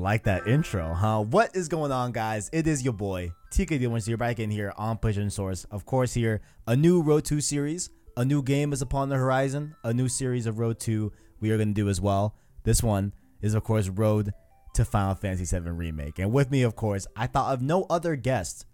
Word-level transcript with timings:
like 0.00 0.24
that 0.24 0.46
intro, 0.46 0.94
huh? 0.94 1.20
What 1.20 1.54
is 1.54 1.68
going 1.68 1.92
on, 1.92 2.12
guys? 2.12 2.48
It 2.52 2.66
is 2.66 2.82
your 2.82 2.94
boy 2.94 3.32
TKD 3.52 3.86
Once 3.88 4.08
you're 4.08 4.16
back 4.16 4.38
in 4.38 4.50
here 4.50 4.72
on 4.76 4.96
Pushing 4.96 5.28
Source. 5.28 5.64
Of 5.64 5.84
course, 5.84 6.14
here 6.14 6.40
a 6.66 6.74
new 6.74 7.02
Road 7.02 7.24
2 7.24 7.40
series. 7.40 7.90
A 8.16 8.24
new 8.24 8.42
game 8.42 8.72
is 8.72 8.82
upon 8.82 9.10
the 9.10 9.16
horizon. 9.16 9.76
A 9.84 9.92
new 9.92 10.08
series 10.08 10.46
of 10.46 10.58
Road 10.58 10.80
2 10.80 11.12
we 11.40 11.50
are 11.50 11.56
going 11.56 11.68
to 11.68 11.74
do 11.74 11.88
as 11.88 12.00
well. 12.00 12.34
This 12.64 12.82
one 12.82 13.12
is, 13.42 13.54
of 13.54 13.62
course, 13.62 13.88
Road 13.88 14.32
to 14.74 14.84
Final 14.84 15.14
Fantasy 15.14 15.44
VII 15.44 15.70
Remake. 15.70 16.18
And 16.18 16.32
with 16.32 16.50
me, 16.50 16.62
of 16.62 16.76
course, 16.76 17.06
I 17.14 17.26
thought 17.26 17.52
of 17.52 17.62
no 17.62 17.86
other 17.90 18.16
guest 18.16 18.66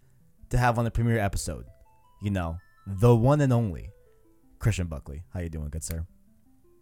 to 0.49 0.57
have 0.57 0.79
on 0.79 0.85
the 0.85 0.91
premiere 0.91 1.19
episode. 1.19 1.65
You 2.21 2.31
know, 2.31 2.57
the 2.85 3.15
one 3.15 3.41
and 3.41 3.51
only 3.51 3.89
Christian 4.59 4.87
Buckley. 4.87 5.23
How 5.33 5.41
you 5.41 5.49
doing, 5.49 5.69
good 5.69 5.83
sir? 5.83 6.07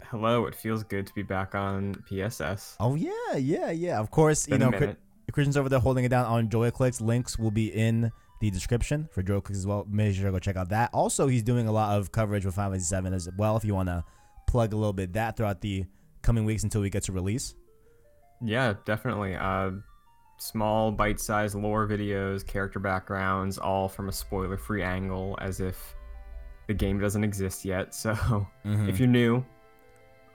Hello, 0.09 0.45
it 0.45 0.55
feels 0.55 0.83
good 0.83 1.07
to 1.07 1.13
be 1.13 1.23
back 1.23 1.55
on 1.55 1.95
PSS. 2.07 2.77
Oh 2.79 2.95
yeah, 2.95 3.35
yeah, 3.37 3.71
yeah. 3.71 3.99
Of 3.99 4.11
course, 4.11 4.47
you 4.47 4.57
know, 4.57 4.71
Christian's 5.31 5.57
over 5.57 5.69
there 5.69 5.79
holding 5.79 6.05
it 6.05 6.09
down 6.09 6.25
on 6.25 6.49
JoyClicks. 6.49 7.01
Links 7.01 7.37
will 7.37 7.51
be 7.51 7.67
in 7.67 8.11
the 8.39 8.49
description 8.51 9.09
for 9.11 9.23
JoyClicks 9.23 9.51
as 9.55 9.67
well. 9.67 9.85
Make 9.89 10.15
sure 10.15 10.25
to 10.25 10.31
go 10.31 10.39
check 10.39 10.55
out 10.55 10.69
that. 10.69 10.91
Also, 10.93 11.27
he's 11.27 11.43
doing 11.43 11.67
a 11.67 11.71
lot 11.71 11.97
of 11.97 12.11
coverage 12.11 12.45
with 12.45 12.55
Final 12.55 12.71
Fantasy 12.71 12.87
7 12.87 13.13
as 13.13 13.29
well. 13.37 13.57
If 13.57 13.65
you 13.65 13.73
want 13.73 13.89
to 13.89 14.03
plug 14.47 14.73
a 14.73 14.75
little 14.75 14.93
bit 14.93 15.13
that 15.13 15.37
throughout 15.37 15.61
the 15.61 15.85
coming 16.21 16.45
weeks 16.45 16.63
until 16.63 16.81
we 16.81 16.89
get 16.89 17.03
to 17.03 17.11
release. 17.11 17.55
Yeah, 18.41 18.75
definitely. 18.85 19.35
Uh, 19.35 19.71
small 20.37 20.91
bite-sized 20.91 21.55
lore 21.55 21.87
videos, 21.87 22.45
character 22.45 22.79
backgrounds, 22.79 23.57
all 23.57 23.87
from 23.87 24.09
a 24.09 24.11
spoiler-free 24.11 24.83
angle, 24.83 25.37
as 25.41 25.59
if 25.59 25.95
the 26.67 26.73
game 26.73 26.99
doesn't 26.99 27.23
exist 27.23 27.65
yet. 27.65 27.93
So, 27.95 28.13
mm-hmm. 28.13 28.89
if 28.89 28.99
you're 28.99 29.07
new, 29.07 29.43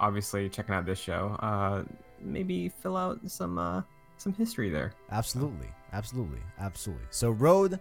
obviously 0.00 0.48
checking 0.48 0.74
out 0.74 0.86
this 0.86 0.98
show, 0.98 1.36
uh, 1.40 1.84
maybe 2.20 2.68
fill 2.68 2.96
out 2.96 3.20
some 3.26 3.58
uh, 3.58 3.82
some 4.16 4.32
history 4.32 4.70
there. 4.70 4.92
Absolutely, 5.10 5.68
absolutely, 5.92 6.40
absolutely. 6.58 7.06
So 7.10 7.30
Road 7.30 7.78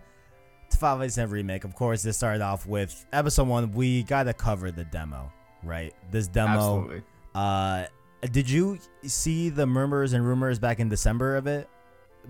to 0.70 0.78
Final 0.78 1.00
Fantasy 1.00 1.26
Remake. 1.26 1.64
Of 1.64 1.76
course, 1.76 2.04
this 2.04 2.18
started 2.18 2.42
off 2.42 2.66
with 2.68 3.06
episode 3.14 3.48
one. 3.48 3.72
We 3.72 4.04
gotta 4.04 4.34
cover 4.34 4.72
the 4.72 4.84
demo, 4.86 5.32
right? 5.64 5.94
This 6.12 6.28
demo. 6.28 6.52
Absolutely. 6.52 7.04
Uh, 7.34 7.86
did 8.32 8.50
you 8.50 8.80
see 9.04 9.50
the 9.50 9.66
murmurs 9.66 10.14
and 10.14 10.26
rumors 10.26 10.60
back 10.60 10.80
in 10.80 10.90
December 10.90 11.38
of 11.38 11.48
it 11.48 11.70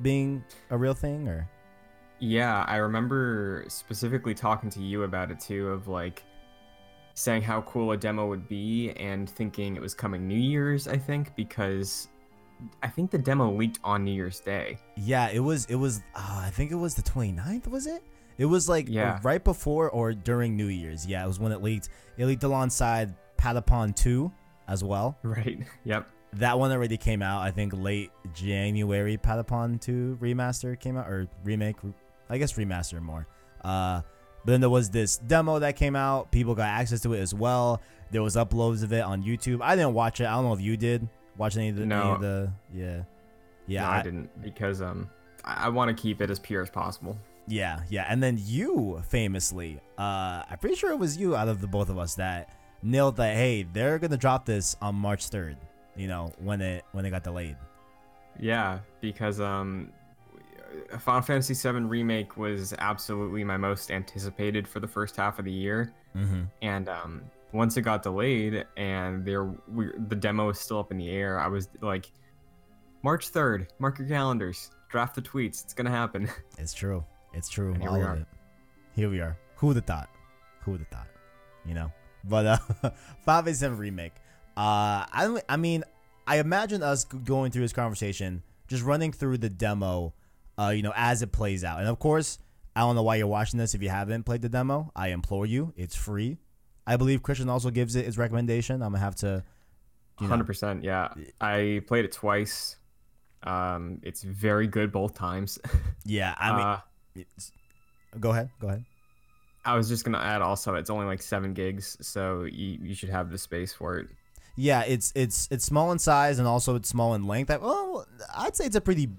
being 0.02 0.44
a 0.70 0.78
real 0.78 0.94
thing, 0.94 1.28
or? 1.28 1.50
Yeah, 2.20 2.66
I 2.68 2.78
remember 2.78 3.66
specifically 3.70 4.34
talking 4.34 4.70
to 4.72 4.82
you 4.82 5.04
about 5.04 5.32
it 5.32 5.40
too. 5.40 5.70
Of 5.70 5.88
like, 5.88 6.24
saying 7.20 7.42
how 7.42 7.62
cool 7.64 7.92
a 7.92 7.98
demo 7.98 8.26
would 8.28 8.48
be 8.48 8.92
and 8.92 9.30
thinking 9.30 9.76
it 9.76 9.82
was 9.82 9.94
coming 9.94 10.26
New 10.26 10.40
Year's, 10.40 10.88
I 10.88 10.98
think, 10.98 11.36
because 11.36 12.08
I 12.82 12.88
think 12.88 13.12
the 13.12 13.18
demo 13.18 13.52
leaked 13.52 13.78
on 13.84 14.06
New 14.06 14.14
Year's 14.14 14.40
Day. 14.40 14.80
Yeah, 14.96 15.30
it 15.30 15.42
was 15.42 15.66
it 15.66 15.76
was 15.76 16.02
uh, 16.16 16.44
I 16.46 16.50
think 16.50 16.72
it 16.72 16.76
was 16.76 16.96
the 16.96 17.02
29th, 17.02 17.68
was 17.68 17.88
it? 17.88 18.04
It 18.38 18.46
was 18.46 18.70
like 18.70 18.88
yeah. 18.88 19.20
right 19.22 19.44
before 19.44 19.90
or 19.90 20.14
during 20.14 20.56
New 20.56 20.68
Year's. 20.68 21.06
Yeah, 21.06 21.26
it 21.26 21.28
was 21.28 21.42
when 21.42 21.52
it 21.52 21.62
leaked. 21.62 21.90
It 22.18 22.26
leaked 22.26 22.44
alongside 22.44 23.14
Patapon 23.38 23.94
2 23.96 24.32
as 24.70 24.82
well. 24.82 25.18
Right. 25.24 25.60
Yep. 25.84 26.08
That 26.34 26.58
one 26.58 26.72
already 26.72 26.96
came 26.96 27.22
out, 27.22 27.42
I 27.42 27.52
think 27.52 27.74
late 27.76 28.12
January 28.34 29.18
Patapon 29.18 29.82
2 29.82 30.20
remaster 30.22 30.80
came 30.80 30.96
out 30.96 31.08
or 31.08 31.28
remake, 31.44 31.76
I 32.30 32.38
guess 32.38 32.54
remaster 32.54 33.02
more. 33.02 33.28
Uh 33.62 34.04
but 34.46 34.52
then 34.52 34.62
there 34.62 34.70
was 34.70 34.90
this 34.90 35.18
demo 35.18 35.60
that 35.60 35.76
came 35.76 35.96
out. 35.96 36.32
People 36.32 36.56
got 36.56 36.68
access 36.68 37.02
to 37.02 37.14
it 37.14 37.20
as 37.20 37.34
well. 37.34 37.82
There 38.12 38.24
was 38.24 38.36
uploads 38.36 38.84
of 38.84 38.94
it 38.94 39.02
on 39.02 39.24
YouTube. 39.24 39.60
I 39.62 39.76
didn't 39.76 39.94
watch 39.94 40.20
it. 40.22 40.26
I 40.26 40.32
don't 40.32 40.46
know 40.46 40.54
if 40.54 40.62
you 40.62 40.78
did 40.78 41.08
watch 41.38 41.56
any 41.58 41.70
of 41.70 41.76
the. 41.76 41.86
No. 41.86 42.14
Of 42.14 42.22
the 42.22 42.52
yeah. 42.74 43.04
Yeah. 43.68 43.82
No, 43.84 43.88
I, 43.88 44.00
I, 44.00 44.04
didn't 44.04 44.42
because 44.42 44.82
um 44.82 45.10
I, 45.44 45.66
I 45.66 45.70
want 45.70 45.96
to 45.96 46.02
keep 46.02 46.22
it 46.22 46.30
as 46.30 46.40
pure 46.40 46.62
as 46.62 46.70
possible. 46.70 47.18
Yeah, 47.48 47.82
yeah. 47.90 48.06
And 48.08 48.22
then 48.22 48.38
you 48.40 49.02
famously, 49.10 49.80
uh, 49.98 50.44
I'm 50.50 50.58
pretty 50.60 50.76
sure 50.76 50.92
it 50.92 51.00
was 51.00 51.18
you 51.18 51.36
out 51.36 51.48
of 51.48 51.62
the 51.62 51.68
both 51.68 51.90
of 51.90 51.98
us 51.98 52.16
that 52.16 52.54
nailed 52.84 53.18
that. 53.18 53.36
Hey, 53.36 53.64
they're 53.64 53.98
gonna 54.00 54.18
drop 54.18 54.46
this 54.46 54.76
on 54.82 54.96
March 54.96 55.28
third. 55.28 55.58
You 55.96 56.08
know 56.08 56.32
when 56.40 56.62
it 56.62 56.86
when 56.92 57.06
it 57.06 57.10
got 57.10 57.24
delayed. 57.24 57.58
Yeah, 58.40 58.80
because 59.02 59.42
um 59.42 59.92
Final 61.00 61.22
Fantasy 61.22 61.54
VII 61.54 61.82
Remake 61.82 62.38
was 62.38 62.74
absolutely 62.80 63.44
my 63.44 63.58
most 63.58 63.92
anticipated 63.92 64.68
for 64.68 64.80
the 64.80 64.88
first 64.88 65.16
half 65.16 65.40
of 65.40 65.46
the 65.46 65.52
year, 65.52 65.94
mm-hmm. 66.16 66.44
and 66.62 66.90
um, 66.90 67.22
once 67.52 67.78
it 67.78 67.82
got 67.82 68.04
delayed 68.04 68.66
and 68.78 69.26
there 69.26 69.46
we, 69.68 69.90
the 70.08 70.16
demo 70.16 70.50
is 70.50 70.60
still 70.60 70.80
up 70.80 70.92
in 70.92 70.98
the 70.98 71.10
air, 71.10 71.40
I 71.40 71.48
was 71.48 71.70
like, 71.82 72.12
March 73.04 73.30
third, 73.30 73.72
mark 73.80 74.00
your 74.00 74.08
calendars, 74.08 74.72
draft 74.90 75.16
the 75.16 75.22
tweets, 75.22 75.64
it's 75.64 75.74
gonna 75.74 75.90
happen. 75.90 76.30
It's 76.58 76.74
true. 76.74 77.06
It's 77.34 77.48
true. 77.48 77.74
And 77.74 77.82
here 77.82 77.90
All 77.90 77.98
we 77.98 78.04
are. 78.04 78.16
It. 78.18 78.28
Here 78.96 79.10
we 79.10 79.22
are. 79.22 79.38
Who 79.56 79.68
would 79.68 79.78
have 79.78 79.86
thought? 79.86 80.10
Who 80.62 80.72
would 80.72 80.82
have 80.82 80.90
thought? 80.90 81.08
You 81.66 81.74
know. 81.74 81.92
But 82.26 82.46
uh, 82.46 82.58
Final 83.26 83.44
Fantasy 83.44 83.68
VII 83.68 83.76
Remake. 83.76 84.14
Uh, 84.58 85.08
I 85.12 85.42
I 85.48 85.56
mean, 85.56 85.84
I 86.28 86.40
imagine 86.40 86.84
us 86.84 87.06
going 87.06 87.52
through 87.52 87.62
this 87.62 87.74
conversation, 87.74 88.44
just 88.68 88.84
running 88.84 89.14
through 89.14 89.38
the 89.38 89.50
demo 89.50 90.14
uh, 90.60 90.70
you 90.70 90.82
know, 90.82 90.94
as 90.96 91.22
it 91.22 91.32
plays 91.32 91.64
out. 91.64 91.80
And 91.80 91.88
of 91.88 92.00
course, 92.00 92.38
I 92.76 92.82
don't 92.82 92.96
know 92.96 93.04
why 93.04 93.16
you're 93.16 93.28
watching 93.28 93.58
this 93.58 93.74
if 93.74 93.82
you 93.82 93.90
haven't 93.90 94.24
played 94.24 94.42
the 94.42 94.50
demo. 94.50 94.92
I 94.96 95.10
implore 95.10 95.46
you, 95.46 95.74
it's 95.78 95.96
free. 95.96 96.38
I 96.86 96.98
believe 96.98 97.24
Christian 97.24 97.50
also 97.50 97.70
gives 97.70 97.96
it 97.96 98.06
his 98.06 98.18
recommendation. 98.18 98.82
I'm 98.82 98.92
gonna 98.92 99.00
have 99.00 99.16
to. 99.18 99.44
Hundred 100.18 100.48
percent, 100.48 100.84
yeah. 100.84 101.14
I 101.40 101.82
played 101.88 102.04
it 102.04 102.12
twice. 102.12 102.76
Um, 103.44 104.00
it's 104.04 104.22
very 104.22 104.68
good 104.68 104.92
both 104.92 105.14
times. 105.14 105.60
yeah, 106.06 106.36
I 106.38 106.52
mean, 106.52 107.26
uh, 107.26 108.20
go 108.20 108.32
ahead, 108.32 108.50
go 108.60 108.68
ahead. 108.68 108.84
I 109.64 109.76
was 109.76 109.88
just 109.88 110.04
gonna 110.04 110.20
add 110.20 110.42
also, 110.42 110.76
it's 110.76 110.90
only 110.90 111.06
like 111.06 111.22
seven 111.22 111.54
gigs, 111.54 111.96
so 112.02 112.44
you, 112.44 112.80
you 112.82 112.96
should 112.96 113.10
have 113.10 113.30
the 113.30 113.38
space 113.38 113.72
for 113.72 113.98
it. 113.98 114.08
Yeah, 114.58 114.82
it's 114.82 115.14
it's 115.16 115.48
it's 115.52 115.64
small 115.64 115.94
in 115.94 116.00
size 116.00 116.38
and 116.38 116.46
also 116.46 116.76
it's 116.76 116.90
small 116.90 117.16
in 117.16 117.24
length. 117.28 117.50
I, 117.50 117.58
well, 117.58 118.06
I'd 118.36 118.58
say 118.58 118.66
it's 118.66 118.76
a 118.76 118.82
pretty 118.82 119.10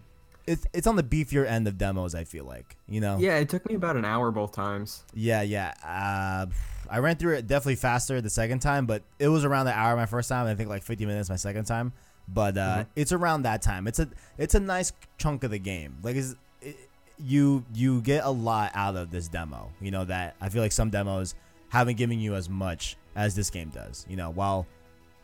it's 0.50 0.66
it's 0.72 0.87
on 0.87 0.97
the 0.97 1.03
beefier 1.03 1.47
end 1.47 1.69
of 1.69 1.78
demos. 1.78 2.15
I 2.15 2.25
feel 2.25 2.44
like 2.44 2.77
you 2.88 3.00
know. 3.00 3.19
Yeah, 3.19 3.38
it 3.38 3.49
took 3.49 3.66
me 3.69 3.77
about 3.77 3.97
an 3.97 4.05
hour 4.05 4.31
both 4.33 4.53
times. 4.53 5.05
Yeah, 5.15 5.43
yeah. 5.43 5.72
Uh, 5.84 6.47
I 6.91 6.99
ran 6.99 7.16
through 7.16 7.37
it 7.37 7.47
definitely 7.47 7.77
faster 7.77 8.21
the 8.21 8.31
second 8.31 8.59
time, 8.59 8.87
but 8.87 9.03
it 9.19 9.28
was 9.28 9.44
around 9.44 9.66
the 9.66 9.72
hour 9.72 9.94
my 9.97 10.06
first 10.06 10.28
time. 10.28 10.47
I 10.47 10.55
think 10.56 10.69
like 10.69 10.83
50 10.83 11.06
minutes 11.06 11.31
my 11.31 11.37
second 11.37 11.66
time, 11.66 11.93
but 12.27 12.59
uh, 12.59 12.61
mm-hmm. 12.61 12.91
it's 12.97 13.12
around 13.12 13.43
that 13.43 13.62
time. 13.62 13.87
It's 13.87 14.00
a 14.00 14.09
it's 14.38 14.56
a 14.56 14.61
nice 14.61 14.93
chunk 15.19 15.44
of 15.44 15.53
the 15.53 15.59
game. 15.59 15.99
Like 16.03 16.16
it's, 16.16 16.34
it, 16.61 16.77
you 17.19 17.65
you 17.72 18.00
get 18.03 18.25
a 18.25 18.31
lot 18.31 18.72
out 18.75 18.97
of 18.97 19.12
this 19.12 19.28
demo. 19.28 19.71
You 19.81 19.93
know 19.93 20.05
that 20.06 20.34
I 20.41 20.49
feel 20.49 20.62
like 20.62 20.72
some 20.72 20.91
demos 20.91 21.37
haven't 21.69 21.97
given 21.97 22.19
you 22.19 22.34
as 22.34 22.49
much 22.49 22.97
as 23.15 23.37
this 23.37 23.50
game 23.50 23.71
does. 23.71 24.05
You 24.09 24.17
know, 24.17 24.31
while 24.31 24.67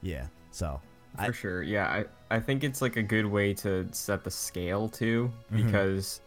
yeah. 0.03 0.27
So 0.53 0.81
for 1.17 1.23
I, 1.23 1.31
sure. 1.33 1.63
Yeah, 1.63 1.87
I, 1.87 2.05
I 2.37 2.41
think 2.41 2.65
it's 2.65 2.83
like 2.83 2.97
a 2.97 3.03
good 3.03 3.27
way 3.27 3.55
to 3.55 3.89
set 3.93 4.25
the 4.25 4.31
scale 4.31 4.89
too, 4.89 5.31
mm-hmm. 5.53 5.67
because 5.67 6.21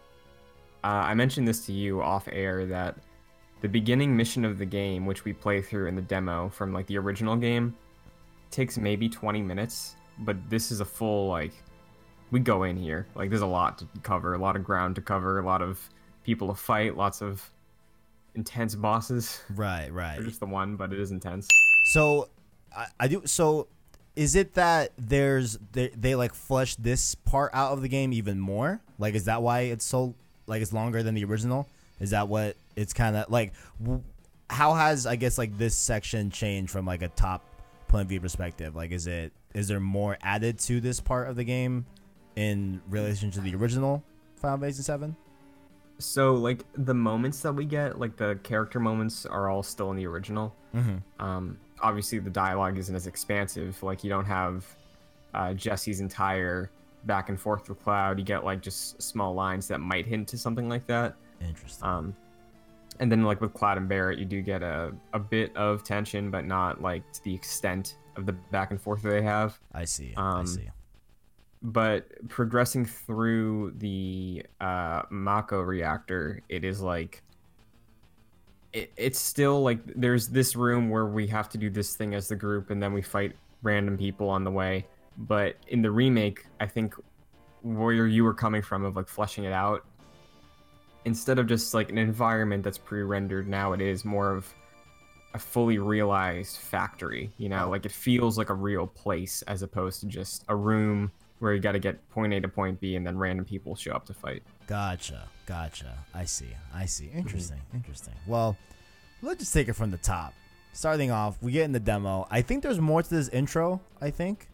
uh, 0.84 0.88
I 0.88 1.14
mentioned 1.14 1.48
this 1.48 1.66
to 1.66 1.74
you 1.74 2.02
off 2.02 2.28
air 2.32 2.66
that 2.66 2.98
the 3.62 3.68
beginning 3.68 4.16
mission 4.16 4.46
of 4.46 4.58
the 4.58 4.66
game, 4.66 5.06
which 5.06 5.26
we 5.26 5.34
play 5.34 5.62
through 5.62 5.88
in 5.88 5.96
the 5.96 6.02
demo 6.02 6.50
from 6.50 6.74
like 6.74 6.88
the 6.88 6.98
original 6.98 7.36
game, 7.36 7.76
takes 8.52 8.78
maybe 8.78 9.10
20 9.10 9.42
minutes, 9.42 9.96
but 10.20 10.38
this 10.50 10.72
is 10.72 10.80
a 10.80 10.86
full 10.86 11.28
like 11.28 11.54
we 12.32 12.40
go 12.40 12.64
in 12.64 12.78
here. 12.78 13.08
Like 13.16 13.30
there's 13.30 13.42
a 13.42 13.48
lot 13.48 13.78
to 13.80 13.88
cover, 14.04 14.34
a 14.34 14.38
lot 14.38 14.56
of 14.56 14.64
ground 14.64 14.96
to 14.96 15.02
cover, 15.02 15.40
a 15.40 15.46
lot 15.46 15.62
of 15.62 15.80
people 16.24 16.48
to 16.48 16.54
fight, 16.54 16.96
lots 16.96 17.22
of 17.22 17.50
intense 18.36 18.76
bosses. 18.76 19.42
Right, 19.56 19.92
right. 19.92 20.22
just 20.24 20.40
the 20.40 20.46
one, 20.46 20.76
but 20.76 20.94
it 20.94 21.00
is 21.00 21.12
intense. 21.12 21.48
So 21.92 22.30
I, 22.76 22.88
I 23.00 23.08
do 23.08 23.24
so 23.26 23.68
is 24.20 24.36
it 24.36 24.56
that 24.56 24.92
there's 24.98 25.58
they, 25.72 25.88
they 25.96 26.14
like 26.14 26.34
flesh 26.34 26.76
this 26.76 27.16
part 27.16 27.52
out 27.54 27.72
of 27.72 27.82
the 27.82 27.88
game 27.88 28.12
even 28.12 28.38
more? 28.38 28.82
Like, 28.98 29.16
is 29.16 29.26
that 29.26 29.42
why 29.42 29.62
it's 29.62 29.86
so 29.86 30.14
like 30.46 30.62
it's 30.62 30.74
longer 30.74 31.02
than 31.02 31.16
the 31.16 31.24
original? 31.24 31.70
Is 32.02 32.10
that 32.10 32.28
what 32.28 32.58
it's 32.76 32.92
kind 32.92 33.16
of 33.16 33.30
like? 33.32 33.54
W- 33.82 34.04
how 34.50 34.74
has 34.74 35.06
I 35.06 35.16
guess 35.16 35.38
like 35.38 35.58
this 35.58 35.74
section 35.74 36.32
changed 36.32 36.70
from 36.70 36.86
like 36.86 37.02
a 37.02 37.08
top 37.08 37.46
point 37.88 38.02
of 38.02 38.10
view 38.10 38.20
perspective? 38.20 38.76
Like, 38.76 38.92
is 38.92 39.08
it 39.08 39.32
is 39.54 39.70
there 39.70 39.80
more 39.80 40.18
added 40.22 40.60
to 40.60 40.82
this 40.82 41.00
part 41.00 41.30
of 41.30 41.38
the 41.38 41.46
game 41.46 41.86
in 42.36 42.82
relation 42.90 43.32
to 43.32 43.40
the 43.40 43.56
original 43.56 44.04
Final 44.36 44.58
Fantasy 44.58 44.84
Seven? 44.84 45.16
So 46.00 46.34
like 46.34 46.66
the 46.74 46.94
moments 46.94 47.42
that 47.42 47.54
we 47.54 47.66
get, 47.66 48.00
like 48.00 48.16
the 48.16 48.40
character 48.44 48.80
moments, 48.80 49.26
are 49.26 49.50
all 49.50 49.64
still 49.64 49.92
in 49.92 49.98
the 49.98 50.08
original. 50.08 50.56
Mm-hmm. 50.74 51.24
Um, 51.24 51.58
obviously 51.82 52.20
the 52.20 52.30
dialogue 52.30 52.78
isn't 52.78 52.96
as 52.96 53.08
expansive. 53.08 53.82
Like 53.84 54.04
you 54.04 54.10
don't 54.10 54.26
have 54.26 54.66
uh, 55.34 55.54
Jesse's 55.54 56.00
entire 56.00 56.72
back 57.06 57.30
and 57.30 57.40
forth 57.40 57.70
with 57.70 57.82
Cloud. 57.84 58.20
You 58.20 58.26
get 58.26 58.44
like 58.44 58.62
just 58.62 59.02
small 59.02 59.34
lines 59.34 59.68
that 59.68 59.80
might 59.80 60.06
hint 60.06 60.28
to 60.30 60.38
something 60.38 60.70
like 60.70 60.86
that. 60.88 61.16
Interesting. 61.42 61.88
Um, 61.88 62.16
and 63.00 63.12
then 63.12 63.24
like 63.24 63.42
with 63.42 63.54
Cloud 63.54 63.78
and 63.78 63.88
Barret, 63.88 64.20
you 64.20 64.26
do 64.26 64.42
get 64.42 64.62
a, 64.62 64.92
a 65.14 65.20
bit 65.20 65.56
of 65.56 65.84
tension, 65.84 66.32
but 66.32 66.46
not 66.46 66.82
like 66.82 67.10
to 67.14 67.24
the 67.24 67.34
extent 67.34 67.98
of 68.16 68.26
the 68.26 68.34
back 68.34 68.72
and 68.72 68.82
forth 68.82 69.02
that 69.04 69.10
they 69.10 69.22
have. 69.22 69.60
I 69.74 69.86
see. 69.86 70.14
Um, 70.18 70.42
I 70.42 70.46
see. 70.46 70.70
But 71.62 72.08
progressing 72.30 72.86
through 72.86 73.74
the 73.78 74.44
uh, 74.62 75.04
Mako 75.10 75.62
reactor, 75.62 76.42
it 76.50 76.64
is 76.64 76.82
like 76.82 77.22
it, 78.72 78.92
it's 78.96 79.20
still 79.20 79.62
like 79.62 79.80
there's 79.96 80.28
this 80.30 80.56
room 80.56 80.90
where 80.90 81.08
we 81.08 81.28
have 81.28 81.50
to 81.50 81.58
do 81.58 81.70
this 81.70 81.96
thing 81.96 82.14
as 82.16 82.28
the 82.28 82.36
group, 82.36 82.70
and 82.70 82.82
then 82.82 82.94
we 82.94 83.02
fight 83.02 83.36
random 83.62 83.98
people 83.98 84.30
on 84.30 84.44
the 84.44 84.52
way. 84.52 84.86
But 85.18 85.58
in 85.68 85.82
the 85.82 85.92
remake, 85.92 86.46
I 86.62 86.66
think 86.68 86.94
where 87.62 88.08
you 88.08 88.24
were 88.24 88.34
coming 88.34 88.62
from 88.62 88.86
of 88.86 88.96
like 88.96 89.10
fleshing 89.10 89.44
it 89.44 89.52
out, 89.52 89.86
instead 91.04 91.40
of 91.40 91.48
just 91.48 91.74
like 91.74 91.90
an 91.90 91.98
environment 91.98 92.64
that's 92.64 92.78
pre-rendered, 92.78 93.50
now 93.50 93.74
it 93.74 93.82
is 93.82 94.06
more 94.06 94.34
of 94.34 94.54
a 95.34 95.40
fully 95.40 95.78
realized 95.78 96.58
factory. 96.58 97.32
You 97.38 97.50
know, 97.50 97.70
like 97.70 97.86
it 97.86 97.92
feels 97.92 98.38
like 98.38 98.50
a 98.50 98.54
real 98.54 98.88
place 98.88 99.42
as 99.42 99.62
opposed 99.62 100.00
to 100.02 100.08
just 100.08 100.46
a 100.48 100.56
room 100.56 101.12
where 101.40 101.54
you 101.54 101.60
got 101.60 101.72
to 101.74 101.80
get 101.80 102.08
point 102.10 102.34
A 102.34 102.40
to 102.42 102.48
point 102.48 102.80
B, 102.80 102.96
and 102.96 103.06
then 103.06 103.18
random 103.18 103.46
people 103.46 103.76
show 103.76 103.92
up 103.94 104.06
to 104.06 104.14
fight. 104.14 104.44
Gotcha. 104.68 105.28
Gotcha. 105.46 105.98
I 106.14 106.26
see. 106.26 106.50
I 106.74 106.86
see. 106.86 107.10
Interesting. 107.14 107.60
Interesting. 107.74 108.14
Well, 108.28 108.56
let's 109.22 109.40
just 109.40 109.54
take 109.54 109.68
it 109.68 109.74
from 109.74 109.92
the 109.92 109.98
top. 109.98 110.34
Starting 110.74 111.12
off, 111.12 111.38
we 111.42 111.52
get 111.52 111.64
in 111.66 111.72
the 111.72 111.80
demo. 111.80 112.28
I 112.30 112.42
think 112.42 112.62
there's 112.64 112.80
more 112.80 113.02
to 113.02 113.10
this 113.10 113.30
intro. 113.30 113.82
I 114.00 114.12
think. 114.12 114.48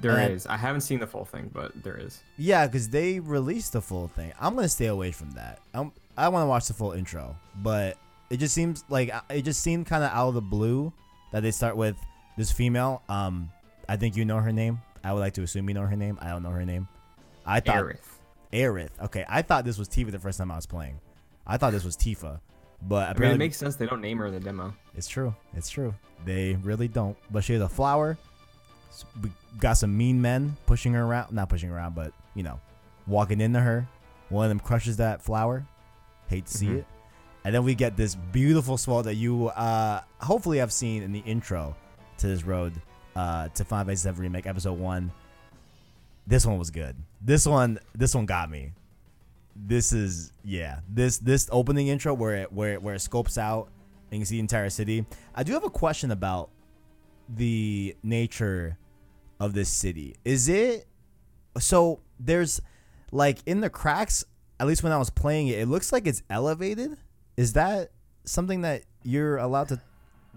There 0.00 0.16
And- 0.16 0.32
is. 0.32 0.46
I 0.46 0.56
haven't 0.56 0.80
seen 0.82 0.98
the 0.98 1.06
full 1.06 1.24
thing, 1.24 1.50
but 1.52 1.72
there 1.82 1.96
is. 1.96 2.20
Yeah, 2.38 2.66
because 2.66 2.88
they 2.88 3.20
released 3.20 3.72
the 3.72 3.80
full 3.82 4.08
thing. 4.08 4.32
I'm 4.40 4.54
gonna 4.54 4.68
stay 4.68 4.86
away 4.86 5.12
from 5.12 5.30
that. 5.32 5.60
I'm, 5.74 5.92
I 6.16 6.28
want 6.28 6.42
to 6.42 6.46
watch 6.48 6.66
the 6.68 6.74
full 6.74 6.92
intro, 6.92 7.36
but 7.56 7.96
it 8.30 8.38
just 8.38 8.54
seems 8.54 8.84
like 8.88 9.14
uh, 9.14 9.20
it 9.30 9.42
just 9.42 9.60
seemed 9.62 9.86
kind 9.86 10.02
of 10.02 10.10
out 10.10 10.28
of 10.28 10.34
the 10.34 10.40
blue 10.42 10.92
that 11.32 11.42
they 11.42 11.50
start 11.50 11.76
with 11.76 11.96
this 12.36 12.50
female. 12.50 13.02
Um, 13.08 13.50
I 13.88 13.96
think 13.96 14.16
you 14.16 14.24
know 14.24 14.38
her 14.38 14.52
name. 14.52 14.80
I 15.06 15.12
would 15.12 15.20
like 15.20 15.34
to 15.34 15.42
assume 15.42 15.68
you 15.68 15.74
know 15.74 15.82
her 15.82 15.96
name. 15.96 16.18
I 16.20 16.30
don't 16.30 16.42
know 16.42 16.50
her 16.50 16.64
name. 16.64 16.88
I 17.46 17.60
thought 17.60 17.76
Aerith. 17.76 18.00
Aerith. 18.52 18.90
Okay, 19.04 19.24
I 19.28 19.42
thought 19.42 19.64
this 19.64 19.78
was 19.78 19.88
Tifa 19.88 20.10
the 20.10 20.18
first 20.18 20.38
time 20.38 20.50
I 20.50 20.56
was 20.56 20.66
playing. 20.66 20.98
I 21.46 21.56
thought 21.58 21.72
this 21.72 21.84
was 21.84 21.96
Tifa, 21.96 22.40
but 22.82 22.94
I 22.96 23.00
mean, 23.00 23.10
apparently 23.12 23.34
it 23.36 23.38
makes 23.38 23.56
sense. 23.56 23.76
They 23.76 23.86
don't 23.86 24.00
name 24.00 24.18
her 24.18 24.26
in 24.26 24.34
the 24.34 24.40
demo. 24.40 24.74
it's 24.94 25.06
true. 25.08 25.34
It's 25.54 25.68
true. 25.70 25.94
They 26.24 26.54
really 26.56 26.88
don't. 26.88 27.16
But 27.30 27.44
she 27.44 27.52
has 27.52 27.62
a 27.62 27.68
flower. 27.68 28.18
We 29.22 29.30
got 29.60 29.74
some 29.74 29.96
mean 29.96 30.20
men 30.20 30.56
pushing 30.66 30.92
her 30.94 31.04
around. 31.04 31.32
Not 31.32 31.48
pushing 31.48 31.70
around, 31.70 31.94
but 31.94 32.12
you 32.34 32.42
know, 32.42 32.58
walking 33.06 33.40
into 33.40 33.60
her. 33.60 33.86
One 34.28 34.46
of 34.46 34.48
them 34.48 34.58
crushes 34.60 34.96
that 34.96 35.22
flower. 35.22 35.64
Hate 36.28 36.46
to 36.46 36.52
see 36.58 36.66
Mhm. 36.66 36.78
it. 36.78 36.86
And 37.44 37.54
then 37.54 37.62
we 37.62 37.76
get 37.76 37.96
this 37.96 38.16
beautiful 38.16 38.76
swell 38.76 39.04
that 39.04 39.14
you 39.14 39.48
uh 39.48 40.00
hopefully 40.20 40.58
have 40.58 40.72
seen 40.72 41.04
in 41.04 41.12
the 41.12 41.20
intro 41.20 41.76
to 42.18 42.26
this 42.26 42.42
road 42.42 42.72
uh 43.16 43.48
to 43.48 43.64
Final 43.64 43.86
Fantasy 43.86 44.10
VII 44.10 44.20
Remake 44.20 44.46
Episode 44.46 44.78
One. 44.78 45.10
This 46.26 46.44
one 46.44 46.58
was 46.58 46.70
good. 46.70 46.96
This 47.20 47.46
one 47.46 47.78
this 47.94 48.14
one 48.14 48.26
got 48.26 48.50
me. 48.50 48.72
This 49.56 49.92
is 49.92 50.32
yeah. 50.44 50.80
This 50.88 51.18
this 51.18 51.48
opening 51.50 51.88
intro 51.88 52.14
where 52.14 52.36
it 52.36 52.52
where 52.52 52.74
it, 52.74 52.82
where 52.82 52.94
it 52.94 53.00
scopes 53.00 53.38
out 53.38 53.70
and 54.10 54.20
you 54.20 54.26
see 54.26 54.36
the 54.36 54.40
entire 54.40 54.70
city. 54.70 55.06
I 55.34 55.42
do 55.42 55.52
have 55.54 55.64
a 55.64 55.70
question 55.70 56.10
about 56.10 56.50
the 57.28 57.96
nature 58.02 58.78
of 59.40 59.54
this 59.54 59.68
city. 59.68 60.16
Is 60.24 60.48
it 60.48 60.86
so 61.58 62.00
there's 62.20 62.60
like 63.12 63.38
in 63.46 63.60
the 63.60 63.70
cracks, 63.70 64.24
at 64.60 64.66
least 64.66 64.82
when 64.82 64.92
I 64.92 64.98
was 64.98 65.10
playing 65.10 65.48
it, 65.48 65.58
it 65.58 65.66
looks 65.66 65.92
like 65.92 66.06
it's 66.06 66.22
elevated. 66.28 66.96
Is 67.36 67.54
that 67.54 67.90
something 68.24 68.62
that 68.62 68.82
you're 69.02 69.38
allowed 69.38 69.68
to 69.68 69.80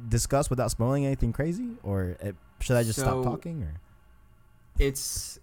discuss 0.07 0.49
without 0.49 0.71
spoiling 0.71 1.05
anything 1.05 1.33
crazy 1.33 1.71
or 1.83 2.15
it, 2.21 2.35
should 2.61 2.77
I 2.77 2.83
just 2.83 2.99
stop 2.99 3.23
talking 3.23 3.63
or 3.63 3.79
It's 4.77 5.39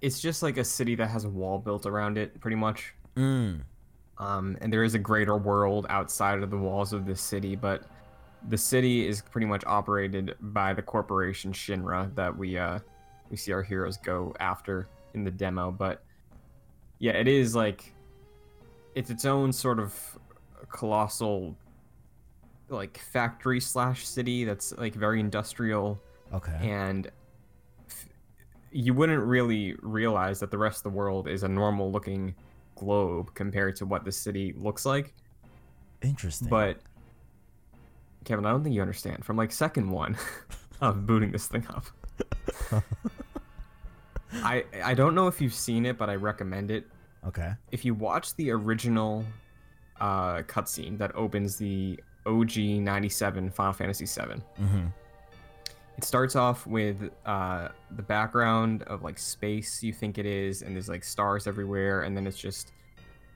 it's 0.00 0.20
just 0.20 0.42
like 0.42 0.58
a 0.58 0.64
city 0.64 0.94
that 0.96 1.08
has 1.08 1.24
a 1.24 1.28
wall 1.28 1.58
built 1.58 1.86
around 1.86 2.18
it, 2.18 2.40
pretty 2.40 2.56
much. 2.56 2.94
mm. 3.16 3.60
Um, 4.18 4.56
and 4.62 4.72
there 4.72 4.82
is 4.82 4.94
a 4.94 4.98
greater 4.98 5.36
world 5.36 5.86
outside 5.90 6.42
of 6.42 6.50
the 6.50 6.56
walls 6.56 6.94
of 6.94 7.04
this 7.04 7.20
city, 7.20 7.54
but 7.54 7.82
the 8.48 8.56
city 8.56 9.06
is 9.06 9.20
pretty 9.20 9.46
much 9.46 9.62
operated 9.66 10.34
by 10.40 10.72
the 10.72 10.80
corporation 10.82 11.52
Shinra 11.52 12.14
that 12.14 12.36
we 12.36 12.56
uh 12.56 12.78
we 13.30 13.36
see 13.36 13.52
our 13.52 13.62
heroes 13.62 13.96
go 13.98 14.34
after 14.40 14.88
in 15.14 15.24
the 15.24 15.30
demo. 15.30 15.70
But 15.70 16.02
yeah, 16.98 17.12
it 17.12 17.28
is 17.28 17.54
like 17.54 17.92
it's 18.94 19.10
its 19.10 19.24
own 19.24 19.52
sort 19.52 19.78
of 19.78 19.94
colossal 20.70 21.56
like 22.68 22.98
factory 22.98 23.60
slash 23.60 24.06
city 24.06 24.44
that's 24.44 24.72
like 24.78 24.94
very 24.94 25.20
industrial 25.20 26.00
Okay. 26.34 26.56
and 26.60 27.10
f- 27.88 28.06
you 28.72 28.92
wouldn't 28.94 29.22
really 29.22 29.74
realize 29.82 30.40
that 30.40 30.50
the 30.50 30.58
rest 30.58 30.78
of 30.78 30.82
the 30.92 30.96
world 30.96 31.28
is 31.28 31.42
a 31.44 31.48
normal 31.48 31.90
looking 31.92 32.34
globe 32.74 33.32
compared 33.34 33.76
to 33.76 33.86
what 33.86 34.04
the 34.04 34.12
city 34.12 34.52
looks 34.56 34.84
like 34.84 35.14
Interesting. 36.02 36.48
but 36.48 36.78
kevin 38.24 38.44
i 38.44 38.50
don't 38.50 38.62
think 38.64 38.74
you 38.74 38.82
understand 38.82 39.24
from 39.24 39.36
like 39.36 39.50
second 39.52 39.88
one 39.90 40.16
of 40.80 41.06
booting 41.06 41.30
this 41.30 41.46
thing 41.46 41.64
up 41.68 41.86
i 44.42 44.64
i 44.84 44.92
don't 44.94 45.14
know 45.14 45.26
if 45.28 45.40
you've 45.40 45.54
seen 45.54 45.86
it 45.86 45.96
but 45.96 46.10
i 46.10 46.14
recommend 46.14 46.70
it 46.70 46.86
okay. 47.26 47.52
if 47.70 47.84
you 47.84 47.94
watch 47.94 48.34
the 48.36 48.50
original 48.50 49.24
uh 50.00 50.42
cutscene 50.42 50.98
that 50.98 51.14
opens 51.14 51.56
the 51.56 51.98
og 52.26 52.56
97 52.56 53.50
final 53.50 53.72
fantasy 53.72 54.04
7 54.06 54.42
Mhm. 54.60 54.92
It 55.96 56.04
starts 56.04 56.36
off 56.36 56.66
with 56.66 57.10
uh, 57.24 57.68
the 57.92 58.02
background 58.02 58.82
of 58.84 59.02
like 59.02 59.18
space 59.18 59.82
you 59.82 59.92
think 59.92 60.18
it 60.18 60.26
is 60.26 60.62
and 60.62 60.74
there's 60.74 60.88
like 60.88 61.02
stars 61.02 61.46
everywhere 61.46 62.02
and 62.02 62.16
then 62.16 62.26
it's 62.26 62.36
just 62.36 62.72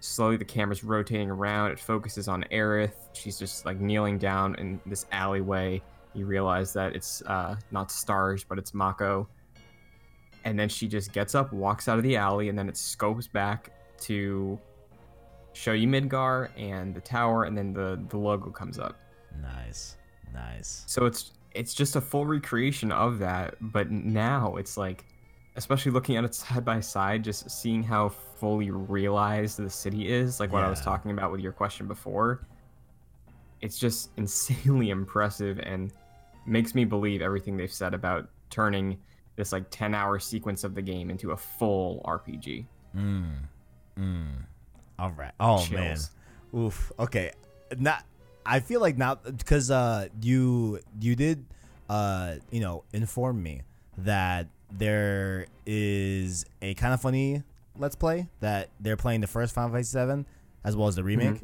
slowly 0.01 0.37
the 0.37 0.45
camera's 0.45 0.85
rotating 0.85 1.31
around. 1.31 1.71
It 1.71 1.79
focuses 1.79 2.29
on 2.29 2.45
Aerith. 2.51 2.93
She's 3.13 3.39
just 3.39 3.65
like 3.65 3.81
kneeling 3.81 4.19
down 4.19 4.55
in 4.57 4.81
this 4.85 5.07
alleyway. 5.13 5.81
You 6.15 6.27
realize 6.27 6.73
that 6.75 6.95
it's 6.95 7.23
uh, 7.23 7.57
not 7.71 7.91
stars 7.91 8.45
but 8.45 8.59
it's 8.59 8.75
Mako. 8.75 9.27
And 10.45 10.59
then 10.59 10.69
she 10.69 10.87
just 10.87 11.13
gets 11.13 11.35
up 11.35 11.53
walks 11.53 11.89
out 11.89 11.97
of 11.97 12.05
the 12.05 12.17
alley 12.17 12.51
and 12.51 12.59
then 12.59 12.69
it 12.69 12.77
scopes 12.77 13.27
back 13.27 13.73
to 14.03 14.59
show 15.53 15.73
you 15.73 15.89
Midgar 15.89 16.51
and 16.59 16.95
the 16.95 17.01
tower 17.01 17.45
and 17.45 17.57
then 17.57 17.73
the 17.73 18.03
the 18.11 18.19
logo 18.19 18.51
comes 18.51 18.79
up. 18.79 18.99
Nice. 19.41 19.97
Nice. 20.33 20.85
so 20.87 21.07
it's 21.07 21.33
it's 21.53 21.75
just 21.75 21.97
a 21.97 22.01
full 22.01 22.27
recreation 22.27 22.93
of 22.93 23.19
that, 23.19 23.57
but 23.61 23.91
now 23.91 24.57
it's 24.57 24.77
like, 24.77 25.05
especially 25.57 25.93
looking 25.93 26.17
at 26.17 26.25
it 26.25 26.35
side 26.35 26.65
by 26.65 26.81
side, 26.81 27.25
just 27.25 27.51
seeing 27.51 27.83
how 27.83 28.09
fully 28.09 28.71
realized 28.71 29.59
the 29.59 29.71
city 29.71 30.09
is, 30.09 30.41
like 30.41 30.53
what 30.53 30.63
I 30.63 30.71
was 30.71 30.81
talking 30.81 31.11
about 31.11 31.33
with 31.33 31.41
your 31.41 31.53
question 31.53 31.87
before. 31.87 32.47
It's 33.61 33.79
just 33.79 34.11
insanely 34.17 34.91
impressive 34.91 35.59
and 35.61 35.93
makes 36.47 36.75
me 36.75 36.85
believe 36.85 37.21
everything 37.23 37.57
they've 37.57 37.73
said 37.73 37.95
about 37.95 38.29
turning 38.49 38.99
this 39.37 39.53
like 39.53 39.71
10 39.71 39.95
hour 39.95 40.19
sequence 40.19 40.65
of 40.65 40.75
the 40.75 40.83
game 40.83 41.11
into 41.11 41.33
a 41.33 41.37
full 41.37 42.03
RPG. 42.05 42.67
Mm. 42.97 43.33
Mm. 43.99 44.45
All 44.99 45.13
right. 45.13 45.33
Oh 45.41 45.67
man. 45.71 45.97
Oof. 46.55 46.93
Okay. 46.99 47.33
Not. 47.79 48.05
I 48.47 48.61
feel 48.61 48.81
like 48.81 48.97
now 48.99 49.15
because 49.17 49.71
uh 49.71 50.09
you 50.23 50.81
you 51.01 51.15
did 51.17 51.45
uh 51.89 52.37
you 52.51 52.61
know 52.61 52.85
inform 52.93 53.43
me 53.43 53.63
that 53.99 54.47
there 54.73 55.47
is 55.67 56.47
a 56.63 56.75
kind 56.75 56.95
of 56.95 57.01
funny 57.01 57.43
let's 57.79 57.97
play 57.97 58.29
that 58.41 58.69
they're 58.81 58.97
playing 58.97 59.21
the 59.21 59.27
first 59.27 59.55
Final 59.55 59.71
Fantasy 59.71 59.91
Seven 59.93 60.27
as 60.65 60.77
well 60.77 60.89
as 60.89 60.97
the 60.97 61.05
remake 61.05 61.43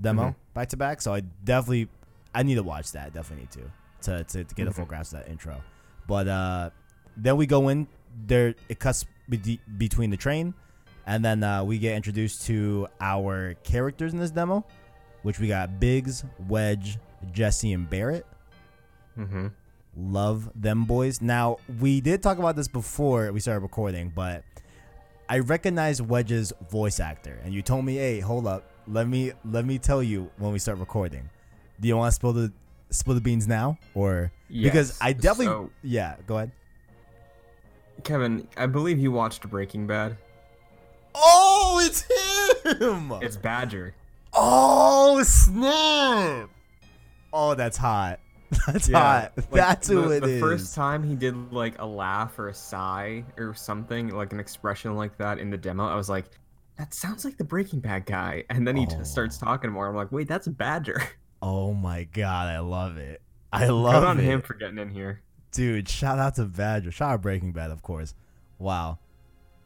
demo 0.00 0.30
Mhm. 0.30 0.34
back 0.54 0.68
to 0.70 0.76
back. 0.76 1.00
So 1.02 1.14
I 1.14 1.20
definitely 1.20 1.88
I 2.34 2.42
need 2.42 2.54
to 2.56 2.62
watch 2.62 2.92
that. 2.92 3.12
Definitely 3.12 3.44
need 3.44 3.50
to 3.52 3.70
to 4.10 4.24
to, 4.24 4.44
to 4.44 4.54
get 4.54 4.66
a 4.68 4.72
full 4.72 4.84
grasp 4.86 5.12
of 5.14 5.20
that 5.20 5.30
intro. 5.30 5.62
But 6.06 6.28
uh 6.28 6.70
then 7.16 7.36
we 7.36 7.46
go 7.46 7.68
in 7.68 7.86
there. 8.26 8.54
It 8.68 8.78
cuts 8.78 9.04
be- 9.28 9.60
between 9.78 10.10
the 10.10 10.16
train, 10.16 10.54
and 11.06 11.24
then 11.24 11.42
uh, 11.44 11.62
we 11.62 11.78
get 11.78 11.94
introduced 11.94 12.46
to 12.46 12.88
our 13.00 13.54
characters 13.64 14.12
in 14.14 14.18
this 14.18 14.30
demo, 14.30 14.64
which 15.22 15.38
we 15.38 15.48
got 15.48 15.78
Biggs, 15.80 16.24
Wedge, 16.48 16.98
Jesse, 17.32 17.72
and 17.72 17.88
Barret. 17.88 18.26
Mm-hmm. 19.18 19.48
Love 19.96 20.50
them 20.54 20.84
boys. 20.84 21.20
Now 21.20 21.58
we 21.80 22.00
did 22.00 22.22
talk 22.22 22.38
about 22.38 22.56
this 22.56 22.68
before 22.68 23.30
we 23.32 23.40
started 23.40 23.60
recording, 23.60 24.10
but 24.14 24.42
I 25.28 25.40
recognize 25.40 26.00
Wedge's 26.00 26.52
voice 26.70 26.98
actor, 27.00 27.38
and 27.44 27.52
you 27.52 27.60
told 27.62 27.84
me, 27.84 27.96
"Hey, 27.96 28.20
hold 28.20 28.46
up, 28.46 28.64
let 28.88 29.06
me 29.06 29.32
let 29.44 29.64
me 29.66 29.78
tell 29.78 30.02
you 30.02 30.30
when 30.38 30.52
we 30.52 30.58
start 30.58 30.78
recording." 30.78 31.28
Do 31.80 31.88
you 31.88 31.96
want 31.96 32.10
to 32.10 32.14
spill 32.14 32.32
the 32.32 32.52
spill 32.90 33.14
the 33.14 33.20
beans 33.20 33.46
now, 33.46 33.76
or 33.94 34.32
because 34.50 34.96
I 35.00 35.12
definitely 35.12 35.46
So- 35.46 35.70
yeah, 35.82 36.16
go 36.26 36.36
ahead. 36.36 36.52
Kevin, 38.04 38.48
I 38.56 38.66
believe 38.66 38.98
you 38.98 39.12
watched 39.12 39.48
Breaking 39.48 39.86
Bad. 39.86 40.16
Oh, 41.14 41.80
it's 41.84 42.02
him! 42.80 43.12
It's 43.20 43.36
Badger. 43.36 43.94
Oh 44.34 45.22
snap! 45.22 46.48
Oh, 47.32 47.54
that's 47.54 47.76
hot. 47.76 48.20
That's 48.66 48.86
Yeah, 48.86 48.98
hot. 48.98 49.32
like, 49.36 49.50
That's 49.50 49.88
who 49.88 50.02
the, 50.08 50.16
it 50.16 50.20
the 50.20 50.28
is. 50.28 50.40
first 50.40 50.74
time 50.74 51.02
he 51.02 51.14
did 51.14 51.52
like 51.54 51.78
a 51.80 51.86
laugh 51.86 52.38
or 52.38 52.48
a 52.48 52.54
sigh 52.54 53.24
or 53.38 53.54
something, 53.54 54.08
like 54.14 54.34
an 54.34 54.40
expression 54.40 54.94
like 54.94 55.16
that 55.16 55.38
in 55.38 55.48
the 55.48 55.56
demo, 55.56 55.86
I 55.86 55.94
was 55.96 56.10
like, 56.10 56.26
that 56.76 56.92
sounds 56.92 57.24
like 57.24 57.38
the 57.38 57.44
Breaking 57.44 57.80
Bad 57.80 58.04
guy. 58.04 58.44
And 58.50 58.68
then 58.68 58.76
he 58.76 58.86
Oh. 58.90 58.98
just 58.98 59.10
starts 59.10 59.38
talking 59.38 59.70
more. 59.70 59.88
I'm 59.88 59.96
like, 59.96 60.12
wait, 60.12 60.28
that's 60.28 60.48
Badger. 60.48 61.00
Oh 61.44 61.72
my 61.74 62.04
god, 62.04 62.48
I 62.48 62.60
love 62.60 62.98
it. 62.98 63.20
I 63.52 63.66
love 63.68 63.94
it. 63.94 63.98
Good 64.00 64.04
on 64.06 64.20
it. 64.20 64.24
him 64.24 64.42
for 64.42 64.54
getting 64.54 64.78
in 64.78 64.90
here. 64.90 65.22
Dude, 65.50 65.88
shout 65.88 66.20
out 66.20 66.36
to 66.36 66.44
Badger. 66.44 66.92
Shout 66.92 67.10
out 67.14 67.22
Breaking 67.22 67.50
Bad, 67.52 67.70
of 67.72 67.82
course. 67.82 68.14
Wow. 68.60 68.98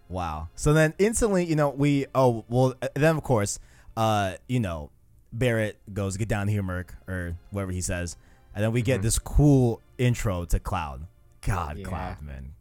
Wow. 0.08 0.48
So 0.54 0.72
then 0.72 0.94
instantly, 0.98 1.44
you 1.44 1.54
know, 1.56 1.68
we 1.70 2.06
oh 2.14 2.44
well 2.48 2.74
uh, 2.80 2.88
then 2.94 3.16
of 3.16 3.22
course, 3.24 3.58
uh, 3.96 4.34
you 4.48 4.60
know, 4.60 4.90
Barret 5.32 5.78
goes, 5.92 6.16
get 6.16 6.28
down 6.28 6.48
here, 6.48 6.62
Merc, 6.62 6.94
or 7.08 7.36
whatever 7.50 7.72
he 7.72 7.80
says. 7.80 8.16
And 8.54 8.64
then 8.64 8.72
we 8.72 8.80
get 8.82 9.00
Mhm. 9.00 9.02
this 9.02 9.18
cool 9.18 9.82
intro 9.98 10.44
to 10.46 10.58
Cloud. 10.58 11.06
God, 11.42 11.78
Yeah. 11.78 11.84
Cloud, 11.86 12.22
man. 12.22 12.52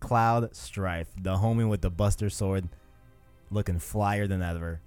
Cloud 0.00 0.54
Strife, 0.54 1.08
the 1.20 1.36
homie 1.36 1.68
with 1.68 1.80
the 1.80 1.90
Buster 1.90 2.28
Sword, 2.28 2.68
looking 3.50 3.78
flyer 3.78 4.26
than 4.26 4.42
ever. 4.42 4.80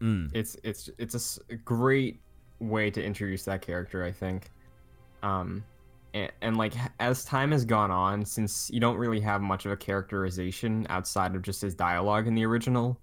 Mm. 0.00 0.30
It's 0.32 0.56
it's 0.64 0.90
it's 0.98 1.14
a 1.14 1.18
s- 1.18 1.38
a 1.50 1.56
great 1.56 2.20
way 2.58 2.90
to 2.90 3.02
introduce 3.04 3.44
that 3.44 3.62
character, 3.62 4.02
I 4.04 4.10
think. 4.12 4.50
Um, 5.22 5.64
and, 6.14 6.32
and 6.40 6.56
like 6.56 6.74
as 6.98 7.24
time 7.24 7.52
has 7.52 7.64
gone 7.64 7.90
on, 7.90 8.24
since 8.24 8.70
you 8.72 8.80
don't 8.80 8.96
really 8.96 9.20
have 9.20 9.40
much 9.42 9.64
of 9.66 9.72
a 9.72 9.76
characterization 9.76 10.86
outside 10.88 11.36
of 11.36 11.42
just 11.42 11.60
his 11.62 11.74
dialogue 11.74 12.26
in 12.26 12.34
the 12.34 12.44
original, 12.44 12.98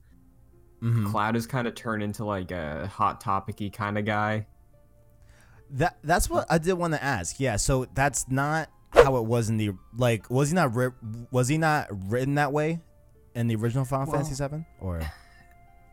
Mhm. 0.82 1.12
Cloud 1.12 1.36
has 1.36 1.46
kind 1.46 1.68
of 1.68 1.76
turned 1.76 2.02
into 2.04 2.24
like 2.26 2.52
a 2.52 2.88
hot 2.88 3.20
topicy 3.22 3.70
kind 3.70 3.98
of 3.98 4.06
guy. 4.06 4.48
That 5.72 5.98
that's 6.04 6.30
what 6.30 6.46
I 6.50 6.58
did 6.58 6.74
want 6.74 6.94
to 6.94 7.04
ask. 7.04 7.40
Yeah, 7.40 7.58
so 7.58 7.86
that's 7.94 8.30
not 8.30 8.70
how 8.92 9.18
it 9.18 9.26
was 9.26 9.50
in 9.50 9.58
the 9.58 9.72
like. 9.98 10.30
Was 10.30 10.50
he 10.50 10.56
not 10.56 10.76
ri- 10.76 10.92
was 11.32 11.48
he 11.48 11.58
not 11.58 11.88
written 12.10 12.36
that 12.36 12.52
way 12.54 12.80
in 13.36 13.48
the 13.48 13.56
original 13.56 13.86
Final 13.86 14.08
Well- 14.08 14.16
Fantasy 14.16 14.36
Seven? 14.36 14.66
Or 14.80 15.02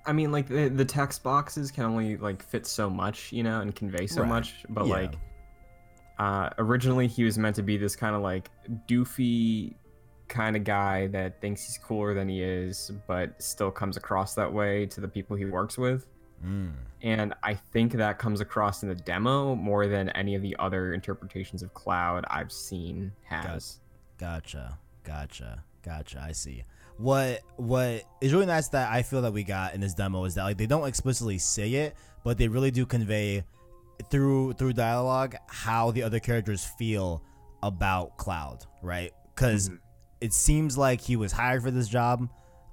I 0.06 0.12
mean, 0.12 0.30
like 0.32 0.46
the 0.48 0.68
the 0.68 0.84
text 0.84 1.22
boxes 1.22 1.70
can 1.70 1.84
only 1.84 2.16
like 2.16 2.42
fit 2.42 2.64
so 2.66 2.88
much, 2.88 3.32
you 3.32 3.42
know, 3.42 3.60
and 3.60 3.74
convey 3.74 4.06
so 4.06 4.22
Right. 4.22 4.28
much. 4.28 4.64
But 4.70 4.86
Yeah. 4.86 4.94
like, 4.94 5.18
uh, 6.18 6.50
originally 6.58 7.06
he 7.08 7.24
was 7.24 7.36
meant 7.36 7.56
to 7.56 7.62
be 7.62 7.76
this 7.76 7.96
kind 7.96 8.14
of 8.16 8.22
like 8.22 8.50
doofy 8.88 9.74
kind 10.28 10.56
of 10.56 10.64
guy 10.64 11.06
that 11.08 11.40
thinks 11.40 11.64
he's 11.66 11.78
cooler 11.78 12.14
than 12.14 12.28
he 12.28 12.42
is, 12.42 12.90
but 13.06 13.40
still 13.42 13.70
comes 13.70 13.96
across 13.96 14.34
that 14.34 14.52
way 14.52 14.86
to 14.86 15.00
the 15.00 15.08
people 15.08 15.36
he 15.36 15.44
works 15.44 15.78
with. 15.78 16.06
Mm. 16.44 16.72
And 17.02 17.34
I 17.42 17.54
think 17.54 17.92
that 17.92 18.18
comes 18.18 18.40
across 18.40 18.82
in 18.82 18.88
the 18.88 18.94
demo 18.94 19.54
more 19.54 19.86
than 19.86 20.10
any 20.10 20.34
of 20.34 20.42
the 20.42 20.56
other 20.58 20.92
interpretations 20.92 21.62
of 21.62 21.72
Cloud 21.74 22.24
I've 22.28 22.52
seen 22.52 23.12
has. 23.24 23.80
Gotcha, 24.18 24.78
gotcha, 25.04 25.62
gotcha. 25.82 26.22
I 26.26 26.32
see. 26.32 26.64
What 26.98 27.40
what 27.56 28.02
is 28.22 28.32
really 28.32 28.46
nice 28.46 28.68
that 28.68 28.90
I 28.90 29.02
feel 29.02 29.22
that 29.22 29.32
we 29.32 29.44
got 29.44 29.74
in 29.74 29.80
this 29.80 29.92
demo 29.94 30.24
is 30.24 30.34
that 30.34 30.44
like 30.44 30.56
they 30.56 30.66
don't 30.66 30.86
explicitly 30.88 31.38
say 31.38 31.72
it, 31.74 31.96
but 32.24 32.38
they 32.38 32.48
really 32.48 32.70
do 32.70 32.86
convey 32.86 33.44
through 34.10 34.54
through 34.54 34.72
dialogue 34.72 35.36
how 35.46 35.90
the 35.90 36.02
other 36.02 36.18
characters 36.20 36.64
feel 36.78 37.22
about 37.62 38.16
Cloud, 38.16 38.64
right? 38.82 39.12
Because 39.34 39.68
Mhm. 39.68 39.78
It 40.20 40.32
seems 40.32 40.76
like 40.78 41.00
he 41.00 41.16
was 41.16 41.32
hired 41.32 41.62
for 41.62 41.70
this 41.70 41.88
job, 41.88 42.28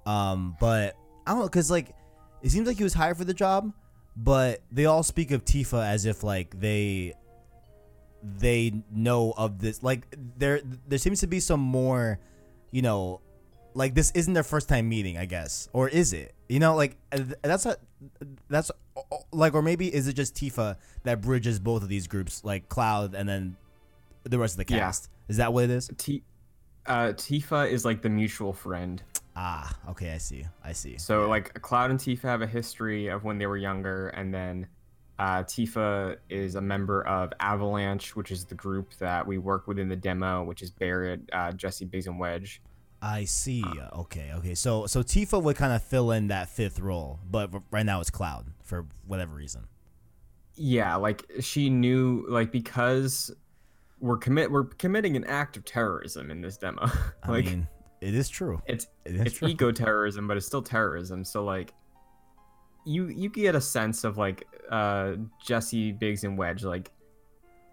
um, 0.06 0.56
but 0.60 0.96
I 1.28 1.32
don't 1.32 1.40
know, 1.42 1.50
cause 1.50 1.70
like 1.72 1.96
it 2.42 2.50
seems 2.52 2.68
like 2.68 2.78
he 2.78 2.84
was 2.84 2.94
hired 2.94 3.18
for 3.18 3.24
the 3.26 3.34
job, 3.34 3.72
but 4.16 4.62
they 4.72 4.86
all 4.86 5.04
speak 5.04 5.32
of 5.32 5.44
Tifa 5.46 5.86
as 5.86 6.06
if 6.06 6.24
like 6.24 6.60
they 6.60 7.14
they 8.24 8.84
know 8.92 9.34
of 9.36 9.60
this. 9.60 9.84
Like 9.84 10.08
there 10.38 10.62
there 10.88 11.00
seems 11.00 11.20
to 11.22 11.28
be 11.28 11.40
some 11.40 11.60
more, 11.60 12.20
you 12.72 12.82
know, 12.82 13.22
like 13.74 13.94
this 13.96 14.12
isn't 14.12 14.34
their 14.34 14.44
first 14.44 14.70
time 14.70 14.88
meeting, 14.90 15.18
I 15.18 15.26
guess, 15.26 15.68
or 15.74 15.90
is 15.90 16.14
it? 16.14 16.34
You 16.50 16.60
know, 16.60 16.76
like 16.76 16.96
uh, 17.12 17.18
th- 17.18 17.36
that's 17.42 17.66
a 17.66 17.78
that's 18.50 18.72
like, 19.32 19.54
or 19.54 19.62
maybe 19.62 19.94
is 19.94 20.08
it 20.08 20.14
just 20.14 20.36
Tifa 20.36 20.78
that 21.04 21.22
bridges 21.22 21.60
both 21.60 21.84
of 21.84 21.90
these 21.90 22.08
groups, 22.08 22.44
like 22.44 22.70
Cloud 22.70 23.16
and 23.16 23.28
then 23.28 23.58
the 24.24 24.38
rest 24.40 24.60
of 24.60 24.66
the 24.66 24.74
Yeah. 24.74 24.80
cast? 24.82 25.10
Is 25.28 25.38
that 25.38 25.54
what 25.54 25.64
it 25.66 25.70
is? 25.70 25.90
T- 25.98 26.24
uh, 26.86 27.14
Tifa 27.14 27.70
is 27.70 27.86
like 27.86 28.02
the 28.02 28.10
mutual 28.10 28.54
friend. 28.54 29.02
Ah, 29.36 29.76
okay, 29.90 30.14
I 30.14 30.18
see. 30.18 30.46
I 30.64 30.74
see. 30.74 30.98
So 30.98 31.22
Yeah. 31.22 31.28
like 31.28 31.62
Cloud 31.62 31.90
and 31.92 32.00
Tifa 32.00 32.22
have 32.24 32.42
a 32.42 32.48
history 32.48 33.08
of 33.08 33.24
when 33.24 33.38
they 33.38 33.48
were 33.48 33.58
younger, 33.58 34.10
and 34.10 34.34
then 34.34 34.68
uh, 35.20 35.44
Tifa 35.44 36.18
is 36.30 36.56
a 36.56 36.62
member 36.62 37.06
of 37.08 37.32
Avalanche, 37.40 38.16
which 38.16 38.32
is 38.32 38.46
the 38.46 38.56
group 38.56 38.94
that 39.00 39.26
we 39.26 39.38
work 39.38 39.68
with 39.68 39.80
in 39.80 39.88
the 39.90 39.96
demo, 39.96 40.44
which 40.44 40.62
is 40.62 40.70
Barret, 40.72 41.22
uh, 41.32 41.52
Jesse, 41.52 41.86
Biggs, 41.86 42.08
and 42.08 42.20
Wedge. 42.20 42.62
I 43.02 43.26
see. 43.26 43.64
Okay, 43.94 44.32
okay. 44.36 44.56
So 44.56 44.86
so 44.88 45.04
Tifa 45.04 45.42
would 45.42 45.56
kind 45.56 45.74
of 45.74 45.84
fill 45.84 46.12
in 46.12 46.28
that 46.28 46.50
fifth 46.50 46.80
role, 46.80 47.20
but 47.30 47.52
right 47.72 47.86
now 47.86 48.00
it's 48.02 48.10
Cloud 48.10 48.48
for 48.64 48.86
whatever 49.06 49.34
reason. 49.36 49.68
Yeah, 50.56 50.96
like 50.96 51.26
she 51.40 51.70
knew, 51.70 52.26
like 52.30 52.52
because 52.52 53.32
we're 54.04 54.18
commit 54.18 54.52
we're 54.52 54.66
committing 54.66 55.16
an 55.16 55.24
act 55.24 55.56
of 55.56 55.64
terrorism 55.64 56.30
in 56.30 56.42
this 56.42 56.58
demo. 56.58 56.86
I 57.24 57.32
like 57.32 57.46
mean, 57.46 57.68
it 58.02 58.14
is 58.14 58.28
true. 58.28 58.62
it's 58.68 58.88
It 59.06 59.16
is 59.16 59.22
it's 59.22 59.44
eco 59.44 59.72
terrorism, 59.72 60.28
but 60.28 60.36
it's 60.36 60.46
still 60.46 60.62
terrorism. 60.62 61.24
So 61.24 61.46
like, 61.46 61.74
you 62.86 63.08
you 63.08 63.30
get 63.30 63.56
a 63.56 63.62
sense 63.62 64.04
of 64.04 64.18
like 64.18 64.46
uh 64.70 65.14
Jesse, 65.42 65.94
Biggs, 65.94 66.26
and 66.26 66.38
Wedge. 66.38 66.66
Like, 66.66 66.92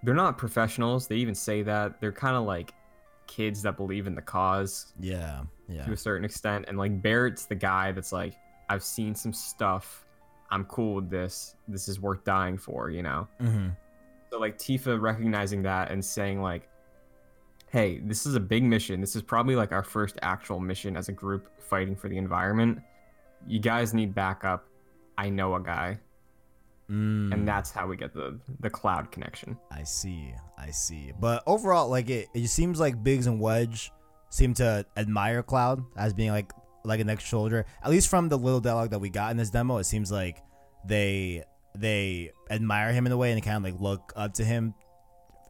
they're 0.04 0.14
not 0.14 0.38
professionals. 0.38 1.08
They 1.08 1.16
even 1.16 1.34
say 1.34 1.62
that 1.62 2.00
they're 2.00 2.12
kind 2.12 2.36
of 2.36 2.44
like 2.44 2.74
kids 3.26 3.60
that 3.62 3.76
believe 3.76 4.06
in 4.06 4.14
the 4.14 4.22
cause 4.22 4.92
Yeah, 5.00 5.42
yeah. 5.68 5.84
to 5.84 5.92
a 5.92 5.96
certain 5.96 6.24
extent. 6.24 6.66
And 6.68 6.78
like 6.78 7.02
Barret's 7.02 7.46
the 7.46 7.56
guy 7.56 7.90
that's 7.90 8.12
like, 8.12 8.36
I've 8.68 8.84
seen 8.84 9.16
some 9.16 9.32
stuff. 9.32 10.06
I'm 10.52 10.64
cool 10.66 10.94
with 10.94 11.10
this. 11.10 11.56
This 11.66 11.88
is 11.88 11.98
worth 11.98 12.22
dying 12.22 12.56
for. 12.56 12.88
You 12.88 13.02
know. 13.02 13.26
Mm-hmm. 13.40 13.70
So 14.30 14.38
like 14.38 14.58
Tifa 14.58 15.00
recognizing 15.00 15.62
that 15.62 15.90
and 15.90 16.04
saying 16.04 16.40
like, 16.40 16.68
"Hey, 17.70 17.98
this 17.98 18.26
is 18.26 18.34
a 18.36 18.40
big 18.40 18.62
mission. 18.62 19.00
This 19.00 19.16
is 19.16 19.22
probably 19.22 19.56
like 19.56 19.72
our 19.72 19.82
first 19.82 20.18
actual 20.22 20.60
mission 20.60 20.96
as 20.96 21.08
a 21.08 21.12
group 21.12 21.48
fighting 21.60 21.96
for 21.96 22.08
the 22.08 22.16
environment. 22.16 22.80
You 23.46 23.58
guys 23.58 23.92
need 23.94 24.14
backup. 24.14 24.66
I 25.18 25.28
know 25.30 25.54
a 25.56 25.60
guy." 25.60 25.98
Mm, 26.90 27.32
And 27.32 27.46
that's 27.46 27.70
how 27.70 27.86
we 27.86 27.96
get 27.96 28.12
the 28.14 28.38
the 28.60 28.70
cloud 28.70 29.12
connection. 29.12 29.56
I 29.70 29.84
see. 29.84 30.34
I 30.58 30.70
see. 30.70 31.12
But 31.20 31.42
overall, 31.46 31.88
like 31.88 32.10
it, 32.10 32.28
it 32.34 32.48
seems 32.48 32.80
like 32.80 33.02
Biggs 33.02 33.26
and 33.28 33.40
Wedge 33.40 33.92
seem 34.30 34.54
to 34.54 34.84
admire 34.96 35.42
Cloud 35.42 35.84
as 35.96 36.12
being 36.12 36.30
like 36.30 36.52
like 36.84 36.98
an 37.00 37.08
ex 37.08 37.28
soldier. 37.28 37.64
At 37.84 37.90
least 37.90 38.08
from 38.08 38.28
the 38.28 38.36
little 38.38 38.60
dialogue 38.60 38.90
that 38.90 38.98
we 38.98 39.08
got 39.08 39.30
in 39.30 39.36
this 39.36 39.50
demo, 39.50 39.76
it 39.78 39.84
seems 39.84 40.10
like 40.10 40.42
they 40.84 41.44
they 41.74 42.32
admire 42.50 42.92
him 42.92 43.06
in 43.06 43.12
a 43.12 43.16
way 43.16 43.30
and 43.30 43.36
they 43.36 43.44
kind 43.44 43.56
of 43.56 43.62
like 43.72 43.80
look 43.80 44.12
up 44.16 44.34
to 44.34 44.44
him 44.44 44.74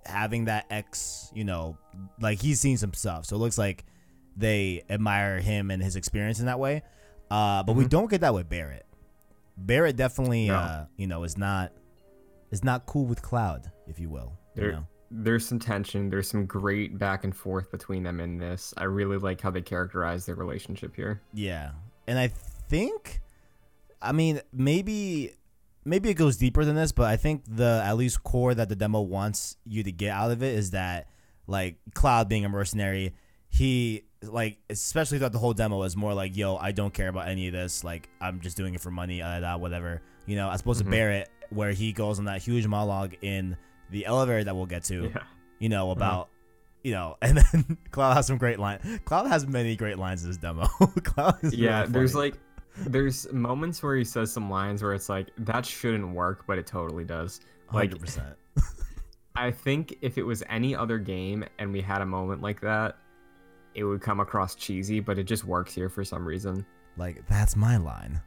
having 0.07 0.47
that 0.47 0.67
ex, 0.71 1.31
you 1.35 1.45
know, 1.45 1.77
like 2.21 2.41
he's 2.41 2.61
seen 2.61 2.77
some 2.77 2.93
stuff. 2.95 3.27
So 3.27 3.37
it 3.37 3.39
looks 3.39 3.59
like 3.59 3.85
they 4.37 4.83
admire 4.89 5.41
him 5.41 5.71
and 5.71 5.83
his 5.83 5.97
experience 5.97 6.41
in 6.41 6.47
that 6.47 6.59
way. 6.59 6.83
Uh, 7.31 7.63
but 7.63 7.75
we 7.75 7.85
Mhm. 7.85 7.89
don't 7.91 8.11
get 8.11 8.21
that 8.23 8.35
with 8.35 8.49
Barret. 8.49 8.87
Barret 9.57 9.97
definitely, 9.97 10.49
No. 10.49 10.55
uh, 10.55 10.87
you 10.97 11.07
know, 11.07 11.25
is 11.25 11.37
not 11.39 11.73
is 12.51 12.65
not 12.65 12.85
cool 12.87 13.07
with 13.07 13.23
Cloud, 13.23 13.71
if 13.87 14.01
you 14.01 14.09
will. 14.11 14.37
You 14.57 14.73
know? 14.73 14.87
There's 15.13 15.47
some 15.47 15.61
tension. 15.61 16.11
There's 16.11 16.29
some 16.29 16.47
great 16.47 16.99
back 16.99 17.23
and 17.23 17.35
forth 17.37 17.71
between 17.71 18.03
them 18.03 18.19
in 18.19 18.39
this. 18.39 18.75
I 18.77 18.85
really 18.85 19.19
like 19.19 19.41
how 19.41 19.51
they 19.53 19.63
characterize 19.63 20.27
their 20.27 20.35
relationship 20.35 20.97
here. 20.97 21.21
Yeah, 21.33 21.71
and 22.09 22.19
I 22.19 22.27
think, 22.27 23.21
I 24.03 24.11
mean, 24.11 24.41
maybe 24.53 25.35
maybe 25.91 26.09
it 26.09 26.15
goes 26.15 26.37
deeper 26.37 26.65
than 26.65 26.77
this, 26.77 26.93
but 26.93 27.07
I 27.09 27.17
think 27.17 27.43
the 27.47 27.83
at 27.85 27.97
least 27.97 28.23
core 28.23 28.55
that 28.55 28.69
the 28.69 28.77
demo 28.77 29.01
wants 29.01 29.57
you 29.67 29.83
to 29.83 29.93
get 29.93 30.11
out 30.11 30.31
of 30.31 30.43
it 30.43 30.55
is 30.55 30.71
that 30.71 31.09
like 31.47 31.77
Cloud 31.95 32.29
being 32.29 32.45
a 32.45 32.49
mercenary, 32.49 33.15
he 33.49 34.05
like 34.23 34.59
especially 34.71 35.19
throughout 35.19 35.33
the 35.33 35.39
whole 35.39 35.53
demo 35.53 35.83
is 35.83 35.97
more 35.97 36.15
like, 36.15 36.37
yo, 36.37 36.57
I 36.57 36.73
don't 36.73 36.95
care 36.95 37.09
about 37.09 37.29
any 37.29 37.47
of 37.49 37.53
this. 37.53 37.83
Like 37.85 38.09
I'm 38.21 38.41
just 38.41 38.57
doing 38.57 38.75
it 38.75 38.81
for 38.81 38.91
money, 38.91 39.21
uh, 39.21 39.41
da, 39.41 39.57
whatever. 39.57 40.01
You 40.27 40.37
know, 40.37 40.51
as 40.51 40.61
opposed 40.61 40.81
Mhm. 40.81 40.85
to 40.85 40.91
Barret, 40.91 41.29
where 41.51 41.73
he 41.73 41.93
goes 41.93 42.19
on 42.19 42.27
that 42.27 42.41
huge 42.41 42.67
monologue 42.67 43.15
in 43.23 43.57
the 43.91 44.07
elevator 44.07 44.45
that 44.45 44.55
we'll 44.55 44.67
get 44.67 44.85
to. 44.85 45.11
Yeah. 45.15 45.23
you 45.59 45.69
know, 45.69 45.85
Uh-huh. 45.91 45.93
about 45.93 46.29
you 46.83 46.93
know, 46.93 47.17
and 47.23 47.37
then 47.39 47.77
Cloud 47.91 48.15
has 48.15 48.27
some 48.27 48.39
great 48.39 48.59
line. 48.59 49.01
Cloud 49.05 49.27
has 49.27 49.47
many 49.47 49.77
great 49.77 49.99
lines 49.99 50.23
in 50.23 50.31
this 50.31 50.39
demo. 50.39 50.65
Cloud 51.05 51.37
is 51.43 51.53
yeah 51.55 51.81
really 51.81 51.93
there's 51.93 52.15
like 52.15 52.35
there's 52.79 53.31
moments 53.33 53.83
where 53.83 53.97
he 53.97 54.05
says 54.05 54.33
some 54.33 54.51
lines 54.51 54.83
where 54.83 54.95
it's 54.95 55.09
like 55.09 55.29
that 55.39 55.67
shouldn't 55.67 56.15
work 56.15 56.45
but 56.47 56.59
it 56.59 56.67
totally 56.67 57.05
does 57.05 57.41
like 57.73 57.91
100%. 57.91 58.35
i 59.37 59.51
think 59.51 59.97
if 60.03 60.19
it 60.19 60.23
was 60.23 60.43
any 60.49 60.75
other 60.75 60.99
game 60.99 61.45
and 61.59 61.73
we 61.73 61.81
had 61.81 62.01
a 62.03 62.07
moment 62.07 62.43
like 62.43 62.61
that 62.61 62.97
it 63.75 63.85
would 63.85 64.01
come 64.01 64.21
across 64.21 64.55
cheesy 64.55 65.01
but 65.01 65.19
it 65.19 65.25
just 65.25 65.45
works 65.45 65.75
here 65.75 65.89
for 65.89 66.05
some 66.05 66.27
reason 66.27 66.65
like 66.97 67.27
that's 67.29 67.57
my 67.57 67.77
line. 67.77 68.21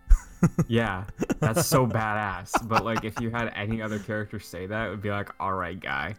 Yeah, 0.68 1.06
that's 1.40 1.68
so 1.68 1.86
badass. 1.88 2.68
But 2.68 2.84
like, 2.86 3.04
if 3.04 3.20
you 3.20 3.30
had 3.30 3.52
any 3.56 3.82
other 3.82 4.00
character 4.00 4.40
say 4.40 4.66
that, 4.68 4.88
it 4.88 4.90
would 4.90 5.02
be 5.02 5.10
like, 5.12 5.30
all 5.40 5.54
right, 5.54 5.80
guy. 5.80 6.16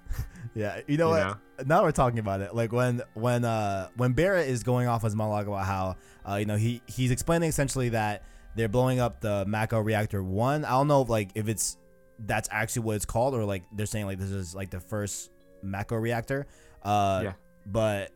Yeah, 0.55 0.81
you 0.87 0.97
know 0.99 1.15
You 1.17 1.25
what? 1.59 1.67
Now 1.67 1.83
we're 1.83 1.93
talking 1.93 2.19
about 2.19 2.41
it. 2.41 2.55
Like 2.55 2.71
when 2.73 3.03
when 3.15 3.45
uh 3.45 3.89
when 3.97 4.13
Barret 4.13 4.49
is 4.49 4.63
going 4.63 4.87
off 4.89 5.03
his 5.03 5.15
monologue 5.17 5.49
about 5.49 5.65
how 5.67 5.97
uh 6.29 6.37
you 6.37 6.47
know 6.47 6.57
he 6.57 6.81
he's 6.87 7.11
explaining 7.11 7.49
essentially 7.49 7.89
that 7.91 8.23
they're 8.55 8.69
blowing 8.69 9.01
up 9.01 9.21
the 9.21 9.45
Mako 9.47 9.81
reactor 9.81 10.23
one. 10.23 10.65
I 10.65 10.71
don't 10.71 10.87
know 10.87 11.03
if 11.03 11.09
like 11.09 11.31
if 11.35 11.49
it's 11.49 11.77
that's 12.21 12.49
actually 12.53 12.83
what 12.83 12.97
it's 12.97 13.05
called 13.05 13.35
or 13.35 13.45
like 13.45 13.65
they're 13.73 13.87
saying 13.87 14.07
like 14.07 14.19
this 14.19 14.31
is 14.31 14.55
like 14.55 14.71
the 14.71 14.81
first 14.81 15.31
Mako 15.63 15.97
reactor. 15.97 16.47
Uh 16.83 17.21
Yeah. 17.25 17.33
but 17.67 18.13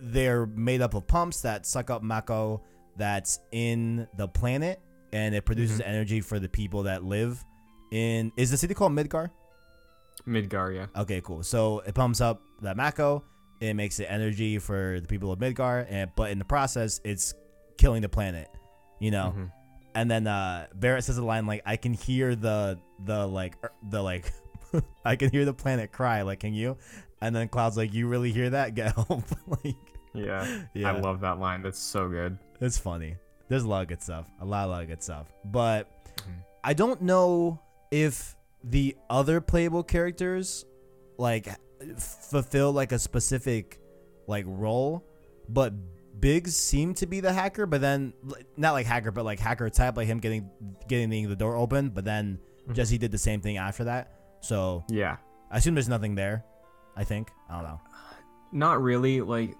they're 0.00 0.46
made 0.46 0.80
up 0.82 0.94
of 0.94 1.06
pumps 1.06 1.42
that 1.42 1.66
suck 1.66 1.90
up 1.90 2.02
Mako 2.02 2.62
that's 2.96 3.40
in 3.52 4.08
the 4.16 4.28
planet 4.28 4.80
and 5.12 5.34
it 5.34 5.44
produces 5.44 5.80
Mhm. 5.80 5.86
energy 5.88 6.20
for 6.20 6.38
the 6.38 6.48
people 6.48 6.84
that 6.84 7.04
live 7.04 7.44
in 7.92 8.32
is 8.36 8.50
the 8.50 8.56
city 8.56 8.74
called 8.74 8.92
Midgar? 8.92 9.30
Midgar, 10.26 10.74
yeah. 10.74 10.86
Okay, 11.00 11.20
cool. 11.20 11.42
So 11.42 11.80
it 11.80 11.94
pumps 11.94 12.20
up 12.20 12.42
that 12.62 12.76
Mako. 12.76 13.24
It 13.60 13.74
makes 13.74 14.00
it 14.00 14.04
energy 14.10 14.58
for 14.58 14.98
the 15.00 15.06
people 15.06 15.32
of 15.32 15.38
Midgar, 15.38 15.86
and 15.88 16.10
but 16.16 16.30
in 16.30 16.38
the 16.38 16.44
process, 16.44 17.00
it's 17.04 17.34
killing 17.78 18.02
the 18.02 18.08
planet. 18.08 18.48
You 19.00 19.10
know. 19.10 19.34
Mhm. 19.36 19.52
And 19.94 20.10
then 20.10 20.26
uh, 20.26 20.66
Barret 20.74 21.04
says 21.04 21.16
a 21.18 21.24
line 21.24 21.46
like, 21.46 21.62
"I 21.64 21.76
can 21.76 21.94
hear 21.94 22.34
the 22.34 22.78
the 23.04 23.26
like 23.26 23.56
er, 23.64 23.70
the 23.88 24.02
like, 24.02 24.32
I 25.04 25.16
can 25.16 25.30
hear 25.30 25.44
the 25.44 25.54
planet 25.54 25.92
cry. 25.92 26.22
Like, 26.22 26.40
can 26.40 26.52
you?" 26.54 26.76
And 27.22 27.34
then 27.34 27.48
Cloud's 27.48 27.76
like, 27.78 27.94
"You 27.94 28.08
really 28.08 28.30
hear 28.32 28.50
that? 28.50 28.74
Get 28.74 28.94
help!" 28.94 29.24
like, 29.46 29.76
Yeah. 30.12 30.64
Yeah. 30.74 30.92
I 30.92 30.98
love 31.00 31.20
that 31.20 31.38
line. 31.38 31.62
That's 31.62 31.78
so 31.78 32.08
good. 32.08 32.38
it's 32.60 32.78
funny. 32.78 33.16
There's 33.48 33.62
a 33.64 33.68
lot 33.68 33.82
of 33.82 33.88
good 33.88 34.02
stuff. 34.02 34.26
A 34.40 34.44
lot, 34.44 34.66
a 34.66 34.70
lot 34.70 34.82
of 34.82 34.88
good 34.88 35.02
stuff. 35.02 35.26
But 35.44 35.88
Mhm. 36.16 36.32
I 36.64 36.72
don't 36.74 37.02
know 37.02 37.60
if 37.90 38.36
the 38.64 38.96
other 39.08 39.40
playable 39.40 39.82
characters 39.84 40.64
like 41.18 41.48
fulfill 41.98 42.72
like 42.72 42.92
a 42.92 42.98
specific 42.98 43.80
like 44.26 44.44
role, 44.48 45.04
but 45.48 45.72
Biggs 46.18 46.56
seemed 46.56 46.96
to 46.96 47.06
be 47.06 47.20
the 47.20 47.32
hacker, 47.32 47.66
but 47.66 47.80
then 47.82 48.14
not 48.56 48.72
like 48.72 48.86
hacker, 48.86 49.10
but 49.12 49.24
like 49.24 49.38
hacker 49.38 49.68
type, 49.70 49.96
like 49.96 50.06
him 50.06 50.18
getting 50.18 50.50
getting 50.88 51.10
the, 51.10 51.26
the 51.26 51.36
door 51.36 51.56
open. 51.56 51.90
But 51.90 52.04
then 52.04 52.38
Mhm. 52.66 52.74
Jesse 52.74 52.98
did 52.98 53.12
the 53.12 53.18
same 53.18 53.40
thing 53.40 53.58
after 53.58 53.84
that. 53.84 54.12
So 54.40 54.82
Yeah. 54.88 55.18
I 55.50 55.58
assume 55.58 55.74
there's 55.74 55.88
nothing 55.88 56.14
there. 56.14 56.44
I 56.96 57.04
think 57.04 57.30
I 57.48 57.54
don't 57.54 57.64
know. 57.64 57.80
Not 58.52 58.80
really. 58.82 59.20
Like, 59.20 59.54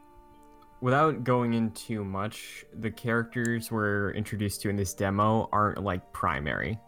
without 0.81 1.25
going 1.25 1.55
into 1.55 2.05
much, 2.05 2.65
the 2.79 2.91
characters 2.91 3.71
we're 3.71 4.11
introduced 4.13 4.63
to 4.63 4.69
in 4.69 4.77
this 4.77 4.95
demo 4.95 5.49
aren't 5.53 5.83
like 5.83 6.13
primary, 6.13 6.79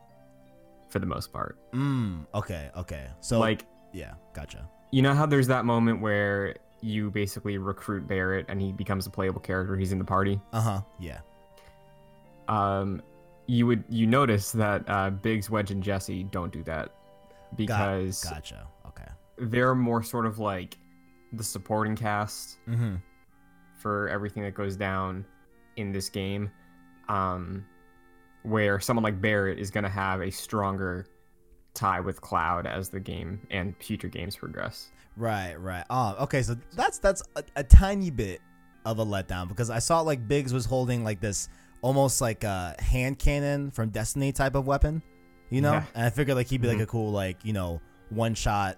for 0.89 0.99
the 0.99 1.07
most 1.07 1.33
part. 1.33 1.59
Mm. 1.73 2.27
Okay. 2.35 2.71
Okay. 2.77 3.07
So 3.21 3.39
like, 3.39 3.67
yeah. 3.93 4.15
Gotcha. 4.35 4.69
you 4.93 5.03
know 5.03 5.15
how 5.15 5.27
there's 5.27 5.47
that 5.49 5.65
moment 5.65 6.01
where 6.01 6.57
you 6.81 7.11
basically 7.11 7.59
recruit 7.59 8.07
Barret 8.07 8.47
and 8.49 8.61
he 8.61 8.73
becomes 8.73 9.07
a 9.07 9.11
playable 9.11 9.41
character. 9.41 9.77
He's 9.77 9.93
in 9.93 9.99
the 9.99 10.05
party. 10.05 10.41
Uh 10.53 10.61
huh. 10.61 10.81
Yeah. 11.01 11.21
Um, 12.47 13.03
you 13.47 13.67
would 13.67 13.85
you 13.89 14.07
notice 14.07 14.53
that 14.53 14.85
uh, 14.89 15.11
Biggs, 15.11 15.51
Wedge, 15.51 15.71
and 15.71 15.83
Jesse 15.83 16.25
don't 16.25 16.53
do 16.53 16.63
that 16.65 16.91
because 17.57 18.23
Gotcha. 18.25 18.67
Okay. 18.87 19.11
they're 19.39 19.75
more 19.75 20.03
sort 20.03 20.27
of 20.27 20.39
like 20.39 20.77
the 21.33 21.43
supporting 21.45 21.97
cast 21.97 22.59
Mm-hmm. 22.69 22.97
For 23.79 24.09
everything 24.09 24.43
that 24.43 24.55
goes 24.55 24.77
down 24.77 25.25
in 25.77 25.93
this 25.93 26.09
game. 26.09 26.51
Um, 27.09 27.65
where 28.43 28.79
someone 28.81 29.03
like 29.03 29.21
Barret 29.21 29.59
is 29.59 29.71
going 29.71 29.85
to 29.85 29.91
have 29.91 30.21
a 30.21 30.31
stronger 30.31 31.07
tie 31.75 32.01
with 32.01 32.21
Cloud 32.21 32.67
as 32.67 32.89
the 32.89 33.01
game 33.01 33.41
and 33.51 33.75
future 33.83 34.09
games 34.09 34.37
progress. 34.37 34.91
Right, 35.17 35.55
right. 35.61 35.85
Um, 35.91 36.15
okay, 36.21 36.43
so 36.43 36.57
that's 36.75 36.99
that's 36.99 37.23
a, 37.37 37.43
a 37.57 37.65
tiny 37.65 38.11
bit 38.11 38.41
of 38.85 38.99
a 39.01 39.05
letdown 39.05 39.49
because 39.49 39.71
I 39.71 39.79
saw 39.81 40.01
like 40.01 40.27
Biggs 40.29 40.53
was 40.53 40.65
holding 40.67 41.03
like 41.05 41.21
this 41.21 41.49
almost 41.83 42.21
like 42.21 42.45
a 42.45 42.75
hand 42.79 43.19
cannon 43.19 43.71
from 43.71 43.89
Destiny 43.91 44.33
type 44.33 44.55
of 44.55 44.67
weapon, 44.67 45.03
you 45.51 45.61
know? 45.61 45.73
Yeah. 45.73 45.85
And 45.95 46.07
I 46.07 46.11
figured 46.11 46.37
like 46.37 46.47
he'd 46.49 46.61
be 46.63 46.69
like 46.69 46.79
Mhm. 46.79 46.83
a 46.83 46.87
cool 46.87 47.11
like 47.13 47.45
you 47.45 47.53
know 47.53 47.81
one 48.11 48.35
shot 48.35 48.77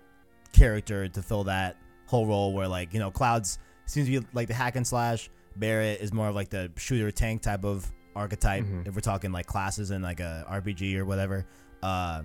character 0.53 1.09
to 1.09 1.23
fill 1.23 1.45
that 1.45 1.77
whole 2.07 2.27
role 2.27 2.53
where 2.55 2.67
like 2.69 2.93
you 2.95 2.99
know 3.01 3.11
Clouds 3.11 3.59
seems 3.91 4.09
to 4.09 4.21
be 4.21 4.27
like 4.33 4.49
the 4.49 4.55
hack 4.55 4.77
and 4.77 4.87
slash. 4.87 5.31
Barret 5.57 6.01
is 6.01 6.13
more 6.13 6.29
of 6.29 6.35
like 6.35 6.49
the 6.49 6.71
shooter 6.77 7.11
tank 7.11 7.43
type 7.43 7.65
of 7.65 7.91
archetype 8.15 8.65
Mhm. 8.65 8.87
if 8.87 8.95
we're 8.95 9.01
talking 9.01 9.33
like 9.33 9.47
classes 9.47 9.91
in 9.91 10.01
like 10.03 10.21
a 10.21 10.45
RPG 10.49 10.97
or 10.97 11.05
whatever. 11.05 11.45
Uh, 11.83 12.23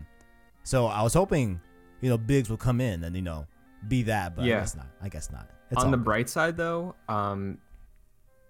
so 0.63 0.85
I 0.87 1.01
was 1.01 1.13
hoping 1.13 1.59
you 2.01 2.09
know 2.09 2.17
Biggs 2.17 2.49
would 2.49 2.59
come 2.59 2.79
in 2.81 3.03
and 3.03 3.15
you 3.15 3.21
know 3.21 3.45
be 3.87 4.03
that, 4.03 4.35
but 4.35 4.43
I 4.43 4.47
Yeah. 4.47 4.59
guess 4.59 4.75
not. 4.75 4.87
I 5.01 5.09
guess 5.09 5.31
not. 5.31 5.49
It's 5.71 5.83
On 5.83 5.91
the 5.91 5.97
good. 5.97 6.03
bright 6.05 6.29
side, 6.29 6.55
though, 6.57 6.95
um, 7.09 7.57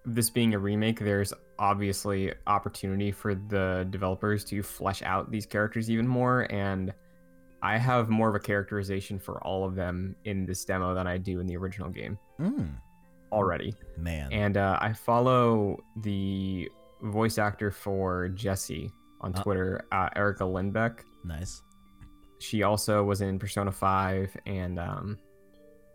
this 0.05 0.29
being 0.29 0.53
a 0.53 0.59
remake, 0.59 0.99
there's 0.99 1.33
obviously 1.57 2.33
opportunity 2.47 3.11
for 3.11 3.33
the 3.33 3.87
developers 3.89 4.43
to 4.45 4.61
flesh 4.61 5.01
out 5.01 5.31
these 5.31 5.45
characters 5.45 5.89
even 5.89 6.07
more, 6.07 6.47
and 6.51 6.93
I 7.61 7.77
have 7.77 8.09
more 8.09 8.29
of 8.29 8.35
a 8.35 8.39
characterization 8.39 9.17
for 9.17 9.41
all 9.43 9.65
of 9.65 9.73
them 9.75 10.15
in 10.25 10.45
this 10.45 10.63
demo 10.65 10.93
than 10.93 11.07
I 11.07 11.17
do 11.17 11.39
in 11.39 11.47
the 11.47 11.57
original 11.57 11.89
game 11.89 12.19
Mm, 12.39 12.75
already. 13.35 13.73
man. 13.97 14.31
And 14.31 14.57
uh, 14.57 14.77
I 14.81 14.93
follow 14.93 15.83
the 15.97 16.69
voice 17.03 17.37
actor 17.37 17.69
for 17.71 18.29
Jesse 18.29 18.89
on 19.21 19.35
Uh. 19.35 19.43
Twitter, 19.43 19.85
uh, 19.91 20.09
Erica 20.15 20.43
Lindbeck. 20.43 21.01
nice. 21.23 21.61
She 22.39 22.63
also 22.63 23.03
was 23.03 23.21
in 23.21 23.39
Persona 23.39 23.71
5, 23.71 24.35
and 24.45 24.77
um, 24.79 25.17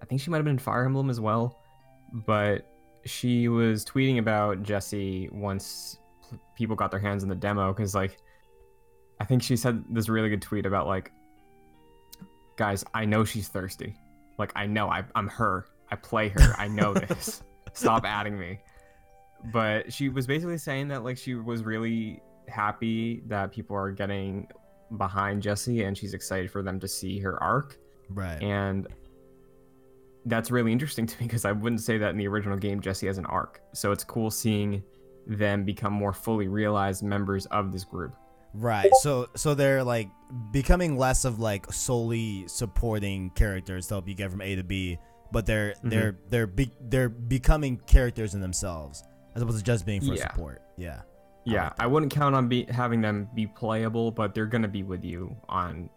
I 0.02 0.06
think 0.06 0.20
she 0.20 0.30
might 0.30 0.38
have 0.38 0.44
been 0.44 0.54
in 0.54 0.58
Fire 0.58 0.84
Emblem 0.86 1.10
as 1.10 1.20
well. 1.20 1.58
But 2.26 2.66
she 3.04 3.48
was 3.48 3.84
tweeting 3.84 4.18
about 4.18 4.62
Jesse 4.62 5.28
once 5.32 5.98
people 6.56 6.74
got 6.76 6.90
their 6.90 6.98
hands 7.00 7.22
on 7.22 7.28
the 7.28 7.34
demo, 7.34 7.72
because, 7.72 7.94
like, 7.94 8.16
I 9.20 9.24
think 9.26 9.42
she 9.42 9.54
said 9.56 9.84
this 9.90 10.08
really 10.08 10.30
good 10.30 10.40
tweet 10.42 10.64
about, 10.66 10.86
like, 10.86 11.12
guys, 12.56 12.84
I 12.94 13.04
know 13.04 13.22
she's 13.24 13.48
thirsty. 13.48 13.94
Like, 14.38 14.52
I 14.56 14.66
know, 14.66 14.88
I, 14.88 15.04
I'm 15.14 15.28
her. 15.28 15.66
I 15.90 15.96
play 15.96 16.28
her. 16.28 16.54
I 16.58 16.68
know 16.68 16.94
this. 16.94 17.42
Stop 17.72 18.04
adding 18.04 18.38
me. 18.38 18.60
But 19.52 19.92
she 19.92 20.08
was 20.08 20.26
basically 20.26 20.58
saying 20.58 20.88
that, 20.88 21.02
like, 21.04 21.16
she 21.16 21.34
was 21.34 21.62
really 21.64 22.20
happy 22.48 23.22
that 23.26 23.52
people 23.52 23.76
are 23.76 23.90
getting 23.90 24.48
behind 24.96 25.42
Jesse 25.42 25.84
and 25.84 25.96
she's 25.96 26.14
excited 26.14 26.50
for 26.50 26.62
them 26.62 26.80
to 26.80 26.88
see 26.88 27.18
her 27.20 27.42
arc. 27.42 27.78
Right. 28.08 28.42
And 28.42 28.88
that's 30.26 30.50
really 30.50 30.72
interesting 30.72 31.06
to 31.06 31.20
me 31.20 31.26
because 31.26 31.44
I 31.44 31.52
wouldn't 31.52 31.80
say 31.80 31.98
that 31.98 32.10
in 32.10 32.18
the 32.18 32.28
original 32.28 32.58
game 32.58 32.80
Jesse 32.80 33.06
has 33.06 33.18
an 33.18 33.26
arc. 33.26 33.60
So 33.72 33.92
it's 33.92 34.04
cool 34.04 34.30
seeing 34.30 34.82
them 35.26 35.64
become 35.64 35.92
more 35.92 36.12
fully 36.12 36.48
realized 36.48 37.02
members 37.02 37.46
of 37.46 37.72
this 37.72 37.84
group. 37.84 38.14
Right. 38.52 38.90
So 39.00 39.28
so 39.36 39.54
they're 39.54 39.84
like 39.84 40.08
becoming 40.50 40.98
less 40.98 41.24
of 41.24 41.38
like 41.38 41.72
solely 41.72 42.48
supporting 42.48 43.30
characters 43.30 43.86
to 43.86 43.94
help 43.94 44.08
you 44.08 44.14
get 44.14 44.30
from 44.30 44.40
A 44.40 44.56
to 44.56 44.64
B, 44.64 44.98
but 45.32 45.46
they're 45.46 45.70
Mm-hmm. 45.72 45.88
they're 45.88 46.16
they're 46.28 46.46
be, 46.46 46.70
they're 46.88 47.08
becoming 47.08 47.76
characters 47.86 48.34
in 48.34 48.40
themselves 48.40 49.04
as 49.34 49.42
opposed 49.42 49.58
to 49.58 49.64
just 49.64 49.86
being 49.86 50.00
for 50.00 50.14
Yeah. 50.14 50.30
support. 50.30 50.62
Yeah. 50.76 51.02
Yeah, 51.46 51.64
like 51.64 51.72
I 51.80 51.86
wouldn't 51.86 52.12
count 52.12 52.34
on 52.34 52.48
be- 52.48 52.66
having 52.70 53.00
them 53.00 53.28
be 53.34 53.46
playable, 53.46 54.10
but 54.10 54.34
they're 54.34 54.44
going 54.46 54.62
to 54.62 54.68
be 54.68 54.82
with 54.82 55.02
you 55.04 55.34
on 55.48 55.88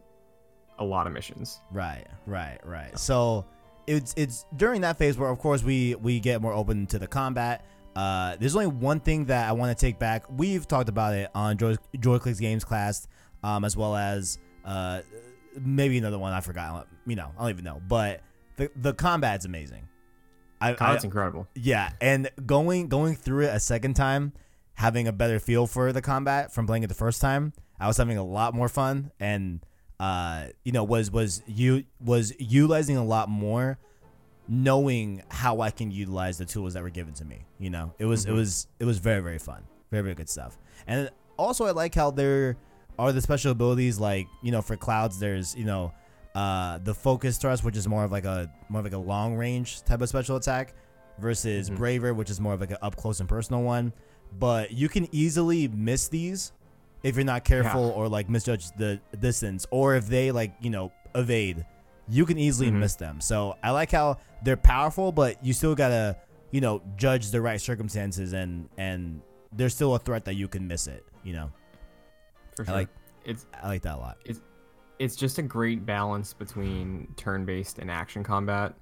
a 0.80 0.84
lot 0.86 1.06
of 1.06 1.12
missions. 1.14 1.60
Right, 1.70 2.08
right, 2.26 2.60
right. 2.64 2.98
So 2.98 3.46
it's 3.86 4.14
it's 4.16 4.46
during 4.56 4.82
that 4.82 4.98
phase 4.98 5.18
where 5.18 5.30
of 5.30 5.40
course 5.40 5.62
we 5.62 5.96
we 5.96 6.20
get 6.22 6.42
more 6.42 6.54
open 6.54 6.88
to 6.88 6.98
the 7.00 7.08
combat. 7.08 7.66
Uh, 7.96 8.38
there's 8.40 8.56
only 8.56 8.68
one 8.68 9.00
thing 9.02 9.26
that 9.26 9.48
I 9.48 9.52
want 9.52 9.78
to 9.78 9.86
take 9.86 10.00
back. 10.00 10.24
We've 10.32 10.66
talked 10.68 10.88
about 10.90 11.14
it 11.14 11.30
on 11.36 11.58
Joy 11.58 11.76
Joyclicks 11.98 12.40
Games 12.40 12.64
class, 12.64 13.08
um, 13.44 13.66
as 13.66 13.76
well 13.78 13.96
as 13.98 14.38
uh, 14.66 15.02
maybe 15.62 15.98
another 15.98 16.18
one 16.18 16.32
I 16.34 16.40
forgot. 16.40 16.88
You 17.06 17.18
know, 17.18 17.32
I 17.38 17.42
don't 17.42 17.50
even 17.52 17.66
know. 17.66 17.82
But 17.88 18.22
the 18.58 18.70
the 18.76 18.94
combat's 18.94 19.46
amazing. 19.46 19.88
I, 20.62 20.72
I 20.72 20.74
Combat's 20.76 21.04
incredible. 21.04 21.48
yeah, 21.56 21.92
and 22.00 22.30
going 22.46 22.88
going 22.88 23.16
through 23.16 23.46
it 23.46 23.54
a 23.56 23.60
second 23.60 23.96
time, 23.96 24.32
having 24.76 25.08
a 25.08 25.12
better 25.12 25.40
feel 25.40 25.68
for 25.68 25.92
the 25.92 26.02
combat 26.02 26.54
from 26.54 26.66
playing 26.68 26.84
it 26.84 26.88
the 26.88 26.94
first 26.94 27.20
time, 27.22 27.52
I 27.80 27.88
was 27.88 27.98
having 27.98 28.18
a 28.18 28.24
lot 28.24 28.54
more 28.54 28.70
fun, 28.70 29.12
and 29.20 29.60
uh, 30.00 30.48
you 30.64 30.72
know, 30.72 30.84
was 30.86 31.12
was 31.12 31.42
you 31.48 31.84
was 32.00 32.34
utilizing 32.40 32.96
a 32.98 33.04
lot 33.04 33.28
more, 33.30 33.78
knowing 34.48 35.24
how 35.30 35.62
I 35.62 35.72
can 35.72 35.92
utilize 35.92 36.38
the 36.38 36.46
tools 36.46 36.74
that 36.74 36.84
were 36.84 36.90
given 36.90 37.14
to 37.16 37.26
me. 37.26 37.46
You 37.60 37.70
know, 37.70 37.94
it 38.00 38.06
was 38.06 38.26
it 38.26 38.30
Mhm. 38.32 38.36
was 38.36 38.68
it 38.80 38.86
was 38.86 39.00
very 39.00 39.22
very 39.22 39.40
fun, 39.40 39.64
very 39.92 40.04
very 40.04 40.16
good 40.16 40.30
stuff, 40.30 40.58
and 40.88 41.10
also 41.38 41.66
I 41.66 41.72
like 41.72 41.96
how 41.96 42.12
there 42.12 42.58
are 43.00 43.12
the 43.12 43.22
special 43.22 43.52
abilities 43.52 44.00
like 44.00 44.28
you 44.42 44.52
know 44.52 44.62
for 44.62 44.76
clouds 44.78 45.20
there's 45.20 45.56
you 45.56 45.66
know 45.66 45.94
uh 46.36 46.78
the 46.80 46.94
focus 46.94 47.38
thrust 47.38 47.64
which 47.64 47.78
is 47.78 47.88
more 47.88 48.04
of 48.04 48.12
like 48.12 48.26
a 48.26 48.52
more 48.70 48.80
of 48.80 48.86
like 48.86 48.94
a 48.94 48.98
long 48.98 49.36
range 49.36 49.84
type 49.84 50.02
of 50.02 50.10
special 50.10 50.36
attack 50.36 50.74
versus 51.20 51.70
Mhm. 51.70 51.78
braver 51.78 52.14
which 52.14 52.30
is 52.32 52.40
more 52.42 52.54
of 52.54 52.60
like 52.62 52.72
an 52.72 52.78
up 52.82 52.96
close 52.96 53.20
and 53.20 53.30
personal 53.30 53.62
one 53.62 53.94
but 54.40 54.72
you 54.72 54.90
can 54.90 55.08
easily 55.12 55.68
miss 55.68 56.08
these 56.08 56.52
if 57.04 57.16
you're 57.16 57.26
not 57.26 57.44
careful 57.44 57.90
or 57.90 58.08
like 58.08 58.30
misjudge 58.30 58.72
the 58.78 59.00
distance, 59.20 59.68
or 59.72 59.94
if 59.96 60.08
they 60.08 60.32
like 60.32 60.54
you 60.62 60.70
know 60.70 60.90
evade, 61.14 61.66
you 62.08 62.26
can 62.26 62.38
easily 62.40 62.72
Mhm. 62.72 62.80
miss 62.80 62.96
them. 62.96 63.20
So 63.20 63.58
I 63.62 63.72
like 63.72 63.92
how 63.92 64.18
they're 64.42 64.56
powerful, 64.56 65.12
but 65.12 65.44
you 65.46 65.52
still 65.52 65.76
gotta 65.76 66.16
you 66.52 66.62
know 66.62 66.82
judge 66.96 67.30
the 67.32 67.42
right 67.42 67.60
circumstances 67.60 68.32
and 68.32 68.70
and 68.78 69.22
there's 69.52 69.76
still 69.76 69.94
a 69.96 70.00
threat 70.00 70.24
that 70.26 70.36
you 70.36 70.48
can 70.48 70.66
miss 70.66 70.88
it. 70.88 71.04
You 71.26 71.34
know, 71.34 71.52
For 72.56 72.66
I 72.70 72.72
like 72.72 72.90
it's 73.26 73.46
I 73.62 73.68
like 73.68 73.82
that 73.84 73.96
a 73.96 74.00
lot. 74.00 74.18
it's 74.26 74.40
just 75.16 75.38
a 75.38 75.42
great 75.42 75.86
balance 75.86 76.34
between 76.34 77.08
turn-based 77.18 77.80
and 77.80 77.90
action 77.90 78.24
combat 78.24 78.74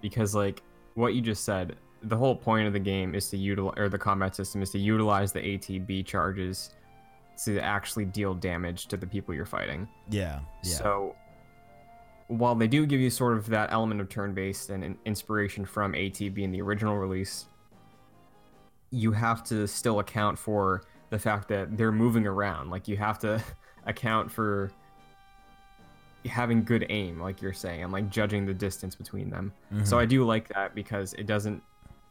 because 0.00 0.34
like 0.34 0.62
what 0.94 1.14
you 1.14 1.20
just 1.20 1.44
said 1.44 1.76
the 2.04 2.16
whole 2.16 2.34
point 2.34 2.66
of 2.66 2.72
the 2.72 2.80
game 2.80 3.14
is 3.14 3.28
to 3.28 3.36
utilize 3.36 3.74
or 3.76 3.88
the 3.88 3.98
combat 3.98 4.34
system 4.34 4.62
is 4.62 4.70
to 4.70 4.78
utilize 4.78 5.32
the 5.32 5.40
atb 5.40 6.04
charges 6.04 6.74
to 7.44 7.58
actually 7.60 8.04
deal 8.04 8.34
damage 8.34 8.86
to 8.86 8.98
the 8.98 9.06
people 9.06 9.34
you're 9.34 9.46
fighting. 9.46 9.88
Yeah, 10.10 10.40
yeah, 10.62 10.74
so 10.74 11.16
while 12.28 12.54
they 12.54 12.68
do 12.68 12.84
give 12.84 13.00
you 13.00 13.08
sort 13.08 13.36
of 13.36 13.46
that 13.46 13.72
element 13.72 14.00
of 14.00 14.10
turn-based 14.10 14.68
and 14.68 14.84
in- 14.84 14.98
inspiration 15.06 15.64
from 15.64 15.94
atb 15.94 16.38
in 16.38 16.50
the 16.50 16.60
original 16.60 16.98
release 16.98 17.46
you 18.90 19.12
have 19.12 19.42
to 19.44 19.66
still 19.66 20.00
account 20.00 20.38
for 20.38 20.82
the 21.10 21.18
fact 21.18 21.48
that 21.48 21.76
they're 21.76 21.92
moving 21.92 22.26
around. 22.26 22.70
Like 22.70 22.88
you 22.88 22.96
have 22.96 23.18
to 23.20 23.42
account 23.86 24.30
for 24.30 24.70
having 26.26 26.62
good 26.64 26.84
aim 26.90 27.18
like 27.20 27.40
you're 27.40 27.52
saying 27.52 27.82
and 27.82 27.92
like 27.92 28.10
judging 28.10 28.44
the 28.46 28.52
distance 28.54 28.94
between 28.94 29.30
them 29.30 29.52
so 29.84 29.96
Mhm. 29.96 30.00
i 30.00 30.06
do 30.06 30.24
like 30.24 30.48
that 30.48 30.74
because 30.74 31.14
it 31.14 31.26
doesn't 31.26 31.62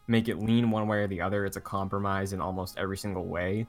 make 0.08 0.28
it 0.28 0.40
lean 0.40 0.72
one 0.72 0.88
way 0.88 0.98
or 1.00 1.08
the 1.08 1.22
other 1.22 1.46
it's 1.46 1.58
a 1.58 1.62
compromise 1.62 2.34
in 2.34 2.42
almost 2.42 2.78
every 2.78 2.98
single 2.98 3.26
way 3.26 3.68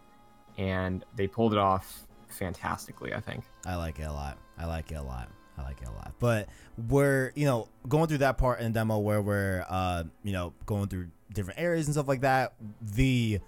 and 0.56 1.04
they 1.16 1.26
pulled 1.26 1.52
it 1.52 1.58
off 1.58 2.06
fantastically 2.28 3.12
i 3.14 3.20
think 3.20 3.44
I 3.66 3.76
like 3.76 3.98
it 3.98 4.04
a 4.04 4.12
lot. 4.12 4.38
I 4.58 4.64
like 4.64 4.90
it 4.90 4.94
a 4.94 5.02
lot. 5.02 5.28
I 5.58 5.62
like 5.62 5.82
it 5.82 5.88
a 5.88 5.92
lot. 5.92 6.14
But 6.18 6.48
we're, 6.88 7.30
you 7.34 7.44
know, 7.44 7.68
going 7.86 8.06
through 8.08 8.18
that 8.18 8.38
part 8.38 8.60
in 8.60 8.72
the 8.72 8.78
demo 8.78 8.98
where 8.98 9.20
we're, 9.20 9.66
uh, 9.68 10.04
you 10.24 10.32
know, 10.32 10.54
going 10.64 10.88
through 10.88 11.08
different 11.34 11.60
areas 11.60 11.86
and 11.86 11.94
stuff 11.94 12.08
like 12.08 12.22
that. 12.22 12.54
The, 12.80 13.40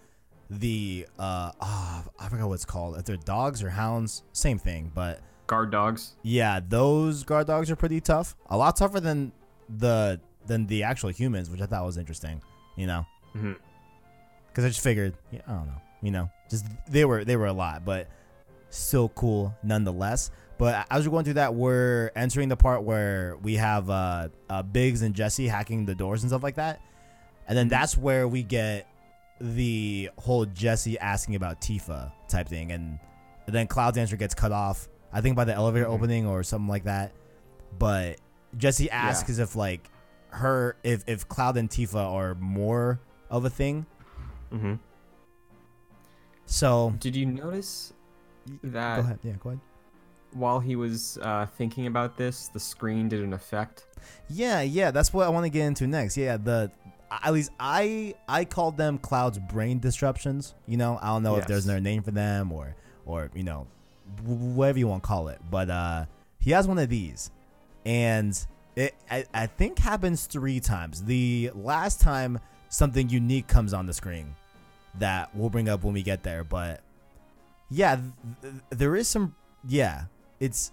the, 0.50 1.06
uh, 1.18 1.52
oh, 1.62 2.04
I 2.20 2.28
forgot 2.28 2.46
what 2.48 2.54
it's 2.54 2.66
called. 2.66 2.98
If 2.98 3.06
they're 3.06 3.16
dogs 3.16 3.62
or 3.62 3.70
hounds, 3.70 4.22
same 4.32 4.58
thing. 4.58 4.92
But 4.94 5.20
guard 5.46 5.70
dogs 5.70 6.12
yeah, 6.22 6.60
those 6.66 7.24
guard 7.24 7.46
dogs 7.46 7.70
are 7.70 7.76
pretty 7.76 8.00
tough. 8.00 8.34
A 8.48 8.56
lot 8.56 8.76
tougher 8.76 9.00
than 9.00 9.32
the 9.68 10.20
than 10.46 10.66
the 10.66 10.82
actual 10.84 11.10
humans, 11.10 11.50
which 11.50 11.60
I 11.60 11.66
thought 11.66 11.84
was 11.84 11.98
interesting. 11.98 12.40
You 12.76 12.86
know, 12.86 13.06
Mhm. 13.36 13.56
because 14.48 14.64
I 14.64 14.68
just 14.68 14.80
figured, 14.80 15.14
yeah, 15.30 15.40
I 15.46 15.52
don't 15.52 15.66
know, 15.66 15.80
you 16.00 16.10
know, 16.10 16.30
just 16.50 16.64
they 16.88 17.04
were 17.04 17.24
they 17.24 17.36
were 17.36 17.46
a 17.46 17.52
lot, 17.52 17.84
but 17.84 18.08
still 18.70 19.08
cool 19.10 19.54
nonetheless. 19.62 20.30
But 20.58 20.86
as 20.90 21.06
we're 21.06 21.12
going 21.12 21.24
through 21.24 21.34
that, 21.34 21.54
we're 21.54 22.10
entering 22.16 22.48
the 22.48 22.56
part 22.56 22.82
where 22.84 23.36
we 23.42 23.56
have 23.56 23.90
uh, 23.90 24.28
uh, 24.48 24.62
Biggs 24.62 25.02
and 25.02 25.14
Jesse 25.14 25.48
hacking 25.48 25.84
the 25.86 25.94
doors 25.94 26.22
and 26.22 26.30
stuff 26.30 26.42
like 26.42 26.54
that, 26.54 26.80
and 27.48 27.58
then 27.58 27.68
that's 27.68 27.98
where 27.98 28.26
we 28.28 28.42
get 28.42 28.86
the 29.40 30.08
whole 30.18 30.44
Jesse 30.46 30.98
asking 30.98 31.34
about 31.34 31.60
Tifa 31.60 32.12
type 32.28 32.48
thing, 32.48 32.70
and 32.72 32.98
then 33.46 33.66
Cloud's 33.66 33.98
answer 33.98 34.16
gets 34.16 34.34
cut 34.34 34.52
off. 34.52 34.88
I 35.12 35.20
think 35.20 35.36
by 35.36 35.44
the 35.44 35.54
elevator 35.54 35.86
Mhm. 35.86 35.90
opening 35.94 36.26
or 36.26 36.42
something 36.42 36.68
like 36.68 36.84
that. 36.84 37.12
But 37.78 38.18
Jesse 38.56 38.90
asks 38.90 39.28
as 39.30 39.38
if 39.38 39.54
like 39.56 39.88
her 40.30 40.76
if 40.82 41.04
if 41.06 41.28
Cloud 41.28 41.56
and 41.56 41.68
Tifa 41.70 41.96
are 41.96 42.34
more 42.36 43.00
of 43.30 43.44
a 43.44 43.50
thing. 43.50 43.86
hmm 44.50 44.74
So 46.46 46.94
Did 46.98 47.16
you 47.16 47.26
notice 47.26 47.92
that 48.62 48.96
go 48.96 49.02
ahead, 49.02 49.18
yeah, 49.22 49.32
go 49.40 49.50
ahead. 49.50 49.60
while 50.32 50.60
he 50.60 50.76
was 50.76 51.18
uh, 51.22 51.46
thinking 51.56 51.86
about 51.86 52.16
this, 52.16 52.48
the 52.48 52.60
screen 52.60 53.08
did 53.08 53.20
an 53.22 53.32
effect? 53.32 53.86
Yeah, 54.28 54.60
yeah, 54.62 54.90
that's 54.90 55.12
what 55.12 55.26
I 55.26 55.30
want 55.30 55.44
to 55.44 55.50
get 55.50 55.64
into 55.66 55.86
next. 55.86 56.16
Yeah, 56.16 56.36
the 56.36 56.70
at 57.10 57.32
least 57.32 57.50
I 57.60 58.14
I 58.28 58.44
called 58.44 58.76
them 58.76 58.98
Cloud's 58.98 59.38
brain 59.38 59.78
disruptions. 59.78 60.54
You 60.66 60.76
know, 60.76 60.98
I 61.00 61.08
don't 61.08 61.22
know 61.22 61.36
if 61.36 61.46
there's 61.46 61.60
Yes. 61.60 61.64
another 61.66 61.80
name 61.80 62.02
for 62.02 62.10
them 62.10 62.52
or 62.52 62.74
or 63.06 63.30
you 63.34 63.44
know 63.44 63.66
wh- 63.66 63.81
whatever 64.24 64.78
you 64.78 64.88
want 64.88 65.02
to 65.02 65.06
call 65.06 65.28
it, 65.28 65.40
but 65.50 65.70
uh 65.70 66.04
he 66.38 66.50
has 66.50 66.66
one 66.66 66.78
of 66.78 66.88
these, 66.88 67.30
and 67.84 68.38
it 68.76 68.94
I, 69.10 69.24
I 69.32 69.46
think 69.46 69.78
happens 69.78 70.26
three 70.26 70.60
times. 70.60 71.04
The 71.04 71.50
last 71.54 72.00
time 72.00 72.38
something 72.68 73.08
unique 73.08 73.46
comes 73.46 73.72
on 73.72 73.86
the 73.86 73.92
screen 73.92 74.34
that 74.98 75.34
we'll 75.34 75.50
bring 75.50 75.68
up 75.68 75.84
when 75.84 75.94
we 75.94 76.02
get 76.02 76.22
there, 76.22 76.44
but 76.44 76.80
yeah, 77.70 77.96
th- 77.96 78.06
th- 78.42 78.54
there 78.70 78.96
is 78.96 79.08
some 79.08 79.34
yeah, 79.66 80.04
it's. 80.40 80.72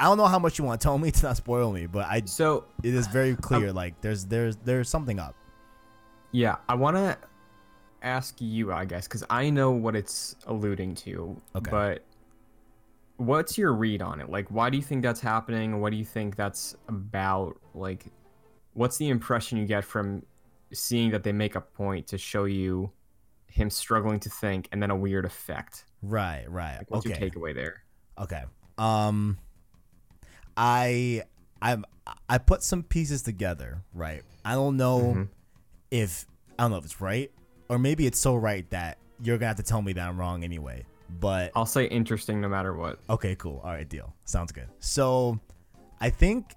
I 0.00 0.04
don't 0.04 0.16
know 0.16 0.26
how 0.26 0.38
much 0.38 0.60
you 0.60 0.64
want 0.64 0.80
to 0.80 0.84
tell 0.84 0.96
me 0.96 1.10
to 1.12 1.22
not 1.24 1.36
spoil 1.36 1.72
me, 1.72 1.86
but 1.86 2.06
I 2.06 2.22
So 2.24 2.64
it 2.82 2.94
is 2.94 3.06
very 3.08 3.34
clear 3.48 3.72
like 3.72 4.00
there's 4.00 4.24
there's 4.24 4.56
there's 4.56 4.88
something 4.88 5.18
up 5.18 5.34
yeah, 6.32 6.56
I 6.68 6.74
want 6.74 6.96
to 6.96 7.16
ask 8.02 8.36
you, 8.40 8.72
I 8.72 8.84
guess, 8.84 9.06
because 9.06 9.24
I 9.30 9.50
know 9.50 9.70
what 9.70 9.96
it's 9.96 10.36
alluding 10.46 10.94
to. 10.96 11.40
Okay. 11.56 11.70
But 11.70 12.04
what's 13.18 13.56
your 13.58 13.72
read 13.74 14.00
on 14.02 14.20
it? 14.20 14.30
Like, 14.30 14.48
why 14.50 14.70
do 14.70 14.76
you 14.76 14.82
think 14.82 15.02
that's 15.02 15.20
happening? 15.20 15.80
What 15.80 15.90
do 15.90 15.96
you 15.96 16.04
think 16.04 16.34
that's 16.36 16.74
about? 16.88 17.56
Like, 17.74 18.06
what's 18.72 18.96
the 18.96 19.08
impression 19.10 19.58
you 19.58 19.66
get 19.66 19.84
from 19.84 20.22
seeing 20.72 21.10
that 21.10 21.22
they 21.22 21.32
make 21.32 21.54
a 21.54 21.60
point 21.60 22.06
to 22.08 22.18
show 22.18 22.44
you 22.44 22.90
him 23.46 23.70
struggling 23.70 24.20
to 24.20 24.30
think 24.30 24.68
and 24.72 24.82
then 24.82 24.90
a 24.90 24.96
weird 24.96 25.24
effect? 25.24 25.84
right 26.02 26.44
right 26.48 26.76
Like, 26.78 26.90
what's 26.90 27.06
okay 27.06 27.18
your 27.20 27.30
takeaway 27.30 27.52
there? 27.54 27.82
okay 28.18 28.44
um 28.78 29.36
i 30.56 31.22
i'm 31.60 31.84
i 32.28 32.38
put 32.38 32.62
some 32.62 32.82
pieces 32.84 33.22
together 33.22 33.82
right 33.94 34.22
i 34.44 34.54
don't 34.54 34.76
know 34.76 35.00
Mhm. 35.14 35.28
if 35.90 36.26
i 36.58 36.62
don't 36.62 36.70
know 36.70 36.76
if 36.78 36.84
it's 36.84 37.00
right 37.00 37.30
or 37.68 37.78
maybe 37.78 38.06
it's 38.06 38.18
so 38.18 38.36
right 38.36 38.68
that 38.70 38.98
you're 39.22 39.38
gonna 39.38 39.48
have 39.48 39.56
to 39.56 39.62
tell 39.64 39.82
me 39.82 39.92
that 39.94 40.08
i'm 40.08 40.18
wrong 40.18 40.44
anyway 40.44 40.84
but 41.08 41.52
I'll 41.54 41.66
say 41.66 41.86
interesting 41.86 42.40
no 42.40 42.48
matter 42.48 42.74
what. 42.74 42.98
Okay, 43.08 43.34
cool. 43.36 43.60
All 43.64 43.70
right, 43.70 43.88
deal. 43.88 44.14
Sounds 44.24 44.52
good. 44.52 44.68
So, 44.80 45.38
I 46.00 46.10
think 46.10 46.54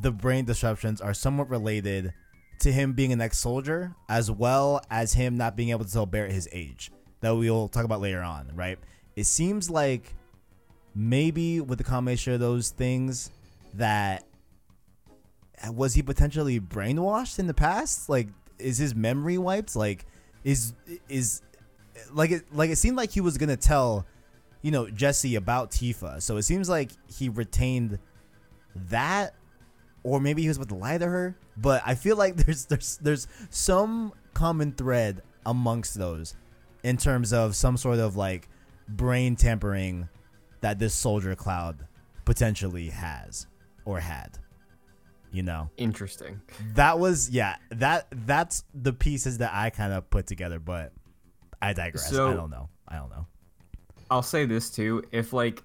the 0.00 0.10
brain 0.10 0.44
disruptions 0.44 1.00
are 1.00 1.14
somewhat 1.14 1.48
related 1.50 2.12
to 2.60 2.72
him 2.72 2.92
being 2.92 3.12
an 3.12 3.20
ex-soldier, 3.20 3.94
as 4.08 4.30
well 4.30 4.80
as 4.90 5.14
him 5.14 5.36
not 5.36 5.56
being 5.56 5.70
able 5.70 5.84
to 5.84 5.92
tell 5.92 6.06
Barret 6.06 6.32
his 6.32 6.48
age. 6.52 6.90
That 7.20 7.34
we'll 7.34 7.68
talk 7.68 7.84
about 7.84 8.00
later 8.00 8.22
on, 8.22 8.50
right? 8.54 8.78
It 9.16 9.24
seems 9.24 9.70
like 9.70 10.14
maybe 10.94 11.60
with 11.60 11.78
the 11.78 11.84
combination 11.84 12.34
of 12.34 12.40
those 12.40 12.70
things, 12.70 13.30
that 13.74 14.24
was 15.70 15.94
he 15.94 16.02
potentially 16.02 16.60
brainwashed 16.60 17.38
in 17.38 17.46
the 17.46 17.54
past? 17.54 18.08
Like, 18.08 18.28
is 18.58 18.78
his 18.78 18.94
memory 18.94 19.38
wiped? 19.38 19.74
Like, 19.74 20.06
is 20.44 20.74
is 21.08 21.42
like 22.12 22.30
it 22.30 22.44
like 22.52 22.70
it 22.70 22.76
seemed 22.76 22.96
like 22.96 23.10
he 23.10 23.20
was 23.20 23.38
gonna 23.38 23.56
tell 23.56 24.06
you 24.62 24.70
know 24.70 24.88
Jesse 24.88 25.36
about 25.36 25.70
Tifa. 25.70 26.22
So 26.22 26.36
it 26.36 26.42
seems 26.42 26.68
like 26.68 26.90
he 27.06 27.28
retained 27.28 27.98
that, 28.74 29.34
or 30.02 30.20
maybe 30.20 30.42
he 30.42 30.48
was 30.48 30.56
about 30.56 30.68
to 30.70 30.74
lie 30.74 30.98
to 30.98 31.06
her. 31.06 31.36
But 31.56 31.82
I 31.84 31.94
feel 31.94 32.16
like 32.16 32.36
there's 32.44 32.66
there's 32.66 32.96
there's 32.98 33.26
some 33.50 34.12
common 34.32 34.72
thread 34.72 35.22
amongst 35.46 35.94
those 35.94 36.34
in 36.82 36.96
terms 36.96 37.32
of 37.32 37.54
some 37.56 37.76
sort 37.76 37.98
of 37.98 38.16
like 38.16 38.48
brain 38.88 39.36
tampering 39.36 40.08
that 40.60 40.78
this 40.78 40.94
soldier 40.94 41.34
cloud 41.34 41.86
potentially 42.24 42.88
has 42.88 43.46
or 43.84 44.00
had. 44.00 44.38
You 45.30 45.42
know, 45.42 45.68
Interesting. 45.76 46.40
that 46.74 46.98
was 46.98 47.28
yeah 47.28 47.56
that 47.70 48.06
that's 48.24 48.62
the 48.72 48.92
pieces 48.92 49.38
that 49.38 49.50
I 49.52 49.70
kind 49.70 49.92
of 49.92 50.08
put 50.08 50.26
together, 50.28 50.60
but 50.60 50.92
I 51.68 51.72
digress. 51.72 52.10
So- 52.10 52.30
I 52.30 52.34
don't 52.34 52.50
know. 52.50 52.68
I 52.88 52.96
don't 52.96 53.10
know. 53.10 53.26
I'll 54.10 54.22
say 54.22 54.44
this 54.46 54.70
too. 54.70 55.02
If 55.12 55.32
like 55.32 55.62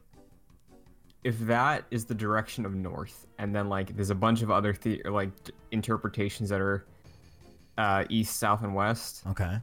if 1.24 1.38
that 1.40 1.84
is 1.92 2.06
the 2.06 2.16
direction 2.16 2.66
of 2.66 2.74
north 2.74 3.28
and 3.38 3.54
then 3.54 3.68
like 3.68 3.96
there's 3.96 4.10
a 4.10 4.16
bunch 4.16 4.42
of 4.42 4.50
other 4.50 4.74
the- 4.82 5.02
like 5.06 5.32
d- 5.44 5.52
interpretations 5.72 6.50
that 6.50 6.62
are 6.62 6.86
uh, 7.78 8.06
east, 8.10 8.38
south 8.38 8.64
and 8.64 8.74
west, 8.74 9.24
Okay. 9.28 9.58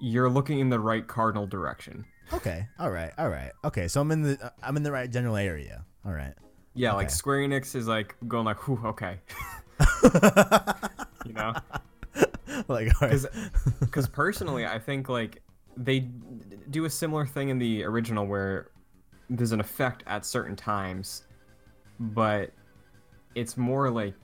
you're 0.00 0.30
looking 0.30 0.60
in 0.60 0.70
the 0.70 0.78
right 0.80 1.06
cardinal 1.06 1.46
direction. 1.46 2.04
Okay. 2.32 2.66
All 2.78 2.90
right. 2.90 3.12
All 3.18 3.28
right. 3.28 3.52
Okay. 3.64 3.88
So 3.88 4.00
I'm 4.00 4.10
in 4.12 4.22
the 4.22 4.52
I'm 4.62 4.76
in 4.76 4.82
the 4.82 4.92
right 4.92 5.10
general 5.10 5.36
area. 5.36 5.84
All 6.06 6.12
right. 6.12 6.32
Yeah, 6.74 6.92
like 6.94 7.10
Square 7.10 7.40
Enix 7.40 7.74
is 7.74 7.88
like 7.88 8.14
going 8.28 8.44
like, 8.44 8.66
"Whew, 8.68 8.80
okay." 8.86 9.18
you 11.26 11.32
know? 11.32 11.52
like. 12.68 12.92
Cuz 13.90 14.08
personally, 14.12 14.66
I 14.66 14.78
think 14.78 15.08
like 15.08 15.42
they 15.76 16.00
d- 16.00 16.56
do 16.70 16.84
a 16.84 16.90
similar 16.90 17.26
thing 17.26 17.48
in 17.48 17.58
the 17.58 17.84
original 17.84 18.26
where 18.26 18.70
there's 19.28 19.52
an 19.52 19.60
effect 19.60 20.02
at 20.06 20.24
certain 20.26 20.56
times, 20.56 21.24
but 21.98 22.50
it's 23.34 23.56
more 23.56 23.90
like 23.90 24.14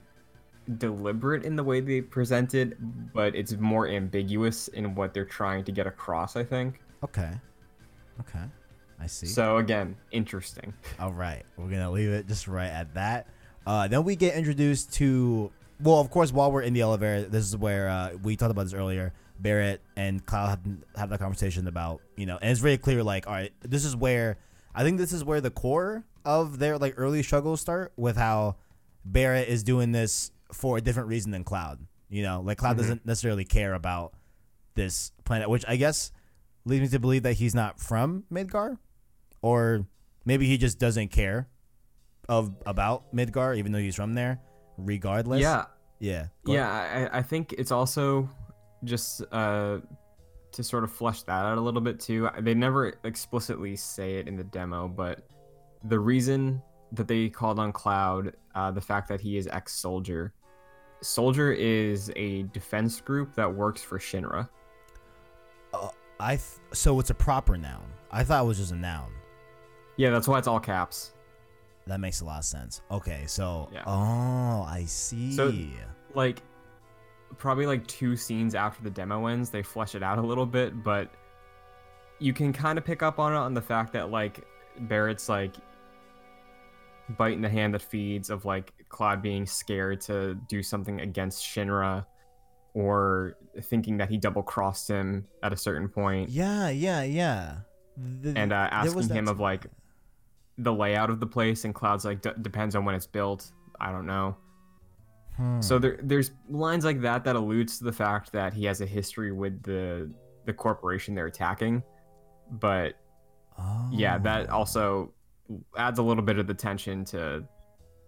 deliberate 0.77 1.43
in 1.43 1.55
the 1.55 1.63
way 1.63 1.79
they 1.79 2.01
present 2.01 2.53
it, 2.53 2.77
but 3.13 3.33
it's 3.35 3.53
more 3.53 3.87
ambiguous 3.87 4.67
in 4.69 4.93
what 4.95 5.13
they're 5.13 5.25
trying 5.25 5.63
to 5.63 5.71
get 5.71 5.87
across, 5.87 6.35
I 6.35 6.43
think. 6.43 6.81
Okay. 7.03 7.31
Okay. 8.19 8.43
I 8.99 9.07
see. 9.07 9.27
So 9.27 9.57
again, 9.57 9.95
interesting. 10.11 10.73
All 10.99 11.13
right, 11.13 11.43
we're 11.55 11.69
gonna 11.69 11.91
leave 11.91 12.09
it 12.09 12.27
just 12.27 12.47
right 12.47 12.69
at 12.69 12.93
that. 12.95 13.27
Uh, 13.65 13.87
then 13.87 14.03
we 14.03 14.15
get 14.15 14.35
introduced 14.35 14.93
to, 14.93 15.51
well, 15.81 15.99
of 15.99 16.09
course, 16.09 16.31
while 16.31 16.51
we're 16.51 16.61
in 16.61 16.73
the 16.73 16.81
elevator, 16.81 17.27
this 17.27 17.45
is 17.45 17.55
where 17.55 17.89
uh, 17.89 18.11
we 18.23 18.35
talked 18.35 18.51
about 18.51 18.63
this 18.63 18.73
earlier. 18.73 19.13
Barret 19.39 19.81
and 19.95 20.25
Cloud 20.25 20.49
have, 20.49 20.59
have 20.95 21.09
that 21.11 21.19
conversation 21.19 21.67
about, 21.67 22.01
you 22.15 22.25
know, 22.25 22.37
and 22.41 22.49
it's 22.51 22.59
very 22.59 22.77
clear, 22.77 23.03
like, 23.03 23.27
all 23.27 23.33
right, 23.33 23.51
this 23.61 23.85
is 23.85 23.95
where 23.95 24.37
I 24.73 24.83
think 24.83 24.97
this 24.97 25.13
is 25.13 25.23
where 25.23 25.41
the 25.41 25.51
core 25.51 26.03
of 26.25 26.59
their 26.59 26.77
like 26.77 26.95
early 26.97 27.21
struggles 27.23 27.61
start 27.61 27.93
with 27.97 28.17
how 28.17 28.55
Barret 29.05 29.47
is 29.47 29.63
doing 29.63 29.91
this 29.91 30.31
for 30.51 30.77
a 30.77 30.81
different 30.81 31.09
reason 31.09 31.31
than 31.31 31.43
Cloud. 31.43 31.79
You 32.09 32.23
know, 32.23 32.41
like 32.41 32.57
Cloud 32.57 32.75
Mhm. 32.75 32.79
doesn't 32.79 33.05
necessarily 33.05 33.45
care 33.45 33.73
about 33.73 34.13
this 34.75 35.11
planet, 35.23 35.49
which 35.49 35.65
I 35.67 35.75
guess 35.75 36.11
leads 36.65 36.81
me 36.81 36.87
to 36.89 36.99
believe 36.99 37.23
that 37.23 37.33
he's 37.33 37.53
not 37.55 37.79
from 37.79 38.23
Midgar, 38.31 38.77
or 39.41 39.85
maybe 40.25 40.47
he 40.47 40.57
just 40.57 40.79
doesn't 40.79 41.09
care 41.09 41.47
of 42.29 42.55
about 42.65 43.13
Midgar, 43.15 43.55
even 43.57 43.71
though 43.71 43.79
he's 43.79 43.95
from 43.95 44.13
there. 44.15 44.39
Regardless, 44.77 45.41
Yeah, 45.41 45.65
yeah, 45.99 46.27
yeah. 46.45 47.09
I, 47.13 47.19
I 47.19 47.21
think 47.21 47.53
it's 47.57 47.71
also 47.71 48.29
just 48.83 49.23
uh, 49.31 49.79
to 50.51 50.63
sort 50.63 50.83
of 50.83 50.91
flesh 50.91 51.23
that 51.23 51.45
out 51.45 51.57
a 51.57 51.61
little 51.61 51.81
bit 51.81 51.99
too. 51.99 52.29
They 52.39 52.53
never 52.53 52.93
explicitly 53.03 53.75
say 53.75 54.15
it 54.15 54.27
in 54.27 54.35
the 54.35 54.43
demo, 54.43 54.87
but 54.87 55.27
the 55.83 55.99
reason 55.99 56.61
that 56.93 57.07
they 57.07 57.29
called 57.29 57.59
on 57.59 57.71
Cloud, 57.71 58.33
uh, 58.55 58.71
the 58.71 58.81
fact 58.81 59.07
that 59.09 59.19
he 59.19 59.37
is 59.37 59.47
ex-soldier. 59.47 60.33
Soldier 61.01 61.51
is 61.51 62.11
a 62.15 62.43
defense 62.43 63.01
group 63.01 63.35
that 63.35 63.53
works 63.53 63.81
for 63.83 63.99
Shinra. 63.99 64.47
I 66.19 66.37
th- 66.37 66.41
so 66.73 66.99
it's 66.99 67.09
a 67.09 67.13
proper 67.15 67.57
noun. 67.57 67.85
I 68.11 68.23
thought 68.23 68.43
it 68.43 68.47
was 68.47 68.57
just 68.57 68.71
a 68.71 68.75
noun. 68.75 69.11
Yeah, 69.97 70.09
that's 70.09 70.27
why 70.27 70.39
it's 70.39 70.47
all 70.47 70.59
caps. 70.59 71.13
That 71.87 71.99
makes 71.99 72.21
a 72.21 72.25
lot 72.25 72.39
of 72.39 72.45
sense. 72.45 72.81
Okay, 72.91 73.23
so 73.27 73.69
Yeah. 73.71 73.83
oh, 73.87 74.63
I 74.67 74.83
see. 74.87 75.33
So- 75.33 75.53
like 76.13 76.41
probably 77.37 77.65
like 77.65 77.85
two 77.87 78.15
scenes 78.15 78.55
after 78.55 78.81
the 78.81 78.89
demo 78.89 79.27
ends 79.27 79.49
they 79.49 79.61
flesh 79.61 79.93
it 79.95 80.01
out 80.01 80.17
a 80.17 80.21
little 80.21 80.45
bit 80.45 80.81
but 80.81 81.11
you 82.19 82.31
can 82.33 82.53
kind 82.53 82.77
of 82.77 82.85
pick 82.85 83.03
up 83.03 83.19
on 83.19 83.33
it 83.33 83.35
on 83.35 83.53
the 83.53 83.61
fact 83.61 83.91
that 83.93 84.09
like 84.09 84.39
barret's 84.79 85.27
like 85.27 85.53
biting 87.17 87.41
the 87.41 87.49
hand 87.49 87.73
that 87.73 87.81
feeds 87.81 88.29
of 88.29 88.45
like 88.45 88.73
cloud 88.89 89.21
being 89.21 89.45
scared 89.45 90.01
to 90.01 90.35
do 90.47 90.63
something 90.63 91.01
against 91.01 91.43
shinra 91.43 92.05
or 92.73 93.35
thinking 93.63 93.97
that 93.97 94.09
he 94.09 94.17
double 94.17 94.41
crossed 94.41 94.87
him 94.87 95.25
at 95.43 95.51
a 95.53 95.57
certain 95.57 95.87
point 95.89 96.29
yeah, 96.29 96.69
yeah, 96.69 97.03
yeah. 97.03 97.57
The- 98.21 98.33
and 98.37 98.53
uh, 98.53 98.69
asking 98.71 99.09
him 99.09 99.27
of 99.27 99.39
like 99.39 99.65
the 100.57 100.73
layout 100.73 101.09
of 101.09 101.19
the 101.19 101.27
place 101.27 101.65
and 101.65 101.73
cloud's 101.75 102.03
like 102.05 102.21
D- 102.21 102.31
depends 102.41 102.75
on 102.75 102.83
when 102.85 102.95
it's 102.95 103.05
built 103.07 103.51
i 103.79 103.91
don't 103.91 104.05
know 104.07 104.35
Hmm. 105.35 105.61
So 105.61 105.77
there, 105.77 105.99
there's 106.01 106.31
lines 106.49 106.83
like 106.83 106.99
that 107.01 107.23
that 107.25 107.35
alludes 107.35 107.77
to 107.77 107.83
the 107.83 107.91
fact 107.91 108.31
that 108.31 108.53
he 108.53 108.65
has 108.65 108.81
a 108.81 108.87
history 108.87 109.31
with 109.31 109.61
the 109.61 110.11
the 110.45 110.53
corporation 110.53 111.13
they're 111.13 111.27
attacking, 111.27 111.83
but 112.49 112.95
yeah, 113.91 114.17
that 114.17 114.49
Oh. 114.49 114.55
also 114.55 115.13
adds 115.77 115.99
a 115.99 116.01
little 116.01 116.23
bit 116.23 116.39
of 116.39 116.47
the 116.47 116.55
tension 116.55 117.05
to 117.05 117.43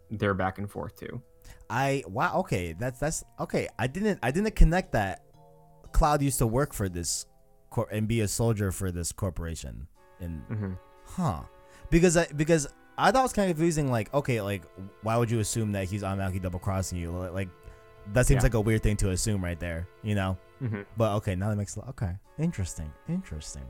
their 0.10 0.34
back 0.34 0.58
and 0.58 0.72
forth 0.72 0.96
too. 0.96 1.22
I 1.70 2.04
wow. 2.08 2.40
Okay, 2.40 2.74
that's 2.74 3.00
that's 3.00 3.24
okay. 3.40 3.68
I 3.78 3.86
didn't 3.86 4.18
I 4.24 4.32
didn't 4.32 4.56
connect 4.56 4.94
that. 4.94 5.24
Cloud 5.92 6.24
used 6.24 6.40
to 6.40 6.48
work 6.48 6.74
for 6.74 6.90
this 6.90 7.28
cor- 7.70 7.90
and 7.92 8.08
be 8.08 8.22
a 8.22 8.28
soldier 8.28 8.72
for 8.72 8.92
this 8.92 9.12
corporation. 9.12 9.86
And 10.20 10.42
hmm 10.48 10.74
huh? 11.06 11.42
Because 11.90 12.18
I 12.18 12.28
because 12.36 12.68
I 12.98 13.12
thought 13.12 13.20
it 13.20 13.24
was 13.24 13.34
kind 13.34 13.50
of 13.50 13.56
confusing. 13.58 13.92
Like 13.92 14.14
okay, 14.14 14.42
like 14.42 14.64
why 15.04 15.18
would 15.18 15.30
you 15.32 15.40
assume 15.40 15.72
that 15.74 15.86
he's 15.90 16.04
automatically 16.04 16.40
double 16.40 16.60
crossing 16.60 16.98
you? 16.98 17.12
Like- 17.12 17.50
that 18.14 18.26
seems 18.26 18.40
Yeah. 18.40 18.44
like 18.44 18.54
a 18.56 18.62
weird 18.62 18.82
thing 18.82 18.98
to 18.98 19.12
assume 19.12 19.44
right 19.44 19.60
there. 19.60 19.88
You 20.04 20.16
know. 20.16 20.38
hmm 20.60 20.82
But 20.98 21.12
okay, 21.18 21.36
now 21.36 21.50
that 21.50 21.56
makes. 21.58 21.78
Okay, 21.78 22.12
interesting, 22.40 22.92
interesting. 23.08 23.62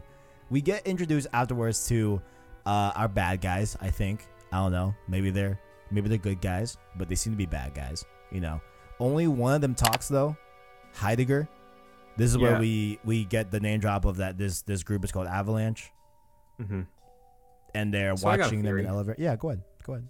We 0.49 0.61
get 0.61 0.87
introduced 0.87 1.27
afterwards 1.33 1.87
to 1.89 2.21
uh, 2.65 2.91
our 2.95 3.07
bad 3.09 3.41
guys. 3.41 3.75
I 3.81 3.89
think 3.89 4.27
I 4.53 4.57
don't 4.57 4.71
know. 4.71 4.95
Maybe 5.09 5.29
they're 5.29 5.59
maybe 5.91 6.07
they're 6.09 6.17
good 6.17 6.39
guys, 6.41 6.77
but 6.97 7.09
they 7.09 7.15
seem 7.15 7.33
to 7.33 7.37
be 7.37 7.45
bad 7.47 7.73
guys. 7.73 8.05
You 8.31 8.39
know, 8.41 8.61
only 8.99 9.27
one 9.27 9.55
of 9.55 9.61
them 9.61 9.75
talks 9.75 10.07
though. 10.07 10.37
Heidegger. 10.95 11.47
This 12.15 12.31
is 12.31 12.37
where 12.37 12.59
we 12.59 12.99
we 13.03 13.25
get 13.25 13.51
the 13.51 13.59
name 13.59 13.79
drop 13.81 14.05
of 14.05 14.17
that. 14.17 14.37
This 14.37 14.61
this 14.61 14.83
group 14.83 15.03
is 15.03 15.11
called 15.11 15.27
Avalanche, 15.27 15.91
hmm 16.65 16.81
and 17.75 17.93
they're 17.93 18.15
So 18.17 18.27
I 18.29 18.37
got 18.37 18.43
a 18.43 18.45
watching 18.47 18.61
them 18.63 18.77
in 18.77 18.83
the 18.85 18.89
elevator. 18.89 19.21
Yeah, 19.21 19.35
go 19.35 19.49
ahead, 19.49 19.63
go 19.83 19.93
ahead. 19.93 20.07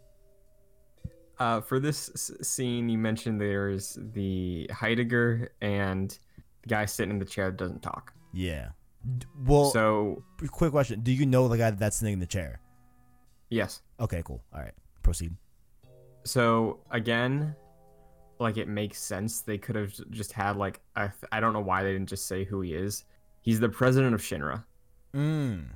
Uh, 1.40 1.62
for 1.62 1.80
this 1.80 2.10
s- 2.16 2.32
scene, 2.48 2.90
you 2.90 2.98
mentioned 2.98 3.40
there's 3.40 3.98
the 4.14 4.70
Heidegger 4.74 5.52
and 5.62 6.10
the 6.64 6.68
guy 6.68 6.86
sitting 6.86 7.12
in 7.12 7.20
the 7.20 7.26
chair 7.26 7.46
that 7.50 7.58
doesn't 7.58 7.82
talk. 7.82 8.14
Yeah. 8.34 8.70
D- 9.18 9.26
Well, 9.46 9.72
so 9.72 10.24
quick 10.52 10.72
question: 10.72 11.00
Do 11.02 11.12
you 11.14 11.26
know 11.26 11.48
the 11.48 11.58
guy 11.58 11.72
that's 11.72 11.98
sitting 11.98 12.14
in 12.14 12.20
the 12.20 12.26
chair? 12.26 12.60
yes, 13.50 13.82
Okay, 14.00 14.22
cool. 14.26 14.44
All 14.54 14.60
right, 14.62 14.74
proceed. 15.02 15.34
So 16.26 16.82
again, 16.92 17.56
like 18.40 18.58
it 18.58 18.68
makes 18.68 19.02
sense. 19.02 19.42
They 19.42 19.58
could 19.58 19.76
have 19.78 19.94
just 20.12 20.34
had 20.34 20.58
like 20.58 20.82
I 20.98 21.10
I 21.32 21.40
don't 21.40 21.54
know 21.54 21.62
why 21.62 21.84
they 21.84 21.94
didn't 21.94 22.10
just 22.10 22.28
say 22.28 22.44
who 22.44 22.60
he 22.62 22.74
is. 22.74 23.06
He's 23.42 23.60
the 23.62 23.70
president 23.70 24.14
of 24.14 24.22
Shinra. 24.22 24.66
Mm. 25.16 25.70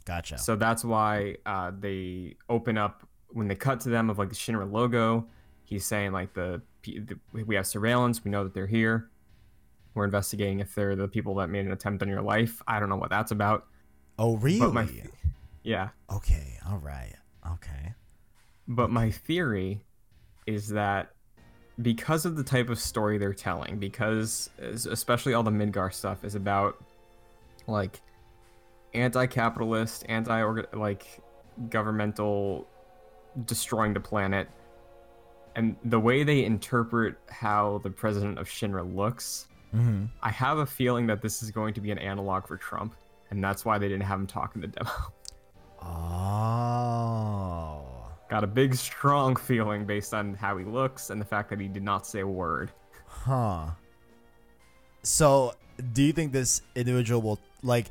Gotcha. 0.00 0.38
So 0.38 0.56
that's 0.56 0.84
why 0.84 1.36
uh, 1.46 1.72
they 1.78 2.36
open 2.48 2.78
up 2.78 3.06
when 3.28 3.48
they 3.48 3.54
cut 3.54 3.80
to 3.80 3.88
them 3.88 4.10
of 4.10 4.18
like 4.18 4.28
the 4.28 4.34
Shinra 4.34 4.70
logo. 4.70 5.26
He's 5.64 5.86
saying 5.86 6.12
like 6.12 6.34
the, 6.34 6.62
the 6.82 7.18
we 7.32 7.54
have 7.54 7.66
surveillance. 7.66 8.24
We 8.24 8.30
know 8.30 8.44
that 8.44 8.54
they're 8.54 8.66
here. 8.66 9.10
We're 9.94 10.04
investigating 10.04 10.60
if 10.60 10.74
they're 10.74 10.96
the 10.96 11.08
people 11.08 11.34
that 11.36 11.48
made 11.48 11.66
an 11.66 11.72
attempt 11.72 12.02
on 12.02 12.08
your 12.08 12.22
life. 12.22 12.62
I 12.66 12.80
don't 12.80 12.88
know 12.88 12.96
what 12.96 13.10
that's 13.10 13.32
about. 13.32 13.66
oh, 14.18 14.36
really? 14.36 14.72
My 14.72 14.88
yeah. 15.62 15.90
Okay, 16.10 16.58
all 16.68 16.78
right. 16.78 17.14
Okay. 17.52 17.94
But 18.66 18.90
my 18.90 19.10
theory 19.10 19.82
is 20.46 20.68
that 20.68 21.10
because 21.82 22.24
of 22.24 22.36
the 22.36 22.44
type 22.44 22.68
of 22.68 22.78
story 22.78 23.18
they're 23.18 23.34
telling, 23.34 23.78
because 23.78 24.50
especially 24.58 25.34
all 25.34 25.42
the 25.42 25.50
Midgar 25.50 25.92
stuff 25.92 26.24
is 26.24 26.34
about 26.34 26.82
like 27.66 28.00
anti-capitalist, 28.94 30.04
anti 30.08 30.42
like 30.72 31.20
governmental 31.68 32.66
destroying 33.44 33.94
the 33.94 34.00
planet, 34.00 34.48
and 35.56 35.76
the 35.84 36.00
way 36.00 36.24
they 36.24 36.44
interpret 36.44 37.16
how 37.28 37.80
the 37.82 37.90
president 37.90 38.38
of 38.38 38.48
Shinra 38.48 38.94
looks, 38.94 39.48
Mm-hmm. 39.74 40.06
I 40.22 40.30
have 40.30 40.58
a 40.58 40.66
feeling 40.66 41.06
that 41.06 41.22
this 41.22 41.42
is 41.42 41.50
going 41.50 41.74
to 41.74 41.80
be 41.80 41.90
an 41.90 41.98
analog 41.98 42.46
for 42.46 42.56
Trump, 42.56 42.94
and 43.30 43.42
that's 43.42 43.64
why 43.64 43.78
they 43.78 43.88
didn't 43.88 44.04
have 44.04 44.20
him 44.20 44.26
talk 44.26 44.54
in 44.54 44.60
the 44.62 44.66
demo. 44.66 44.90
Oh. 45.82 46.66
Got 48.28 48.44
a 48.44 48.46
big, 48.46 48.74
strong 48.74 49.34
feeling 49.34 49.86
based 49.86 50.12
on 50.12 50.34
how 50.34 50.58
he 50.58 50.64
looks 50.64 51.08
and 51.10 51.18
the 51.18 51.24
fact 51.24 51.48
that 51.50 51.58
he 51.58 51.68
did 51.68 51.82
not 51.82 52.06
say 52.06 52.20
a 52.20 52.26
word. 52.26 52.70
Huh. 53.06 53.70
So, 55.02 55.54
do 55.94 56.02
you 56.02 56.12
think 56.12 56.32
this 56.32 56.60
individual 56.74 57.22
will 57.22 57.38
like? 57.62 57.86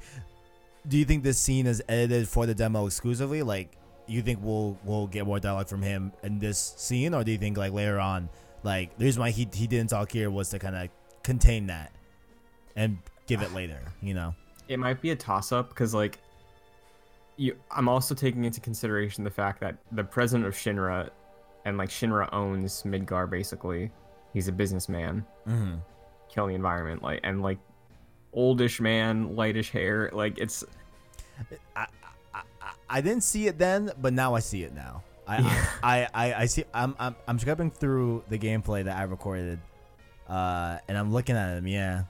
Do 0.88 0.98
you 0.98 1.06
think 1.06 1.24
this 1.24 1.38
scene 1.38 1.68
is 1.68 1.84
edited 1.90 2.28
for 2.28 2.46
the 2.46 2.56
demo 2.56 2.86
exclusively? 2.86 3.44
Like, 3.44 3.78
you 4.08 4.22
think 4.22 4.40
we'll 4.42 4.78
we'll 4.84 5.08
get 5.08 5.26
more 5.26 5.40
dialogue 5.40 5.68
from 5.68 5.82
him 5.82 6.12
in 6.24 6.40
this 6.40 6.58
scene, 6.78 7.14
or 7.14 7.24
do 7.24 7.32
you 7.32 7.38
think 7.38 7.58
like 7.58 7.72
later 7.74 8.00
on, 8.00 8.30
like 8.64 8.98
the 8.98 9.06
reason 9.06 9.22
why 9.22 9.30
he 9.32 9.48
he 9.54 9.68
didn't 9.68 9.90
talk 9.92 10.12
here 10.12 10.32
was 10.32 10.50
to 10.50 10.60
kind 10.60 10.76
of 10.76 10.90
contain 11.24 11.68
that 11.68 11.92
and 12.76 12.98
give 13.28 13.42
it 13.42 13.54
later? 13.54 13.80
You 14.02 14.14
know. 14.14 14.36
It 14.68 14.78
might 14.80 15.02
be 15.02 15.10
a 15.12 15.16
toss-up 15.16 15.70
because, 15.70 15.94
like, 15.96 16.20
you. 17.38 17.56
I'm 17.72 17.90
also 17.90 18.16
taking 18.16 18.46
into 18.46 18.62
consideration 18.62 19.24
the 19.24 19.32
fact 19.32 19.60
that 19.62 19.78
the 19.92 20.04
president 20.04 20.48
of 20.48 20.54
Shinra, 20.54 21.10
and 21.66 21.78
like 21.78 21.90
Shinra 21.90 22.30
owns 22.34 22.84
Midgar 22.84 23.30
basically. 23.30 23.92
He's 24.34 24.48
a 24.48 24.52
businessman, 24.52 25.26
Mm-hmm. 25.48 25.76
killing 26.30 26.50
the 26.50 26.56
environment, 26.56 27.02
like 27.02 27.20
and 27.24 27.42
like 27.42 27.58
oldish 28.40 28.80
man, 28.80 29.36
lightish 29.36 29.70
hair. 29.72 30.10
Like 30.14 30.38
it's 30.38 30.64
I, 31.76 31.88
I, 32.34 32.42
I- 32.90 33.02
didn't 33.02 33.24
see 33.24 33.48
it 33.48 33.58
then, 33.58 33.92
but 34.02 34.14
now 34.14 34.34
I 34.36 34.40
see 34.40 34.64
it 34.64 34.74
now. 34.74 35.04
I, 35.28 35.38
Yeah. 35.42 35.66
I, 35.84 36.08
I, 36.14 36.34
I 36.34 36.46
see. 36.48 36.64
I'm, 36.74 36.96
I'm, 37.00 37.16
I'm 37.28 37.38
scrubbing 37.38 37.70
through 37.72 38.24
the 38.30 38.38
gameplay 38.40 38.84
that 38.86 38.98
I 38.98 39.04
recorded, 39.04 39.60
uh, 40.28 40.80
and 40.88 40.98
I'm 40.98 41.12
looking 41.14 41.36
at 41.36 41.56
him. 41.58 41.68
Yeah, 41.68 42.04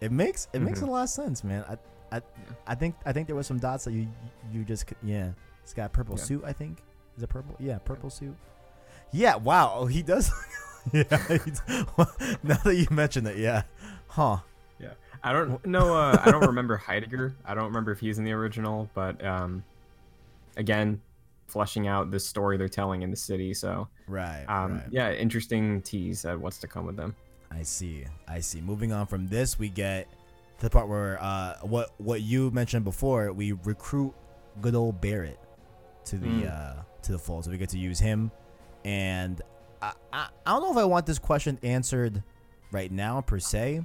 it 0.00 0.12
makes 0.12 0.46
it 0.52 0.60
makes 0.60 0.80
a 0.82 0.86
lot 0.86 1.02
of 1.02 1.08
sense, 1.08 1.42
man. 1.42 1.64
I, 1.68 2.16
I, 2.16 2.22
I 2.66 2.74
think 2.76 2.94
I 3.04 3.12
think 3.12 3.26
there 3.26 3.34
was 3.36 3.46
some 3.48 3.58
dots 3.58 3.84
that 3.86 3.92
you 3.92 4.06
you 4.52 4.62
just 4.64 4.84
yeah. 5.02 5.30
He's 5.64 5.74
got 5.74 5.86
a 5.86 5.88
purple 5.88 6.16
Yeah. 6.16 6.22
suit. 6.24 6.42
I 6.46 6.52
think 6.52 6.78
is 7.16 7.22
it 7.22 7.28
purple? 7.28 7.56
Yeah, 7.58 7.78
purple 7.78 8.10
suit. 8.10 8.36
Yeah. 9.12 9.36
Wow. 9.36 9.74
Oh, 9.76 9.86
he 9.86 10.02
does. 10.02 10.30
yeah. 10.92 11.02
now 12.42 12.58
that 12.64 12.74
you 12.76 12.86
mention 12.90 13.26
it, 13.26 13.36
yeah. 13.38 13.62
Huh. 14.08 14.38
I 15.24 15.32
don't 15.32 15.64
know. 15.66 15.96
Uh, 15.96 16.20
I 16.24 16.30
don't 16.30 16.46
remember 16.46 16.76
Heidegger. 16.76 17.34
I 17.44 17.54
don't 17.54 17.66
remember 17.66 17.92
if 17.92 18.00
he's 18.00 18.18
in 18.18 18.24
the 18.24 18.32
original, 18.32 18.88
but 18.94 19.24
um, 19.24 19.62
again, 20.56 21.00
fleshing 21.46 21.86
out 21.86 22.10
the 22.10 22.18
story 22.20 22.56
they're 22.56 22.68
telling 22.68 23.02
in 23.02 23.10
the 23.10 23.16
city. 23.16 23.54
So, 23.54 23.88
Right. 24.08 24.44
um, 24.48 24.74
right. 24.74 24.82
yeah, 24.90 25.12
interesting 25.12 25.82
tease 25.82 26.24
at 26.24 26.40
what's 26.40 26.58
to 26.58 26.66
come 26.66 26.86
with 26.86 26.96
them. 26.96 27.14
I 27.50 27.62
see. 27.62 28.04
I 28.26 28.40
see. 28.40 28.60
Moving 28.60 28.92
on 28.92 29.06
from 29.06 29.28
this, 29.28 29.58
we 29.58 29.68
get 29.68 30.08
to 30.58 30.64
the 30.66 30.70
part 30.70 30.88
where 30.88 31.18
uh, 31.22 31.56
what 31.62 31.90
what 31.98 32.22
you 32.22 32.50
mentioned 32.50 32.84
before. 32.84 33.32
We 33.32 33.52
recruit 33.52 34.14
good 34.60 34.74
old 34.74 35.00
Barret 35.00 35.38
to 36.06 36.16
the 36.16 36.26
Mm. 36.26 36.50
uh, 36.50 36.82
to 37.02 37.12
the 37.12 37.18
fold, 37.18 37.44
so 37.44 37.50
we 37.50 37.58
get 37.58 37.68
to 37.70 37.78
use 37.78 37.98
him. 38.00 38.30
And 38.84 39.40
I, 39.82 39.92
I 40.12 40.28
I 40.46 40.50
don't 40.52 40.62
know 40.62 40.70
if 40.72 40.78
I 40.78 40.84
want 40.84 41.04
this 41.06 41.18
question 41.18 41.58
answered 41.62 42.22
right 42.72 42.90
now 42.90 43.20
per 43.20 43.38
se. 43.38 43.84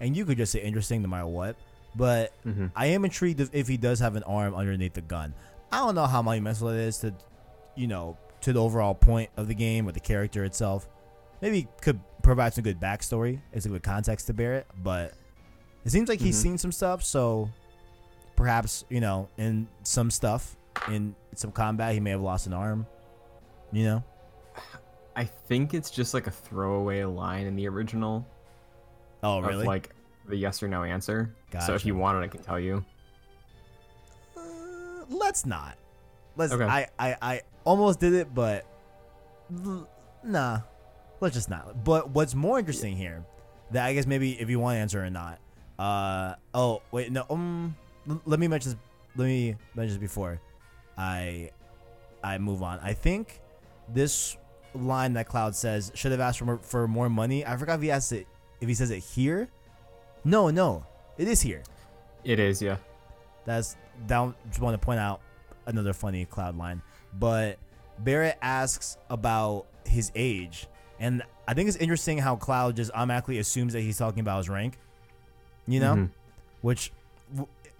And 0.00 0.16
you 0.16 0.24
could 0.24 0.36
just 0.36 0.52
say 0.52 0.60
interesting 0.60 1.02
no 1.02 1.08
matter 1.08 1.26
what. 1.26 1.56
But 1.96 2.32
hmm 2.42 2.66
I 2.74 2.86
am 2.86 3.04
intrigued 3.04 3.40
if, 3.40 3.50
if 3.52 3.68
he 3.68 3.76
does 3.76 4.00
have 4.00 4.16
an 4.16 4.22
arm 4.24 4.54
underneath 4.54 4.94
the 4.94 5.00
gun. 5.00 5.34
I 5.72 5.78
don't 5.78 5.94
know 5.94 6.06
how 6.06 6.22
monumental 6.22 6.68
it 6.68 6.78
is 6.80 6.98
to, 6.98 7.14
you 7.76 7.86
know, 7.86 8.16
to 8.42 8.52
the 8.52 8.60
overall 8.60 8.94
point 8.94 9.30
of 9.36 9.48
the 9.48 9.54
game 9.54 9.88
or 9.88 9.92
the 9.92 10.00
character 10.00 10.44
itself. 10.44 10.88
Maybe 11.40 11.66
could 11.80 12.00
provide 12.22 12.54
some 12.54 12.64
good 12.64 12.80
backstory, 12.80 13.40
as 13.52 13.66
a 13.66 13.68
good 13.68 13.82
context 13.82 14.26
to 14.28 14.32
bear 14.34 14.54
it. 14.54 14.66
but 14.82 15.14
it 15.84 15.90
seems 15.90 16.08
like 16.08 16.18
he's 16.20 16.38
Mhm. 16.38 16.42
seen 16.42 16.58
some 16.58 16.72
stuff, 16.72 17.02
so 17.04 17.50
perhaps 18.36 18.84
you 18.88 19.00
know, 19.00 19.28
in 19.36 19.68
some 19.82 20.10
stuff, 20.10 20.56
in 20.88 21.14
some 21.34 21.52
combat, 21.52 21.92
he 21.94 22.00
may 22.00 22.10
have 22.10 22.22
lost 22.22 22.46
an 22.46 22.52
arm. 22.52 22.86
You 23.72 23.84
know, 23.84 24.04
I 25.16 25.24
think 25.24 25.74
it's 25.74 25.90
just 25.90 26.14
like 26.14 26.26
a 26.26 26.30
throwaway 26.30 27.04
line 27.04 27.46
in 27.46 27.54
the 27.56 27.68
original 27.68 28.26
oh 29.24 29.38
of 29.38 29.46
really? 29.46 29.66
like 29.66 29.90
the 30.28 30.36
yes 30.36 30.62
or 30.62 30.68
no 30.68 30.84
answer. 30.84 31.34
So 31.66 31.74
if 31.74 31.84
you 31.84 31.94
want 31.94 32.18
it, 32.18 32.26
I 32.26 32.28
can 32.28 32.42
tell 32.42 32.58
you. 32.58 32.84
Uh, 34.36 35.04
let's 35.08 35.46
not. 35.46 35.76
Let's. 36.36 36.52
Okay. 36.52 36.64
I, 36.64 36.86
I 36.98 37.16
I 37.20 37.40
almost 37.64 38.00
did 38.00 38.12
it, 38.12 38.34
but 38.34 38.66
nah. 40.22 40.60
Let's 41.20 41.34
just 41.34 41.48
not. 41.48 41.84
But 41.84 42.10
what's 42.10 42.34
more 42.34 42.58
interesting 42.58 42.96
here, 42.96 43.24
that 43.70 43.86
I 43.86 43.94
guess 43.94 44.06
maybe 44.06 44.40
if 44.40 44.50
you 44.50 44.58
want 44.60 44.76
to 44.76 44.80
answer 44.80 45.02
or 45.02 45.10
not. 45.10 45.40
Uh 45.76 46.36
oh 46.54 46.82
wait 46.92 47.10
no 47.10 47.26
um 47.30 47.74
let 48.26 48.38
me 48.38 48.46
mention 48.46 48.72
this, 48.72 48.80
let 49.16 49.24
me 49.24 49.56
mention 49.74 49.94
this 49.94 50.00
before 50.00 50.40
I 50.96 51.50
I 52.22 52.38
move 52.38 52.62
on. 52.62 52.78
I 52.80 52.92
think 52.92 53.40
this 53.88 54.36
line 54.72 55.14
that 55.14 55.26
Cloud 55.26 55.56
says 55.56 55.90
should 55.94 56.12
have 56.12 56.20
asked 56.20 56.38
for 56.38 56.44
more, 56.44 56.58
for 56.58 56.86
more 56.86 57.08
money. 57.08 57.44
I 57.44 57.56
forgot 57.56 57.76
if 57.76 57.82
he 57.82 57.90
asked 57.90 58.12
it 58.12 58.28
if 58.64 58.68
he 58.68 58.74
says 58.74 58.90
it 58.90 58.98
here. 58.98 59.48
No, 60.24 60.50
no, 60.50 60.84
it 61.18 61.28
is 61.28 61.40
here. 61.40 61.62
It 62.24 62.38
is, 62.40 62.60
yeah. 62.60 62.78
That's 63.44 63.76
down. 64.06 64.34
Just 64.48 64.60
want 64.60 64.80
to 64.80 64.84
point 64.84 64.98
out 64.98 65.20
another 65.66 65.92
funny 65.92 66.24
cloud 66.24 66.56
line. 66.56 66.82
But 67.12 67.58
Barret 67.98 68.36
asks 68.42 68.96
about 69.10 69.66
his 69.86 70.10
age, 70.14 70.66
and 70.98 71.22
I 71.46 71.54
think 71.54 71.68
it's 71.68 71.76
interesting 71.76 72.18
how 72.18 72.36
Cloud 72.36 72.76
just 72.76 72.90
automatically 72.92 73.38
assumes 73.38 73.74
that 73.74 73.82
he's 73.82 73.98
talking 73.98 74.20
about 74.20 74.38
his 74.38 74.48
rank. 74.48 74.78
You 75.66 75.80
know, 75.80 75.94
Mhm. 75.94 76.10
which, 76.62 76.90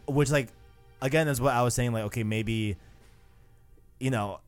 which 0.07 0.31
like, 0.31 0.49
again 1.01 1.29
is 1.29 1.41
what 1.41 1.55
I 1.55 1.63
was 1.63 1.75
saying. 1.75 1.93
Like, 1.93 2.05
okay, 2.05 2.23
maybe, 2.25 2.77
you 3.99 4.11
know, 4.11 4.41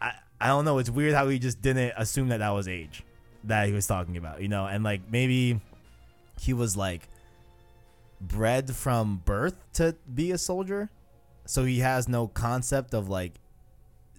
I 0.00 0.12
I 0.40 0.48
don't 0.48 0.64
know. 0.64 0.78
It's 0.78 0.90
weird 0.90 1.14
how 1.14 1.28
he 1.28 1.38
just 1.38 1.62
didn't 1.62 1.92
assume 1.96 2.28
that 2.28 2.38
that 2.38 2.50
was 2.50 2.66
age 2.66 3.04
that 3.44 3.66
he 3.66 3.72
was 3.72 3.86
talking 3.86 4.16
about. 4.16 4.42
You 4.42 4.48
know, 4.48 4.66
and 4.66 4.84
like 4.84 5.02
maybe 5.10 5.60
he 6.40 6.52
was 6.52 6.76
like 6.76 7.08
bred 8.20 8.74
from 8.74 9.22
birth 9.24 9.56
to 9.74 9.96
be 10.12 10.30
a 10.32 10.38
soldier. 10.38 10.90
So 11.46 11.64
he 11.64 11.80
has 11.80 12.08
no 12.08 12.28
concept 12.28 12.94
of 12.94 13.08
like 13.08 13.34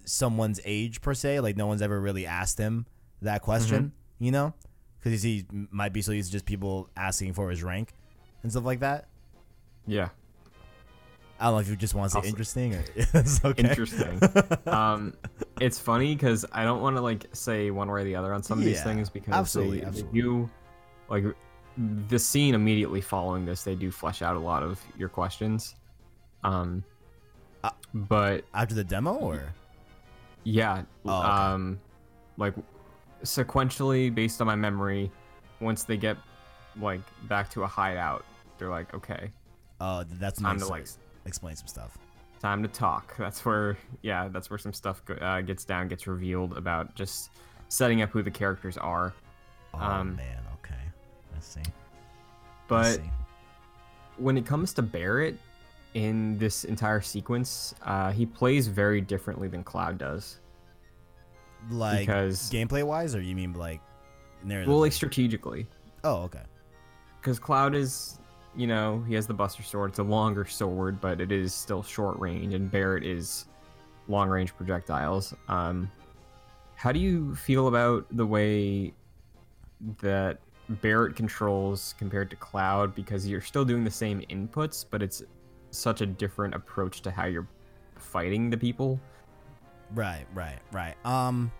someone's 0.04 0.60
age 0.64 1.00
per 1.00 1.14
se. 1.14 1.40
Like 1.40 1.56
no 1.56 1.66
one's 1.66 1.82
ever 1.82 2.00
really 2.00 2.26
asked 2.26 2.58
him 2.58 2.86
that 3.22 3.42
question 3.42 3.84
mm-hmm. 3.84 4.24
you 4.24 4.30
know? 4.30 4.54
Because 5.02 5.22
he 5.22 5.44
might 5.50 5.92
be 5.92 6.00
so 6.00 6.12
he's 6.12 6.30
just 6.30 6.46
people 6.46 6.88
asking 6.96 7.34
for 7.34 7.50
his 7.50 7.62
rank 7.62 7.92
and 8.42 8.50
stuff 8.50 8.64
like 8.64 8.80
that. 8.80 9.06
Yeah. 9.86 10.08
I 11.40 11.44
don't 11.46 11.54
know 11.54 11.58
if 11.60 11.68
you 11.68 11.76
just 11.76 11.94
want 11.94 12.06
to 12.10 12.12
say 12.12 12.18
Also- 12.18 12.28
interesting 12.28 12.74
or 12.74 12.84
it's 12.96 13.44
okay 13.44 13.68
Interesting. 13.68 14.20
um, 14.66 15.14
it's 15.60 15.78
funny 15.78 16.14
because 16.14 16.44
I 16.52 16.64
don't 16.64 16.80
want 16.82 16.96
to 16.96 17.02
like 17.02 17.26
say 17.32 17.70
one 17.70 17.90
way 17.90 18.00
or 18.02 18.04
the 18.04 18.16
other 18.16 18.32
on 18.32 18.42
some 18.42 18.58
of 18.58 18.64
these 18.64 18.82
things 18.82 19.08
because 19.10 19.32
absolutely, 19.34 19.80
they, 19.80 19.86
absolutely. 19.86 20.20
do 20.20 20.50
like 21.08 21.24
the 22.08 22.18
scene 22.18 22.54
immediately 22.54 23.00
following 23.00 23.44
this. 23.44 23.62
They 23.64 23.74
do 23.74 23.90
flesh 23.90 24.22
out 24.22 24.36
a 24.36 24.40
lot 24.40 24.62
of 24.62 24.80
your 24.98 25.08
questions. 25.08 25.74
Um, 26.44 26.82
Uh, 27.64 27.70
but 27.94 28.44
after 28.52 28.74
the 28.74 28.84
demo 28.84 29.14
or 29.14 29.42
yeah, 30.44 30.82
Oh, 31.06 31.18
okay. 31.20 31.28
um, 31.28 31.80
like 32.36 32.54
sequentially 33.22 34.14
based 34.14 34.40
on 34.40 34.46
my 34.46 34.56
memory, 34.56 35.10
once 35.60 35.84
they 35.84 35.96
get 35.96 36.16
like 36.80 37.00
back 37.28 37.50
to 37.50 37.62
a 37.62 37.66
hideout, 37.66 38.24
they're 38.58 38.70
like, 38.70 38.92
okay, 38.94 39.30
oh 39.80 40.04
that's 40.20 40.40
time 40.40 40.56
nice 40.56 40.66
to 40.66 40.72
like 40.72 40.86
explain 41.26 41.56
some 41.56 41.66
stuff 41.66 41.98
time 42.40 42.62
to 42.62 42.68
talk. 42.68 43.16
That's 43.16 43.42
where, 43.44 43.78
yeah, 44.02 44.28
that's 44.28 44.50
where 44.50 44.58
some 44.58 44.74
stuff 44.74 45.00
uh, 45.20 45.40
gets 45.40 45.64
down, 45.64 45.88
gets 45.88 46.06
revealed 46.06 46.58
about 46.58 46.94
just 46.94 47.30
setting 47.68 48.02
up 48.02 48.10
who 48.10 48.22
the 48.22 48.30
characters 48.30 48.76
are. 48.76 49.14
oh 49.72 49.78
Um, 49.78 50.16
man 50.16 50.38
okay 50.58 50.82
let's 51.32 51.46
see 51.46 51.62
But 52.68 52.96
see. 52.96 53.10
when 54.18 54.36
it 54.36 54.44
comes 54.44 54.72
to 54.74 54.82
Barret 54.82 55.38
in 55.94 56.36
this 56.38 56.64
entire 56.64 57.00
sequence, 57.00 57.74
uh, 57.82 58.12
he 58.12 58.26
plays 58.26 58.66
very 58.66 59.00
differently 59.00 59.48
than 59.48 59.64
Cloud 59.64 59.96
does. 59.98 60.38
like 61.70 62.00
because, 62.06 62.50
gameplay 62.50 62.84
wise 62.84 63.14
or 63.14 63.22
you 63.22 63.34
mean 63.34 63.54
like 63.54 63.80
narrative 64.44 64.68
well, 64.70 64.80
like 64.80 64.92
strategically, 64.92 65.66
oh 66.04 66.24
okay 66.24 66.42
because 67.20 67.38
Cloud 67.38 67.74
is, 67.74 68.18
you 68.56 68.66
know, 68.66 69.04
he 69.06 69.14
has 69.14 69.26
the 69.26 69.34
Buster 69.34 69.62
Sword. 69.62 69.90
It's 69.90 69.98
a 69.98 70.04
longer 70.04 70.44
sword, 70.44 71.00
but 71.00 71.20
it 71.20 71.32
is 71.32 71.52
still 71.52 71.82
short 71.82 72.18
range, 72.18 72.54
and 72.54 72.70
Barret 72.70 73.04
is 73.04 73.46
long 74.08 74.28
range 74.28 74.54
projectiles. 74.56 75.34
Um, 75.48 75.90
how 76.76 76.92
do 76.92 77.00
you 77.00 77.34
feel 77.34 77.68
about 77.68 78.06
the 78.10 78.26
way 78.26 78.92
that 80.00 80.38
Barret 80.68 81.16
controls 81.16 81.94
compared 81.98 82.30
to 82.30 82.36
Cloud? 82.36 82.94
Because 82.94 83.26
you're 83.26 83.40
still 83.40 83.64
doing 83.64 83.84
the 83.84 83.90
same 83.90 84.20
inputs, 84.30 84.84
but 84.88 85.02
it's 85.02 85.22
such 85.70 86.00
a 86.00 86.06
different 86.06 86.54
approach 86.54 87.00
to 87.02 87.10
how 87.10 87.26
you're 87.26 87.48
fighting 87.96 88.50
the 88.50 88.56
people. 88.56 89.00
Right, 89.94 90.26
right, 90.34 90.58
right. 90.72 90.94
Um, 91.04 91.50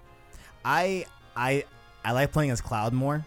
I 0.64 1.06
I 1.36 1.64
I 2.04 2.12
like 2.12 2.32
playing 2.32 2.50
as 2.50 2.60
Cloud 2.60 2.92
more, 2.92 3.24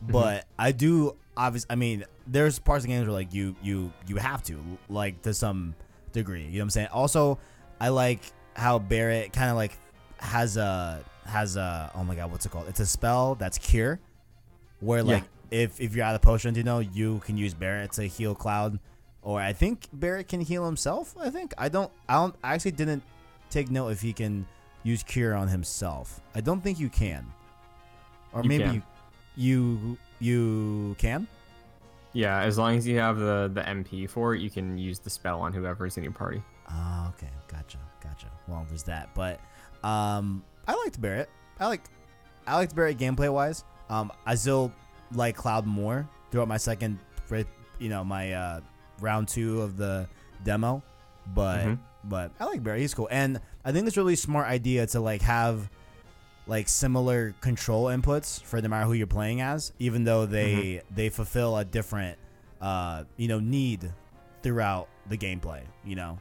but 0.00 0.46
I 0.58 0.72
do 0.72 1.16
obviously. 1.36 1.68
I 1.70 1.74
mean, 1.76 2.04
there's 2.26 2.58
parts 2.58 2.84
of 2.84 2.88
games 2.88 3.06
where 3.06 3.12
like 3.14 3.32
you 3.32 3.54
you 3.62 3.92
you 4.06 4.16
have 4.16 4.42
to 4.44 4.62
like 4.88 5.22
to 5.22 5.34
some 5.34 5.74
degree. 6.12 6.42
You 6.44 6.52
know 6.52 6.58
what 6.58 6.62
I'm 6.64 6.70
saying? 6.70 6.88
Also, 6.92 7.38
I 7.80 7.88
like 7.88 8.20
how 8.54 8.78
Barret 8.78 9.32
kind 9.32 9.50
of 9.50 9.56
like 9.56 9.76
has 10.18 10.56
a 10.56 11.04
has 11.26 11.56
a 11.56 11.90
oh 11.94 12.04
my 12.04 12.14
god, 12.14 12.30
what's 12.30 12.46
it 12.46 12.50
called? 12.52 12.68
It's 12.68 12.80
a 12.80 12.86
spell 12.86 13.34
that's 13.34 13.58
cure, 13.58 13.98
where 14.80 15.00
Yeah. 15.00 15.14
like 15.14 15.24
if 15.50 15.80
if 15.80 15.94
you're 15.94 16.04
out 16.04 16.14
of 16.14 16.22
potions, 16.22 16.56
you 16.56 16.64
know, 16.64 16.78
you 16.80 17.20
can 17.20 17.36
use 17.36 17.54
Barret 17.54 17.92
to 17.92 18.04
heal 18.04 18.34
Cloud. 18.34 18.78
Or 19.22 19.40
I 19.40 19.54
think 19.54 19.88
Barret 19.92 20.28
can 20.28 20.42
heal 20.42 20.66
himself. 20.66 21.14
I 21.18 21.30
think 21.30 21.54
I 21.56 21.68
don't. 21.70 21.90
I 22.08 22.14
don't. 22.14 22.34
I 22.44 22.52
actually 22.54 22.72
didn't 22.72 23.02
take 23.48 23.70
note 23.70 23.88
if 23.88 24.02
he 24.02 24.12
can 24.12 24.46
use 24.82 25.02
cure 25.02 25.34
on 25.34 25.48
himself. 25.48 26.20
I 26.34 26.42
don't 26.42 26.60
think 26.62 26.78
you 26.78 26.90
can. 26.90 27.26
Or 28.34 28.42
You 28.42 28.48
maybe 28.50 28.64
can. 28.64 28.74
you 28.74 28.82
you 29.36 29.98
you 30.20 30.94
can. 30.98 31.26
Yeah, 32.12 32.40
as 32.42 32.58
long 32.58 32.76
as 32.76 32.86
you 32.86 32.98
have 32.98 33.18
the 33.18 33.50
the 33.52 33.62
MP 33.62 34.08
for 34.08 34.34
it, 34.34 34.40
you 34.40 34.50
can 34.50 34.78
use 34.78 34.98
the 35.00 35.10
spell 35.10 35.40
on 35.40 35.52
whoever 35.52 35.84
is 35.86 35.96
in 35.96 36.04
your 36.04 36.12
party. 36.12 36.42
Ah, 36.68 37.08
okay, 37.10 37.28
gotcha, 37.48 37.78
gotcha. 38.02 38.30
Well, 38.46 38.64
there's 38.68 38.84
that, 38.84 39.12
but 39.14 39.40
um, 39.82 40.44
I 40.68 40.74
liked 40.76 41.00
Barret. 41.00 41.28
I 41.58 41.66
like 41.66 41.82
I 42.46 42.54
liked 42.56 42.74
Barret 42.74 42.98
gameplay 42.98 43.32
wise. 43.32 43.64
Um, 43.90 44.12
I 44.26 44.34
still 44.36 44.72
like 45.12 45.34
Cloud 45.36 45.66
more 45.66 46.08
throughout 46.30 46.48
my 46.48 46.56
second, 46.56 46.98
you 47.78 47.88
know, 47.88 48.04
my 48.04 48.32
uh, 48.32 48.60
round 49.00 49.28
two 49.28 49.60
of 49.62 49.76
the 49.76 50.08
demo, 50.44 50.82
but 51.34 51.64
Mhm. 51.66 51.78
but 52.04 52.30
I 52.38 52.44
like 52.44 52.62
Barret. 52.62 52.80
He's 52.80 52.94
cool, 52.94 53.08
and 53.10 53.40
I 53.64 53.72
think 53.72 53.88
it's 53.88 53.96
a 53.96 54.00
really 54.00 54.16
smart 54.16 54.46
idea 54.46 54.86
to 54.88 55.00
like 55.00 55.22
have 55.22 55.68
like 56.46 56.68
similar 56.68 57.34
control 57.40 57.86
inputs 57.86 58.42
for 58.42 58.60
no 58.60 58.68
matter 58.68 58.86
who 58.86 58.92
you're 58.92 59.06
playing 59.06 59.40
as, 59.40 59.72
even 59.78 60.04
though 60.04 60.26
they 60.26 60.82
they 60.94 61.08
fulfill 61.08 61.56
a 61.56 61.64
different 61.64 62.18
uh 62.60 63.04
you 63.16 63.28
know 63.28 63.40
need 63.40 63.92
throughout 64.42 64.88
the 65.08 65.16
gameplay. 65.16 65.62
You 65.84 65.96
know, 65.96 66.18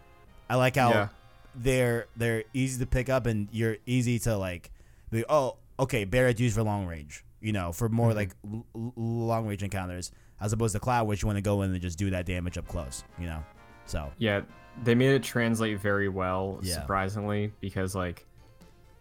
I 0.50 0.56
like 0.56 0.76
how 0.76 0.90
Yeah. 0.90 1.08
they're 1.56 2.08
they're 2.16 2.44
easy 2.54 2.80
to 2.80 2.86
pick 2.86 3.10
up 3.10 3.26
and 3.26 3.48
you're 3.52 3.78
easy 3.86 4.20
to 4.20 4.38
like 4.38 4.72
be 5.12 5.24
oh 5.30 5.58
okay 5.80 6.06
Barret 6.06 6.40
used 6.40 6.56
for 6.56 6.64
long 6.64 6.86
range. 6.86 7.24
You 7.42 7.52
know, 7.52 7.74
for 7.74 7.90
more 7.90 8.12
Mhm. 8.12 8.16
like 8.16 8.32
l- 8.50 8.66
l- 8.76 8.94
long 8.96 9.46
range 9.48 9.64
encounters 9.64 10.12
as 10.40 10.54
opposed 10.54 10.74
to 10.74 10.80
Cloud, 10.80 11.08
which 11.08 11.22
you 11.24 11.28
want 11.28 11.38
to 11.38 11.42
go 11.42 11.62
in 11.62 11.72
and 11.72 11.82
just 11.82 11.98
do 11.98 12.10
that 12.12 12.26
damage 12.26 12.58
up 12.58 12.68
close. 12.68 13.04
You 13.20 13.28
know, 13.28 13.44
so 13.86 14.10
Yeah, 14.18 14.42
they 14.86 14.96
made 14.96 15.12
it 15.14 15.24
translate 15.24 15.80
very 15.80 16.08
well, 16.08 16.60
Yeah. 16.64 16.76
surprisingly, 16.76 17.52
because 17.60 17.96
like 17.96 18.26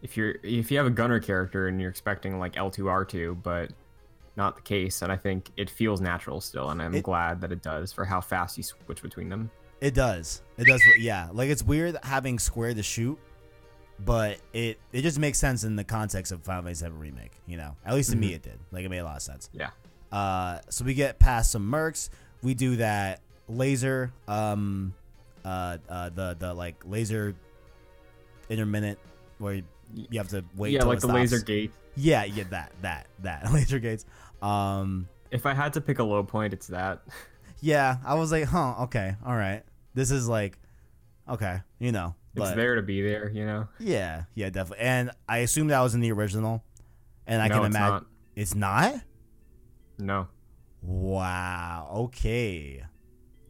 if 0.03 0.17
you're 0.17 0.35
if 0.43 0.71
you 0.71 0.77
have 0.79 0.87
a 0.87 0.91
gunner 0.91 1.21
character 1.21 1.69
and 1.69 1.81
you're 1.81 1.91
expecting 1.91 2.39
like 2.39 2.55
L2 2.55 2.79
R2, 2.85 3.43
but 3.43 3.71
not 4.37 4.57
the 4.57 4.63
case, 4.63 5.03
and 5.03 5.13
I 5.13 5.17
think 5.17 5.51
it 5.57 5.69
feels 5.71 6.01
natural 6.01 6.41
still, 6.41 6.71
and 6.71 6.81
I'm 6.83 6.95
It- 6.95 7.03
glad 7.05 7.41
that 7.43 7.53
it 7.53 7.63
does 7.63 7.93
for 7.93 8.05
how 8.05 8.21
fast 8.21 8.57
you 8.57 8.63
switch 8.65 9.03
between 9.03 9.29
them. 9.29 9.51
It 9.81 9.95
does. 9.95 10.43
It 10.59 10.67
does. 10.67 10.81
Yeah. 10.99 11.29
Like 11.33 11.51
it's 11.51 11.63
weird 11.63 11.99
having 12.03 12.39
square 12.39 12.73
to 12.73 12.83
shoot, 12.83 13.19
but 13.99 14.39
it 14.53 14.79
it 14.93 15.03
just 15.03 15.19
makes 15.19 15.39
sense 15.39 15.65
in 15.65 15.77
the 15.77 15.85
context 15.85 16.33
of 16.33 16.43
Final 16.43 16.63
Fantasy 16.65 16.87
VII 16.87 16.93
remake. 16.93 17.33
You 17.47 17.57
know, 17.57 17.77
at 17.85 17.95
least 17.95 18.11
to 18.11 18.17
me 18.17 18.31
Mhm. 18.31 18.35
it 18.37 18.43
did. 18.43 18.59
Like 18.71 18.85
it 18.85 18.89
made 18.89 18.99
a 18.99 19.05
lot 19.05 19.17
of 19.17 19.23
sense. 19.23 19.51
Yeah. 19.53 19.71
Uh, 20.11 20.61
so 20.69 20.85
we 20.85 20.95
get 20.95 21.19
past 21.19 21.51
some 21.51 21.71
mercs. 21.71 22.11
We 22.43 22.55
do 22.55 22.77
that 22.77 23.21
laser. 23.49 24.13
Um, 24.29 24.95
uh, 25.45 25.79
uh, 25.89 26.09
the 26.11 26.37
the 26.39 26.55
like 26.55 26.77
laser 26.87 27.35
intermittent 28.49 28.99
where 29.39 29.55
you, 29.55 29.63
you 29.95 30.19
have 30.19 30.29
to 30.29 30.45
wait. 30.57 30.73
yeah, 30.73 30.85
like 30.85 31.01
the 31.01 31.07
laser 31.07 31.41
gate. 31.41 31.73
Yeah, 31.97 32.25
yeah, 32.25 32.45
that 32.51 32.73
that 32.83 33.07
that 33.21 33.53
laser 33.53 33.79
gates. 33.79 34.05
Um, 34.41 35.09
If 35.31 35.47
I 35.47 35.55
had 35.55 35.73
to 35.75 35.81
pick 35.81 35.99
a 35.99 36.05
low 36.05 36.23
point, 36.23 36.53
it's 36.53 36.69
that. 36.69 37.03
yeah, 37.61 37.99
I 38.05 38.15
was 38.15 38.33
like, 38.33 38.45
huh, 38.45 38.75
okay, 38.85 39.17
all 39.25 39.37
right. 39.37 39.63
This 39.95 40.11
is 40.11 40.27
like, 40.29 40.59
okay, 41.29 41.61
you 41.79 41.93
know, 41.93 42.15
It's 42.35 42.53
there 42.53 42.77
to 42.77 42.83
be 42.83 43.03
there, 43.03 43.31
you 43.31 43.45
know. 43.45 43.69
yeah, 43.79 44.25
yeah, 44.35 44.49
definitely. 44.51 44.85
And 44.85 45.11
I 45.29 45.39
assume 45.39 45.69
that 45.69 45.81
was 45.81 45.95
in 45.95 46.01
the 46.01 46.13
original, 46.13 46.65
and 47.27 47.43
I 47.43 47.49
no, 47.49 47.57
can 47.57 47.65
imagine 47.67 48.07
it's 48.35 48.55
not. 48.55 48.95
No. 49.99 50.29
Wow. 50.81 51.89
Okay. 51.95 52.83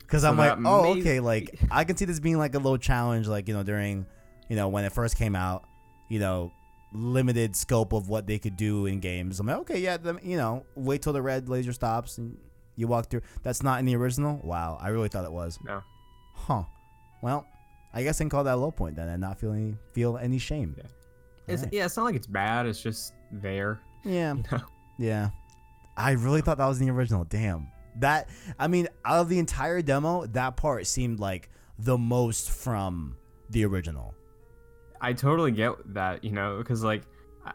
Because 0.01 0.23
So 0.23 0.29
I'm 0.29 0.37
like, 0.37 0.59
oh, 0.65 0.95
may- 0.95 1.01
okay. 1.01 1.21
Like 1.21 1.59
I 1.71 1.85
can 1.85 1.97
see 1.97 2.05
this 2.05 2.21
being 2.21 2.39
like 2.39 2.55
a 2.55 2.59
little 2.59 2.79
challenge, 2.79 3.27
like 3.29 3.49
you 3.49 3.55
know, 3.55 3.63
during, 3.63 4.07
you 4.49 4.57
know, 4.57 4.69
when 4.69 4.85
it 4.85 4.93
first 4.93 5.17
came 5.17 5.35
out, 5.35 5.65
you 6.13 6.19
know, 6.19 6.53
limited 6.93 7.57
scope 7.57 7.95
of 7.95 8.11
what 8.11 8.27
they 8.27 8.39
could 8.39 8.55
do 8.55 8.85
in 8.85 9.01
games. 9.01 9.41
I'm 9.41 9.47
like, 9.47 9.57
okay, 9.61 9.81
yeah, 9.81 9.97
the, 9.97 10.19
you 10.23 10.37
know, 10.37 10.67
wait 10.75 11.01
till 11.01 11.15
the 11.15 11.23
red 11.23 11.49
laser 11.49 11.73
stops 11.73 12.19
and 12.19 12.37
you 12.77 12.87
walk 12.87 13.09
through. 13.09 13.23
That's 13.43 13.63
not 13.63 13.81
in 13.81 13.87
the 13.87 13.97
original. 13.97 14.39
Wow, 14.45 14.77
I 14.79 14.89
really 14.89 15.09
thought 15.09 15.25
it 15.25 15.33
was. 15.33 15.59
No. 15.65 15.83
Huh. 16.35 16.65
Well, 17.23 17.47
I 17.95 18.03
guess 18.03 18.21
I 18.21 18.25
can 18.25 18.29
call 18.29 18.45
that 18.45 18.53
a 18.53 18.57
low 18.57 18.71
point 18.71 18.97
then, 18.97 19.09
and 19.09 19.23
not 19.23 19.41
feel 19.41 19.53
any 19.55 19.75
feel 19.95 20.19
any 20.19 20.37
shame. 20.37 20.75
Yeah. 20.77 20.85
It's, 21.49 21.63
Alright. 21.63 21.73
Yeah, 21.73 21.87
it's 21.87 21.97
not 21.97 22.05
like 22.05 22.15
it's 22.15 22.27
bad. 22.27 22.67
It's 22.67 22.83
just 22.83 23.15
there. 23.31 23.81
Yeah. 24.05 24.35
You 24.43 24.45
know? 24.53 24.65
Yeah. 24.99 25.31
I 25.97 26.11
really 26.13 26.43
thought 26.43 26.59
that 26.59 26.67
was 26.67 26.79
the 26.79 26.91
original. 26.91 27.25
Damn. 27.25 27.69
That 28.01 28.29
I 28.59 28.69
mean, 28.69 28.89
out 29.07 29.21
of 29.21 29.31
the 29.31 29.39
entire 29.39 29.81
demo, 29.81 30.27
that 30.27 30.57
part 30.57 30.87
seemed 30.87 31.21
like 31.21 31.49
the 31.79 31.97
most 31.97 32.51
from 32.51 33.17
the 33.49 33.65
original. 33.65 34.15
I 35.03 35.13
totally 35.13 35.51
get 35.51 35.73
that, 35.93 36.25
you 36.25 36.31
know, 36.31 36.59
because 36.59 36.83
like 36.83 37.03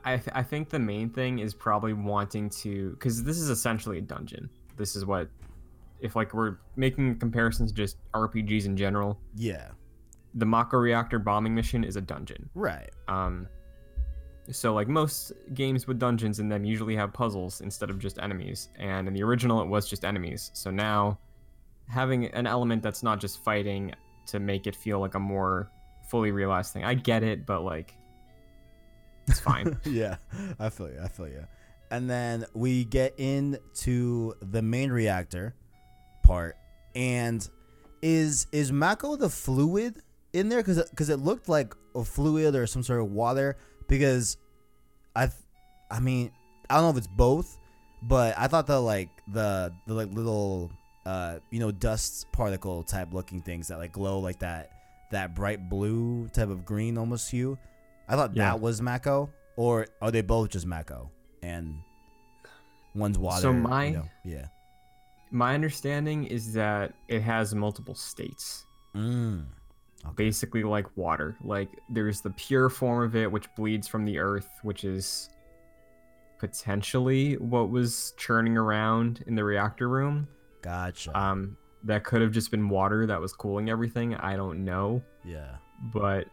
I 0.06 0.22
I 0.34 0.44
think 0.44 0.70
the 0.70 0.80
main 0.80 1.10
thing 1.10 1.40
is 1.40 1.54
probably 1.54 1.94
wanting 1.94 2.50
to 2.62 2.92
because 2.92 3.24
this 3.24 3.38
is 3.38 3.50
essentially 3.50 3.98
a 3.98 4.02
dungeon. 4.02 4.50
This 4.76 4.96
is 4.96 5.06
what 5.06 5.30
if 6.02 6.16
like 6.16 6.34
we're 6.34 6.58
making 6.76 7.18
comparisons 7.20 7.72
to 7.72 7.76
just 7.76 7.98
RPGs 8.14 8.66
in 8.66 8.76
general. 8.76 9.18
Yeah. 9.36 9.70
The 10.36 10.46
Mako 10.46 10.78
reactor 10.78 11.20
bombing 11.20 11.56
mission 11.56 11.84
is 11.84 11.96
a 11.96 12.02
dungeon. 12.02 12.50
Right. 12.54 12.92
Um, 13.08 13.48
so 14.52 14.74
like 14.74 14.88
most 14.88 15.32
games 15.54 15.88
with 15.88 16.00
dungeons 16.00 16.40
in 16.40 16.50
them 16.50 16.64
usually 16.64 16.96
have 16.96 17.14
puzzles 17.14 17.62
instead 17.62 17.90
of 17.90 17.98
just 17.98 18.20
enemies. 18.20 18.70
And 18.78 19.08
in 19.08 19.14
the 19.14 19.24
original, 19.24 19.62
it 19.62 19.68
was 19.68 19.90
just 19.90 20.06
enemies. 20.06 20.52
So 20.54 20.70
now 20.70 21.18
having 21.88 22.26
an 22.28 22.46
element 22.46 22.84
that's 22.84 23.04
not 23.04 23.20
just 23.20 23.44
fighting 23.44 23.94
to 24.28 24.40
make 24.40 24.68
it 24.68 24.76
feel 24.76 25.00
like 25.00 25.16
a 25.16 25.20
more 25.20 25.72
fully 26.10 26.32
realized 26.32 26.74
thing. 26.74 26.84
I 26.84 26.94
get 26.94 27.24
it, 27.24 27.46
but 27.46 27.64
like 27.64 27.94
it's 29.28 29.40
fine. 29.40 29.78
yeah. 29.86 30.18
I 30.60 30.70
feel 30.70 30.90
you. 30.90 31.00
I 31.04 31.08
feel 31.08 31.28
you. 31.28 31.46
And 31.92 32.10
then 32.10 32.46
we 32.54 32.86
get 32.86 33.14
into 33.18 34.34
the 34.42 34.62
main 34.62 34.92
reactor 34.92 35.56
part 36.24 36.58
and 36.96 37.48
is 38.02 38.48
is 38.52 38.72
Mako 38.72 39.16
the 39.16 39.30
fluid 39.30 40.02
in 40.34 40.50
there 40.50 40.62
cuz 40.64 40.82
cuz 40.96 41.10
it 41.10 41.20
looked 41.20 41.48
like 41.48 41.74
a 41.96 42.04
fluid 42.04 42.56
or 42.56 42.68
some 42.68 42.84
sort 42.84 43.00
of 43.00 43.12
water 43.12 43.58
because 43.88 44.38
I 45.16 45.30
I 45.90 46.00
mean, 46.00 46.32
I 46.70 46.76
don't 46.76 46.84
know 46.84 46.90
if 46.90 46.98
it's 46.98 47.08
both, 47.08 47.58
but 48.02 48.38
I 48.38 48.48
thought 48.48 48.68
the 48.68 48.80
like 48.80 49.10
the 49.32 49.74
the 49.88 49.94
like 49.94 50.12
little 50.12 50.72
uh 51.06 51.40
you 51.50 51.60
know 51.60 51.72
dust 51.72 52.28
particle 52.34 52.84
type 52.84 53.14
looking 53.14 53.42
things 53.42 53.70
that 53.70 53.78
like 53.78 53.94
glow 53.94 54.20
like 54.20 54.40
that 54.40 54.77
that 55.12 55.34
bright 55.36 55.70
blue 55.70 56.28
type 56.30 56.50
of 56.50 56.66
green 56.66 56.98
almost 56.98 57.30
hue. 57.32 57.58
I 58.08 58.16
thought 58.16 58.36
Yeah. 58.36 58.52
that 58.52 58.62
was 58.62 58.82
Mako 58.82 59.30
or 59.56 59.88
are 60.02 60.12
they 60.12 60.22
both 60.22 60.50
just 60.50 60.66
Mako 60.66 61.12
and 61.42 61.76
one's 62.96 63.18
water? 63.18 63.42
So 63.42 63.52
you 63.52 63.58
my- 63.58 63.90
know, 63.92 64.10
yeah. 64.24 64.48
My 65.32 65.54
understanding 65.54 66.24
is 66.26 66.54
that 66.54 66.94
it 67.08 67.22
has 67.22 67.54
multiple 67.56 67.96
states. 67.96 68.66
Mm. 68.96 69.46
basically 70.16 70.64
like 70.64 70.86
water. 70.96 71.36
Like 71.44 71.70
there's 71.90 72.22
the 72.22 72.30
pure 72.30 72.70
form 72.70 73.04
of 73.04 73.16
it, 73.16 73.30
which 73.30 73.54
bleeds 73.56 73.88
from 73.90 74.06
the 74.06 74.18
earth, 74.20 74.48
which 74.64 74.86
is 74.86 75.30
potentially 76.40 77.36
what 77.38 77.70
was 77.70 78.14
churning 78.18 78.58
around 78.58 79.24
in 79.28 79.36
the 79.36 79.44
reactor 79.44 79.90
room. 79.90 80.28
Gotcha. 80.62 81.18
Um, 81.18 81.58
that 81.88 82.04
could 82.04 82.22
have 82.22 82.32
just 82.32 82.52
been 82.52 82.70
water 82.70 83.06
that 83.08 83.20
was 83.20 83.34
cooling 83.34 83.70
everything. 83.70 84.14
I 84.16 84.36
don't 84.36 84.64
know, 84.64 85.02
yeah. 85.26 85.56
but 85.94 86.28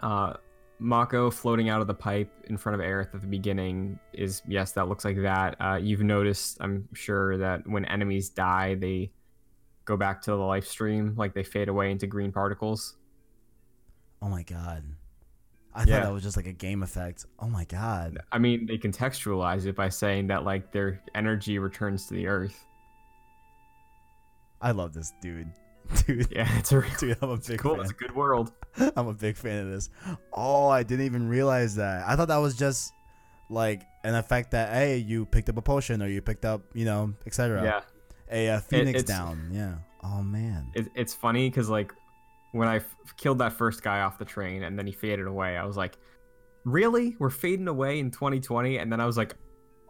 uh, 0.00 0.34
Mako 0.78 1.30
floating 1.30 1.68
out 1.68 1.80
of 1.80 1.86
the 1.86 1.94
pipe 1.94 2.30
in 2.44 2.56
front 2.56 2.80
of 2.80 2.86
Aerith 2.86 3.14
at 3.14 3.20
the 3.20 3.26
beginning 3.26 3.98
is 4.12 4.42
yes, 4.48 4.72
that 4.72 4.88
looks 4.88 5.04
like 5.04 5.20
that. 5.22 5.56
Uh, 5.60 5.76
you've 5.80 6.02
noticed, 6.02 6.58
I'm 6.60 6.88
sure, 6.94 7.36
that 7.38 7.66
when 7.68 7.84
enemies 7.84 8.28
die, 8.30 8.74
they 8.74 9.12
go 9.84 9.96
back 9.96 10.22
to 10.22 10.30
the 10.30 10.36
life 10.36 10.66
stream, 10.66 11.14
like 11.16 11.34
they 11.34 11.42
fade 11.44 11.68
away 11.68 11.90
into 11.90 12.06
green 12.06 12.32
particles. 12.32 12.96
Oh 14.22 14.28
my 14.28 14.42
god. 14.42 14.82
I 15.74 15.80
Yeah. 15.82 15.96
thought 16.00 16.04
that 16.04 16.12
was 16.12 16.22
just 16.22 16.36
like 16.36 16.46
a 16.46 16.52
game 16.52 16.82
effect. 16.82 17.26
Oh 17.40 17.48
my 17.48 17.64
god. 17.64 18.18
I 18.32 18.38
mean, 18.38 18.66
they 18.66 18.78
contextualize 18.78 19.66
it 19.66 19.74
by 19.76 19.88
saying 19.88 20.28
that 20.28 20.44
like 20.44 20.72
their 20.72 21.02
energy 21.14 21.58
returns 21.58 22.06
to 22.06 22.14
the 22.14 22.26
earth. 22.28 22.64
I 24.64 24.70
love 24.72 24.92
this 24.94 25.12
dude. 25.20 25.48
Dude, 26.06 26.28
Yeah, 26.32 26.48
it's 26.58 26.72
a 26.72 26.82
dude, 26.98 27.18
I'm 27.20 27.28
a 27.30 27.36
big 27.36 27.58
cool. 27.60 27.72
fan. 27.74 27.82
It's 27.82 27.90
a 27.90 27.94
good 27.94 28.14
world. 28.14 28.52
I'm 28.96 29.06
a 29.06 29.12
big 29.12 29.36
fan 29.36 29.64
of 29.66 29.70
this. 29.70 29.90
Oh, 30.32 30.68
I 30.68 30.82
didn't 30.82 31.04
even 31.04 31.28
realize 31.28 31.76
that. 31.76 32.08
I 32.08 32.16
thought 32.16 32.28
that 32.28 32.38
was 32.38 32.56
just 32.56 32.92
like 33.50 33.82
an 34.02 34.14
effect 34.14 34.52
that 34.52 34.72
hey, 34.72 34.96
you 34.96 35.26
picked 35.26 35.50
up 35.50 35.58
a 35.58 35.62
potion 35.62 36.02
or 36.02 36.08
you 36.08 36.22
picked 36.22 36.46
up, 36.46 36.62
you 36.72 36.86
know, 36.86 37.12
etc. 37.26 37.62
Yeah, 37.62 37.80
A, 38.32 38.48
uh 38.56 38.60
phoenix 38.60 39.00
it's- 39.00 39.04
down. 39.18 39.50
Yeah. 39.52 39.74
Oh 40.02 40.22
man. 40.22 40.70
it, 40.74 40.88
it's 40.94 41.12
funny 41.14 41.50
because 41.50 41.68
like 41.68 41.92
when 42.52 42.66
I 42.68 42.76
f- 42.76 42.96
killed 43.18 43.38
that 43.40 43.52
first 43.52 43.82
guy 43.82 44.00
off 44.00 44.16
the 44.18 44.24
train 44.24 44.62
and 44.62 44.78
then 44.78 44.86
he 44.86 44.92
faded 44.92 45.26
away, 45.26 45.56
I 45.58 45.64
was 45.66 45.76
like, 45.76 45.98
really? 46.64 47.14
We're 47.18 47.28
fading 47.30 47.68
away 47.68 47.98
in 47.98 48.10
2020? 48.10 48.78
And 48.78 48.90
then 48.90 49.00
I 49.00 49.06
was 49.06 49.16
like, 49.18 49.34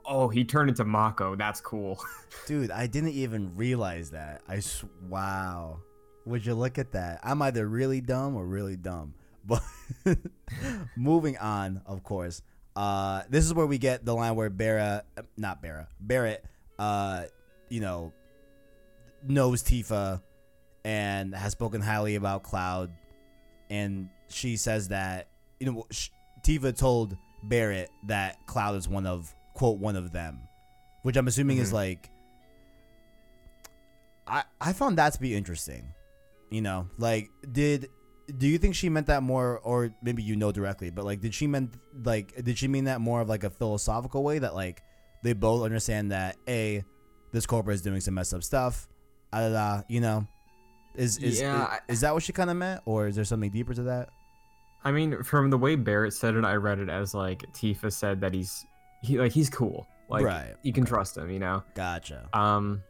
oh, 0.06 0.28
he 0.28 0.44
turned 0.44 0.70
into 0.70 0.84
Mako. 0.84 1.36
That's 1.36 1.60
cool. 1.60 1.98
Dude, 2.46 2.70
I 2.70 2.86
didn't 2.86 3.10
even 3.10 3.54
realize 3.56 4.10
that. 4.10 4.42
I 4.48 4.56
s- 4.56 4.84
wow. 5.08 5.80
Would 6.26 6.44
you 6.46 6.54
look 6.54 6.78
at 6.78 6.92
that? 6.92 7.20
I'm 7.22 7.42
either 7.42 7.66
really 7.66 8.00
dumb 8.00 8.36
or 8.36 8.44
really 8.46 8.76
dumb. 8.76 9.14
But 9.46 9.62
moving 10.96 11.36
on, 11.36 11.82
of 11.86 12.02
course. 12.02 12.40
Uh, 12.74 13.22
this 13.28 13.44
is 13.44 13.52
where 13.54 13.66
we 13.66 13.76
get 13.78 14.04
the 14.04 14.14
line 14.14 14.34
where 14.34 14.48
Barra, 14.50 15.04
not 15.36 15.60
Barra, 15.62 15.86
Barret, 16.00 16.44
uh, 16.78 17.24
you 17.68 17.80
know, 17.80 18.12
knows 19.26 19.62
Tifa 19.62 20.22
and 20.84 21.34
has 21.34 21.52
spoken 21.52 21.80
highly 21.80 22.14
about 22.16 22.42
Cloud, 22.42 22.90
and 23.70 24.08
she 24.28 24.56
says 24.56 24.88
that 24.88 25.28
you 25.60 25.70
know 25.70 25.86
sh- 25.90 26.08
Tifa 26.42 26.76
told 26.76 27.16
Barret 27.42 27.90
that 28.06 28.44
Cloud 28.46 28.76
is 28.76 28.88
one 28.88 29.06
of 29.06 29.32
quote 29.54 29.78
one 29.78 29.96
of 29.96 30.12
them, 30.12 30.40
which 31.02 31.16
I'm 31.16 31.26
assuming 31.28 31.58
is 31.58 31.70
Mhm. 31.70 31.74
like. 31.74 32.10
I 34.26 34.44
I 34.60 34.72
found 34.72 34.98
that 34.98 35.12
to 35.14 35.20
be 35.20 35.34
interesting, 35.34 35.92
you 36.50 36.62
know, 36.62 36.88
like 36.98 37.30
did 37.52 37.88
do 38.38 38.46
you 38.46 38.56
think 38.56 38.74
she 38.74 38.88
meant 38.88 39.06
that 39.08 39.22
more 39.22 39.58
or 39.58 39.94
maybe 40.02 40.22
you 40.22 40.34
know 40.34 40.50
directly 40.50 40.88
but 40.88 41.04
like 41.04 41.20
did 41.20 41.34
she 41.34 41.46
meant 41.46 41.74
like 42.04 42.42
did 42.42 42.56
she 42.56 42.66
mean 42.66 42.84
that 42.84 42.98
more 42.98 43.20
of 43.20 43.28
like 43.28 43.44
a 43.44 43.50
philosophical 43.50 44.24
way 44.24 44.38
that 44.38 44.54
like 44.54 44.82
they 45.22 45.34
both 45.34 45.62
understand 45.62 46.10
that 46.10 46.34
a 46.48 46.82
this 47.32 47.44
corporate 47.44 47.74
is 47.74 47.82
doing 47.82 48.00
some 48.00 48.14
messed 48.14 48.32
up 48.32 48.42
stuff 48.42 48.88
ah, 49.34 49.40
da, 49.40 49.48
da, 49.50 49.82
you 49.90 50.00
know 50.00 50.26
is 50.94 51.18
is, 51.18 51.38
Yeah, 51.38 51.74
is, 51.86 51.96
is 51.96 52.00
that 52.00 52.14
what 52.14 52.22
she 52.22 52.32
kind 52.32 52.48
of 52.48 52.56
meant 52.56 52.80
or 52.86 53.08
is 53.08 53.14
there 53.14 53.26
something 53.26 53.50
deeper 53.50 53.74
to 53.74 53.82
that 53.82 54.08
I 54.86 54.90
mean, 54.90 55.22
from 55.22 55.50
the 55.50 55.58
way 55.58 55.76
Barret 55.76 56.12
said 56.14 56.34
it, 56.34 56.44
I 56.44 56.54
read 56.56 56.78
it 56.78 56.88
as 56.88 57.12
like 57.14 57.42
Tifa 57.52 57.92
said 57.92 58.22
that 58.22 58.32
he's 58.32 58.64
he 59.04 59.18
like 59.18 59.32
he's 59.32 59.50
cool. 59.50 59.86
Like 60.08 60.24
Right, 60.24 60.54
you 60.62 60.72
can 60.72 60.82
okay. 60.84 60.90
trust 60.90 61.16
him, 61.16 61.30
you 61.30 61.38
know. 61.38 61.62
gotcha 61.74 62.28
Um, 62.32 62.82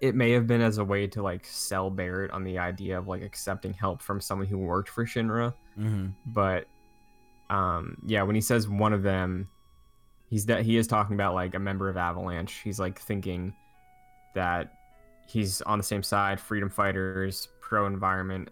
it 0.00 0.14
may 0.14 0.30
have 0.32 0.46
been 0.46 0.60
as 0.60 0.78
a 0.78 0.84
way 0.84 1.06
to 1.08 1.22
like 1.22 1.44
sell 1.44 1.90
Barret 1.90 2.30
on 2.30 2.44
the 2.44 2.58
idea 2.58 2.98
of 2.98 3.08
like 3.08 3.22
accepting 3.22 3.72
help 3.72 4.00
from 4.02 4.20
someone 4.20 4.46
who 4.46 4.58
worked 4.58 4.88
for 4.88 5.04
Shinra. 5.04 5.54
Mm-hmm. 5.78 6.08
But 6.26 6.66
um, 7.50 7.96
yeah, 8.06 8.22
when 8.22 8.34
he 8.34 8.40
says 8.40 8.68
one 8.68 8.92
of 8.92 9.02
them, 9.02 9.48
he's 10.28 10.46
that 10.46 10.62
he 10.62 10.76
is 10.76 10.86
talking 10.86 11.14
about 11.14 11.34
like 11.34 11.54
a 11.54 11.58
member 11.58 11.88
of 11.88 11.96
Avalanche. 11.96 12.60
He's 12.64 12.80
like 12.80 12.98
thinking 13.00 13.52
that 14.34 14.72
he's 15.28 15.60
on 15.62 15.78
the 15.78 15.84
same 15.84 16.02
side, 16.02 16.40
freedom 16.40 16.70
fighters, 16.70 17.48
pro 17.60 17.86
environment, 17.86 18.48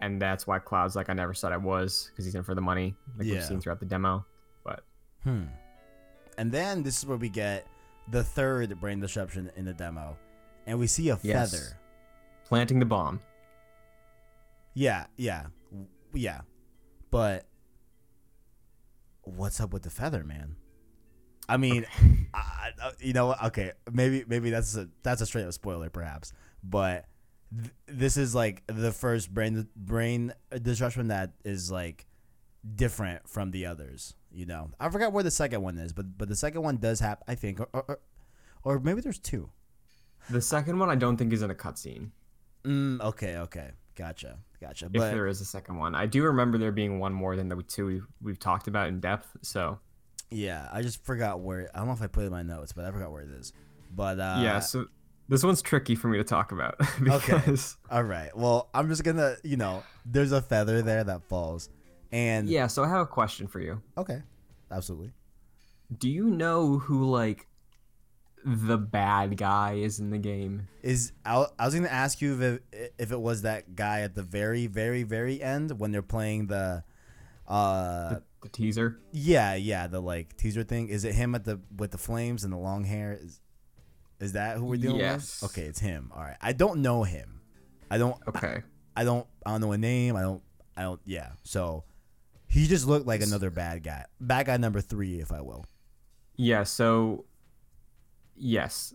and 0.00 0.20
that's 0.22 0.46
why 0.46 0.58
Cloud's 0.58 0.94
like 0.94 1.08
I 1.10 1.14
never 1.14 1.34
said 1.34 1.52
I 1.52 1.56
was 1.56 2.10
because 2.10 2.24
he's 2.26 2.34
in 2.34 2.44
for 2.44 2.54
the 2.54 2.60
money, 2.60 2.94
like 3.18 3.26
Yeah. 3.26 3.34
we've 3.34 3.44
seen 3.44 3.60
throughout 3.60 3.80
the 3.80 3.86
demo. 3.86 4.24
But 4.62 4.84
Hmm. 5.24 5.44
And 6.38 6.50
then 6.52 6.82
this 6.82 6.98
is 6.98 7.06
where 7.06 7.16
we 7.18 7.28
get 7.28 7.66
the 8.08 8.22
third 8.24 8.78
brain 8.80 9.00
disruption 9.00 9.50
in 9.56 9.64
the 9.64 9.72
demo, 9.74 10.16
and 10.66 10.78
we 10.78 10.86
see 10.86 11.08
a 11.10 11.18
Yes. 11.22 11.50
feather. 11.52 11.78
planting 12.46 12.78
the 12.78 12.84
bomb. 12.86 13.20
Yeah, 14.74 15.06
yeah, 15.16 15.46
yeah. 16.12 16.42
But 17.10 17.46
what's 19.22 19.60
up 19.60 19.72
with 19.72 19.82
the 19.82 19.90
feather, 19.90 20.24
man? 20.24 20.56
I 21.48 21.56
mean, 21.56 21.86
I, 22.34 22.38
I, 22.38 22.70
uh, 22.82 22.92
you 22.98 23.12
know, 23.12 23.26
what? 23.28 23.42
okay, 23.44 23.72
maybe 23.92 24.24
maybe 24.26 24.50
that's 24.50 24.76
a 24.76 24.88
that's 25.02 25.20
a 25.20 25.26
straight 25.26 25.44
up 25.46 25.52
spoiler, 25.52 25.90
perhaps. 25.90 26.32
But 26.62 27.06
th- 27.56 27.70
this 27.86 28.16
is 28.16 28.34
like 28.34 28.62
the 28.66 28.92
first 28.92 29.32
brain 29.32 29.68
brain 29.76 30.32
disruption 30.62 31.08
that 31.08 31.32
is 31.44 31.70
like 31.70 32.06
different 32.74 33.28
from 33.28 33.50
the 33.50 33.66
others. 33.66 34.14
You 34.30 34.46
know, 34.46 34.70
I 34.80 34.88
forgot 34.88 35.12
where 35.12 35.22
the 35.22 35.30
second 35.30 35.62
one 35.62 35.78
is, 35.78 35.92
but 35.92 36.18
but 36.18 36.28
the 36.28 36.36
second 36.36 36.62
one 36.62 36.78
does 36.78 37.00
have, 37.00 37.22
I 37.28 37.34
think, 37.34 37.60
or, 37.60 37.68
or, 37.72 38.00
or 38.62 38.80
maybe 38.80 39.00
there's 39.00 39.18
two. 39.18 39.50
The 40.30 40.40
second 40.40 40.78
one 40.78 40.88
I 40.88 40.94
don't 40.94 41.16
think 41.16 41.32
is 41.32 41.42
in 41.42 41.50
a 41.50 41.54
cutscene. 41.54 42.10
Mm, 42.64 43.00
okay, 43.00 43.36
okay, 43.36 43.72
gotcha, 43.94 44.38
gotcha. 44.60 44.86
If 44.86 44.92
But 44.92 45.10
there 45.10 45.26
is 45.26 45.40
a 45.40 45.44
second 45.44 45.76
one, 45.76 45.94
I 45.94 46.06
do 46.06 46.22
remember 46.22 46.56
there 46.56 46.72
being 46.72 46.98
one 46.98 47.12
more 47.12 47.36
than 47.36 47.48
the 47.48 47.62
two 47.62 47.86
we've, 47.86 48.06
we've 48.22 48.38
talked 48.38 48.66
about 48.66 48.88
in 48.88 49.00
depth. 49.00 49.28
So 49.42 49.78
Yeah, 50.30 50.68
I 50.72 50.82
just 50.82 51.04
forgot 51.04 51.40
where. 51.40 51.70
I 51.74 51.78
don't 51.78 51.88
know 51.88 51.92
if 51.92 52.02
I 52.02 52.06
put 52.06 52.22
it 52.22 52.26
in 52.26 52.32
my 52.32 52.42
notes, 52.42 52.72
but 52.72 52.86
I 52.86 52.90
forgot 52.90 53.12
where 53.12 53.22
it 53.22 53.30
is. 53.30 53.52
But 53.94 54.18
uh, 54.18 54.40
yeah, 54.40 54.60
so 54.60 54.86
this 55.28 55.42
one's 55.44 55.62
tricky 55.62 55.94
for 55.94 56.08
me 56.08 56.18
to 56.18 56.24
talk 56.24 56.52
about 56.52 56.78
because 57.02 57.76
all 57.90 58.02
right. 58.02 58.34
Well, 58.36 58.70
I'm 58.74 58.88
just 58.88 59.04
gonna, 59.04 59.36
you 59.44 59.56
know, 59.56 59.82
there's 60.04 60.32
a 60.32 60.42
feather 60.42 60.82
there 60.82 61.04
that 61.04 61.22
falls, 61.24 61.68
and 62.14 62.48
yeah. 62.48 62.66
So 62.68 62.82
I 62.84 62.88
have 62.88 63.00
a 63.00 63.06
question 63.06 63.46
for 63.46 63.60
you. 63.60 63.82
okay, 63.98 64.22
absolutely. 64.70 65.12
Do 65.98 66.08
you 66.08 66.30
know 66.30 66.78
who 66.78 67.04
like 67.10 67.46
the 68.44 68.76
bad 68.78 69.36
guy 69.36 69.74
is 69.74 69.98
in 70.00 70.10
the 70.10 70.18
game? 70.18 70.68
Is 70.82 71.12
I, 71.24 71.46
I 71.58 71.64
was 71.66 71.74
gonna 71.74 71.88
ask 71.88 72.20
you 72.20 72.34
if 72.34 72.40
it, 72.72 72.94
if 72.98 73.12
it 73.12 73.20
was 73.20 73.42
that 73.42 73.74
guy 73.76 74.00
at 74.02 74.14
the 74.14 74.22
very, 74.22 74.66
very, 74.66 75.02
very 75.02 75.42
end 75.42 75.78
when 75.78 75.92
they're 75.92 76.02
playing 76.02 76.46
the, 76.48 76.84
uh, 77.48 78.08
The, 78.10 78.22
the 78.42 78.48
teaser. 78.50 78.98
yeah, 79.12 79.54
yeah, 79.54 79.86
the 79.86 80.00
like 80.00 80.36
teaser 80.36 80.62
thing. 80.62 80.88
Is 80.88 81.04
it 81.04 81.14
him 81.14 81.34
at 81.34 81.44
the 81.44 81.60
with 81.76 81.90
the 81.90 81.98
flames 81.98 82.44
and 82.44 82.52
the 82.52 82.58
long 82.58 82.84
hair? 82.84 83.18
Is 83.20 83.40
is 84.20 84.32
that 84.32 84.56
who 84.58 84.66
we're 84.66 84.76
dealing 84.76 85.00
Yes. 85.00 85.42
with? 85.42 85.50
Okay, 85.50 85.66
it's 85.66 85.80
him. 85.80 86.10
All 86.14 86.22
right. 86.22 86.36
I 86.40 86.52
don't 86.52 86.80
know 86.80 87.02
him. 87.02 87.40
I 87.90 87.98
don't. 87.98 88.16
Okay. 88.28 88.62
I 88.96 89.04
don't 89.04 89.26
I 89.44 89.50
don't 89.50 89.60
know 89.60 89.72
a 89.72 89.78
name. 89.78 90.16
I 90.16 90.22
don't 90.22 90.42
I 90.76 90.82
don't 90.82 91.00
yeah. 91.04 91.30
So 91.42 91.84
he 92.48 92.66
just 92.66 92.86
looked 92.86 93.06
like 93.06 93.22
another 93.22 93.50
bad 93.50 93.82
guy. 93.82 94.04
Bad 94.20 94.46
guy 94.46 94.56
number 94.56 94.80
three, 94.80 95.20
if 95.20 95.32
I 95.32 95.40
will. 95.40 95.64
Yeah. 96.36 96.62
So 96.64 97.24
yes, 98.36 98.94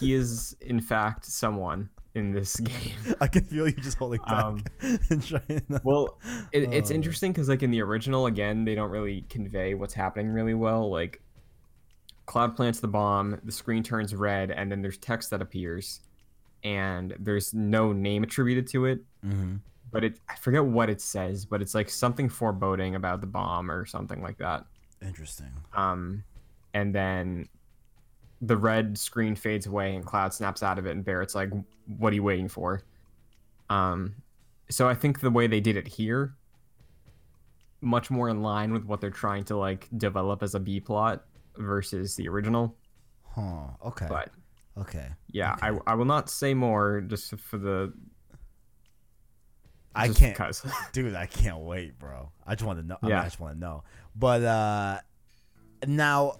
he, 0.00 0.14
is 0.14 0.56
in 0.60 0.80
fact 0.80 1.24
someone 1.26 1.90
in 2.14 2.32
this 2.32 2.56
game. 2.60 2.94
I 3.20 3.26
can 3.26 3.44
feel 3.44 3.66
you 3.68 3.74
just 3.74 3.98
holding 3.98 4.20
back 4.22 4.32
Um, 4.44 4.64
and 5.10 5.22
trying 5.22 5.42
to 5.68 5.80
Well, 5.84 6.18
it, 6.52 6.72
it's 6.72 6.90
Oh. 6.90 6.94
interesting 6.94 7.32
because 7.32 7.48
like 7.48 7.62
in 7.62 7.70
the 7.70 7.82
original, 7.82 8.26
again, 8.26 8.64
they 8.64 8.74
don't 8.74 8.90
really 8.90 9.22
convey 9.28 9.74
what's 9.74 9.94
happening 9.94 10.28
really 10.28 10.54
well. 10.54 10.90
Like, 10.90 11.20
Cloud 12.26 12.56
plants 12.56 12.80
the 12.80 12.88
bomb, 12.88 13.40
the 13.44 13.52
screen 13.52 13.82
turns 13.82 14.14
red, 14.14 14.50
and 14.50 14.70
then 14.70 14.82
there's 14.82 14.98
text 14.98 15.30
that 15.30 15.40
appears, 15.40 16.00
and 16.62 17.14
there's 17.18 17.54
no 17.54 17.92
name 17.94 18.22
attributed 18.22 18.66
to 18.68 18.84
it. 18.84 19.00
mm-hmm. 19.24 19.56
But 19.90 20.04
it, 20.04 20.20
I 20.28 20.34
forget 20.36 20.64
what 20.64 20.90
it 20.90 21.00
says, 21.00 21.44
but 21.44 21.62
it's 21.62 21.74
like 21.74 21.88
something 21.88 22.28
foreboding 22.28 22.94
about 22.94 23.20
the 23.20 23.26
bomb 23.26 23.70
or 23.70 23.86
something 23.86 24.22
like 24.22 24.38
that. 24.38 24.64
Interesting. 25.02 25.52
Um, 25.74 26.24
and 26.74 26.94
then 26.94 27.48
the 28.40 28.56
red 28.56 28.98
screen 28.98 29.34
fades 29.34 29.66
away 29.66 29.94
and 29.96 30.04
Cloud 30.04 30.34
snaps 30.34 30.62
out 30.62 30.78
of 30.78 30.86
it, 30.86 30.92
and 30.92 31.04
Barret's 31.04 31.34
like, 31.34 31.50
"What 31.86 32.12
are 32.12 32.16
you 32.16 32.22
waiting 32.22 32.48
for?" 32.48 32.82
Um, 33.70 34.14
so 34.70 34.88
I 34.88 34.94
think 34.94 35.20
the 35.20 35.30
way 35.30 35.46
they 35.46 35.60
did 35.60 35.76
it 35.76 35.88
here, 35.88 36.34
much 37.80 38.10
more 38.10 38.28
in 38.28 38.42
line 38.42 38.72
with 38.72 38.84
what 38.84 39.00
they're 39.00 39.10
trying 39.10 39.44
to 39.44 39.56
like 39.56 39.88
develop 39.96 40.42
as 40.42 40.54
a 40.54 40.60
B 40.60 40.80
plot 40.80 41.24
versus 41.56 42.16
the 42.16 42.28
original. 42.28 42.76
Huh. 43.34 43.68
Okay. 43.84 44.06
But 44.08 44.30
okay. 44.76 45.08
yeah, 45.30 45.56
I, 45.62 45.78
I 45.86 45.94
will 45.94 46.04
not 46.04 46.30
say 46.30 46.54
more 46.54 47.00
just 47.00 47.38
for 47.40 47.58
the. 47.58 47.92
I 49.94 50.08
can't 50.08 50.34
because. 50.34 50.64
dude, 50.92 51.14
I 51.14 51.26
can't 51.26 51.58
wait, 51.60 51.98
bro. 51.98 52.30
I 52.46 52.54
just 52.54 52.66
want 52.66 52.80
to 52.80 52.86
know. 52.86 52.98
I, 53.02 53.06
mean, 53.06 53.10
Yeah. 53.10 53.20
I 53.20 53.24
just 53.24 53.40
want 53.40 53.54
to 53.54 53.60
know. 53.60 53.84
But 54.14 54.42
uh 54.42 55.00
now 55.86 56.34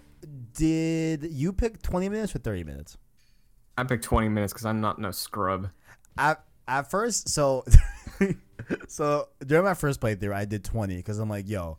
did 0.53 1.23
you 1.31 1.53
pick 1.53 1.81
20 1.81 2.09
minutes 2.09 2.35
or 2.35 2.39
30 2.39 2.63
minutes? 2.65 2.97
I 3.77 3.83
picked 3.85 4.03
20 4.03 4.27
minutes 4.29 4.51
because 4.51 4.65
I'm 4.65 4.81
not 4.81 4.99
no 4.99 5.11
scrub. 5.11 5.69
at 6.17 6.43
at 6.67 6.91
first, 6.91 7.29
so 7.29 7.65
so 8.87 9.29
during 9.45 9.65
my 9.65 9.73
first 9.73 9.99
playthrough, 10.01 10.33
I 10.33 10.45
did 10.45 10.63
twenty 10.63 10.97
because 10.97 11.17
I'm 11.17 11.29
like, 11.29 11.47
yo, 11.49 11.77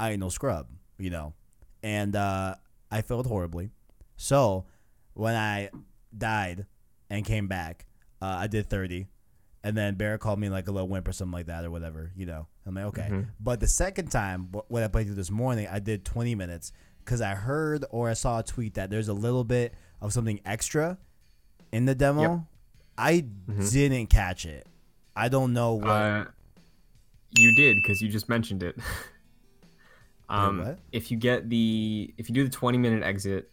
I 0.00 0.12
ain't 0.12 0.20
no 0.20 0.30
scrub, 0.30 0.68
you 0.98 1.10
know, 1.10 1.34
and 1.82 2.16
uh, 2.16 2.54
I 2.90 3.02
failed 3.02 3.26
horribly. 3.26 3.70
So 4.16 4.64
when 5.14 5.34
I 5.34 5.70
died 6.16 6.66
and 7.10 7.24
came 7.26 7.46
back, 7.46 7.84
uh, 8.22 8.36
I 8.38 8.46
did 8.46 8.70
thirty, 8.70 9.08
and 9.64 9.76
then 9.76 9.94
Bear 9.94 10.18
called 10.18 10.38
me 10.38 10.48
like 10.48 10.68
a 10.68 10.72
little 10.72 10.88
wimp 10.88 11.06
or 11.08 11.12
something 11.12 11.32
like 11.32 11.46
that 11.46 11.64
or 11.64 11.70
whatever, 11.70 12.10
you 12.16 12.26
know. 12.26 12.46
I'm 12.66 12.74
like, 12.74 12.84
okay. 12.86 13.08
Mhm. 13.10 13.26
But 13.40 13.60
the 13.60 13.68
second 13.68 14.10
time, 14.10 14.48
wh- 14.54 14.70
when 14.70 14.82
I 14.82 14.88
played 14.88 15.06
through 15.06 15.14
this 15.16 15.30
morning, 15.30 15.68
I 15.70 15.78
did 15.78 16.04
twenty 16.04 16.34
minutes 16.34 16.72
because 17.04 17.20
I 17.20 17.34
heard 17.34 17.84
or 17.90 18.08
I 18.08 18.14
saw 18.14 18.38
a 18.40 18.42
tweet 18.42 18.74
that 18.74 18.90
there's 18.90 19.08
a 19.08 19.12
little 19.14 19.44
bit 19.44 19.74
of 20.00 20.12
something 20.12 20.40
extra 20.44 20.98
in 21.72 21.84
the 21.86 21.94
demo. 21.94 22.20
Yep. 22.22 22.40
I 22.98 23.20
didn't 23.70 24.06
catch 24.08 24.44
it. 24.46 24.66
I 25.16 25.28
don't 25.28 25.52
know 25.52 25.74
what. 25.74 25.88
Uh, 25.88 26.24
you 27.36 27.54
did 27.56 27.76
because 27.76 28.00
you 28.02 28.08
just 28.08 28.28
mentioned 28.28 28.62
it. 28.62 28.76
um, 30.28 30.76
if 30.92 31.10
you 31.10 31.16
get 31.16 31.48
the 31.48 32.12
if 32.18 32.28
you 32.28 32.34
do 32.34 32.44
the 32.44 32.50
20 32.50 32.78
minute 32.78 33.02
exit 33.02 33.50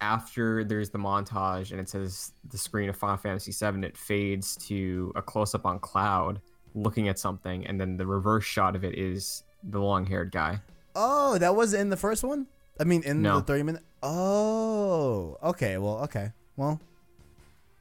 after 0.00 0.64
there's 0.64 0.90
the 0.90 0.98
montage 0.98 1.70
and 1.72 1.80
it 1.80 1.88
says 1.88 2.32
the 2.50 2.58
screen 2.58 2.88
of 2.88 2.96
Final 2.96 3.16
Fantasy 3.16 3.52
VII, 3.52 3.84
it 3.86 3.96
fades 3.96 4.56
to 4.68 5.12
a 5.16 5.22
close 5.22 5.54
up 5.54 5.66
on 5.66 5.78
Cloud 5.80 6.40
looking 6.74 7.08
at 7.08 7.18
something, 7.18 7.66
and 7.66 7.80
then 7.80 7.96
the 7.96 8.06
reverse 8.06 8.44
shot 8.44 8.76
of 8.76 8.84
it 8.84 8.96
is 8.96 9.42
the 9.62 9.80
long 9.80 10.06
haired 10.06 10.30
guy. 10.30 10.60
oh, 10.94 11.38
that 11.38 11.54
was 11.56 11.74
in 11.74 11.88
the 11.90 11.96
first 11.96 12.22
one. 12.22 12.46
I 12.80 12.84
mean, 12.84 13.02
in 13.02 13.22
No. 13.22 13.36
the 13.38 13.44
thirty 13.44 13.62
minute. 13.64 13.82
Oh, 14.02 15.36
okay. 15.42 15.78
Well, 15.78 15.98
okay. 16.04 16.32
Well, 16.56 16.80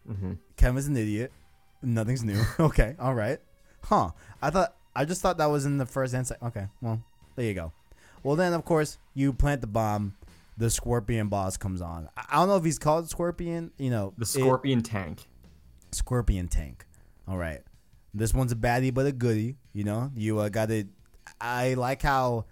hmm 0.08 0.34
Kevin's 0.56 0.88
an 0.88 0.98
idiot. 0.98 1.32
Nothing's 1.84 2.24
new. 2.24 2.42
okay. 2.60 2.96
All 3.00 3.14
right. 3.14 3.40
Huh. 3.84 4.12
I 4.42 4.50
thought. 4.50 4.74
I 4.96 5.06
just 5.06 5.22
thought 5.22 5.38
that 5.38 5.46
was 5.46 5.66
in 5.66 5.78
the 5.78 5.86
first 5.86 6.16
and 6.16 6.26
second. 6.26 6.48
Okay. 6.48 6.68
Well, 6.82 7.04
there 7.36 7.46
you 7.46 7.54
go. 7.54 7.72
Well, 8.24 8.36
then 8.36 8.54
of 8.54 8.66
course 8.66 8.98
you 9.14 9.32
plant 9.34 9.62
the 9.62 9.68
bomb. 9.68 10.16
The 10.58 10.70
scorpion 10.70 11.28
boss 11.28 11.56
comes 11.58 11.82
on. 11.82 12.10
I 12.18 12.36
don't 12.38 12.48
know 12.48 12.56
if 12.58 12.64
he's 12.66 12.80
called 12.80 13.10
scorpion. 13.10 13.72
You 13.78 13.90
know, 13.92 14.14
The 14.18 14.24
it- 14.24 14.28
Scorpion 14.28 14.82
tank. 14.82 15.28
Scorpion 15.92 16.48
Tank. 16.48 16.86
All 17.28 17.38
right. 17.38 17.62
This 18.14 18.34
one's 18.34 18.52
a 18.52 18.56
baddie 18.56 18.94
but 18.94 19.06
a 19.06 19.12
goodie, 19.12 19.56
you 19.74 19.84
know. 19.84 20.12
You 20.16 20.40
uh, 20.40 20.50
got 20.50 20.70
to 20.70 20.86
I 21.40 21.76
like 21.76 22.02
how 22.02 22.46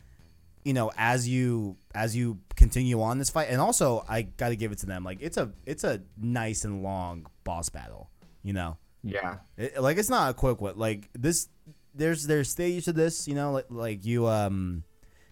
you 0.63 0.73
know 0.73 0.91
as 0.97 1.27
you 1.27 1.77
as 1.93 2.15
you 2.15 2.39
continue 2.55 3.01
on 3.01 3.17
this 3.19 3.29
fight 3.29 3.47
and 3.49 3.59
also 3.61 4.03
I 4.07 4.23
got 4.23 4.49
to 4.49 4.55
give 4.55 4.71
it 4.71 4.79
to 4.79 4.85
them 4.85 5.03
like 5.03 5.19
it's 5.21 5.37
a 5.37 5.51
it's 5.65 5.83
a 5.83 6.01
nice 6.17 6.63
and 6.65 6.81
long 6.83 7.25
boss 7.43 7.69
battle, 7.69 8.09
you 8.43 8.53
know. 8.53 8.77
Yeah. 9.03 9.37
It, 9.57 9.81
like 9.81 9.97
it's 9.97 10.09
not 10.09 10.31
a 10.31 10.33
quick 10.33 10.61
one. 10.61 10.77
Like 10.77 11.09
this 11.13 11.49
there's 11.93 12.25
there's 12.27 12.49
stage 12.49 12.85
to 12.85 12.93
this, 12.93 13.27
you 13.27 13.35
know, 13.35 13.51
like 13.51 13.65
like 13.69 14.05
you 14.05 14.27
um 14.27 14.83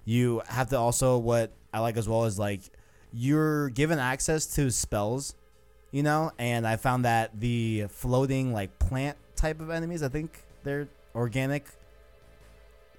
you 0.05 0.41
have 0.47 0.69
to 0.69 0.78
also 0.78 1.17
what 1.17 1.53
I 1.74 1.80
like 1.80 1.97
as 1.97 2.07
well 2.07 2.26
is 2.26 2.38
like 2.39 2.61
you're 3.11 3.69
given 3.69 3.99
access 3.99 4.45
to 4.55 4.69
spells, 4.71 5.36
you 5.91 6.03
know, 6.03 6.32
and 6.39 6.65
I 6.67 6.76
found 6.78 7.05
that 7.05 7.39
the 7.39 7.86
floating 7.89 8.53
like 8.53 8.78
plant 8.80 9.17
type 9.36 9.59
of 9.59 9.69
enemies, 9.69 10.03
I 10.03 10.09
think 10.09 10.43
they're 10.63 10.88
organic 11.15 11.65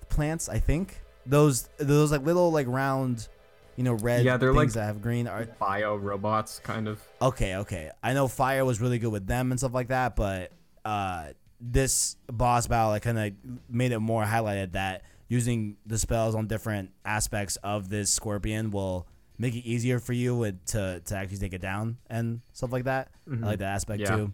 plants, 0.08 0.48
I 0.48 0.58
think. 0.58 1.00
Those 1.26 1.68
those 1.78 2.12
like 2.12 2.22
little 2.22 2.52
like 2.52 2.66
round 2.68 3.28
you 3.76 3.82
know 3.84 3.94
red 3.94 4.24
Yeah, 4.24 4.36
they're 4.36 4.52
things 4.52 4.74
like- 4.76 4.82
that 4.82 4.86
have 4.86 5.00
green 5.02 5.26
are 5.26 5.46
Bio 5.58 5.96
robots, 5.96 6.60
kind 6.62 6.86
of. 6.86 7.00
okay. 7.22 7.56
Okay, 7.56 7.90
I 8.02 8.12
know 8.12 8.28
fire 8.28 8.64
was 8.64 8.80
really 8.80 8.98
good 8.98 9.10
with 9.12 9.26
them 9.26 9.50
and 9.50 9.58
stuff 9.58 9.72
like 9.74 9.88
that, 9.88 10.16
but 10.16 10.52
uh, 10.84 11.28
this 11.60 12.16
boss 12.26 12.66
battle 12.66 12.98
kind 13.00 13.18
of 13.18 13.32
made 13.70 13.92
it 13.92 14.00
more 14.00 14.22
highlighted 14.24 14.72
that 14.72 15.02
using 15.28 15.76
the 15.86 15.98
spells 15.98 16.34
on 16.34 16.46
different 16.46 16.90
aspects 17.04 17.56
of 17.62 17.88
this 17.88 18.10
scorpion 18.12 18.70
will 18.70 19.06
make 19.38 19.54
it 19.54 19.66
easier 19.66 19.98
for 19.98 20.12
you 20.12 20.42
and 20.44 20.64
to 20.66 21.00
to 21.06 21.16
actually 21.16 21.38
take 21.38 21.52
it 21.54 21.60
down 21.60 21.96
and 22.08 22.40
stuff 22.52 22.72
like 22.72 22.84
that. 22.84 23.10
I 23.30 23.34
like 23.36 23.58
that 23.58 23.74
aspect 23.74 24.02
Mm-hmm. 24.02 24.12
Yeah. 24.12 24.16
too. 24.26 24.32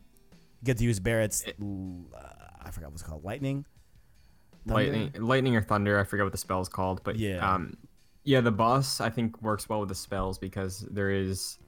You 0.60 0.64
get 0.64 0.78
to 0.78 0.84
use 0.84 1.00
Barret's. 1.00 1.44
l- 1.60 2.06
Uh, 2.14 2.20
I 2.62 2.70
forgot 2.70 2.90
what's 2.90 3.02
it 3.02 3.06
called. 3.06 3.24
Lightning. 3.24 3.64
Thunder? 4.66 4.74
lightning 4.92 5.12
lightning 5.22 5.56
or 5.56 5.62
thunder 5.62 5.98
i 5.98 6.04
forget 6.04 6.24
what 6.26 6.32
the 6.32 6.38
spell's 6.38 6.68
called 6.68 7.00
but 7.02 7.16
Yeah. 7.16 7.38
um 7.54 7.78
yeah 8.24 8.42
the 8.42 8.50
boss 8.52 9.00
i 9.00 9.08
think 9.08 9.40
works 9.40 9.66
well 9.70 9.80
with 9.80 9.88
the 9.88 9.94
spells 9.94 10.38
because 10.38 10.80
there 10.90 11.10
is 11.10 11.58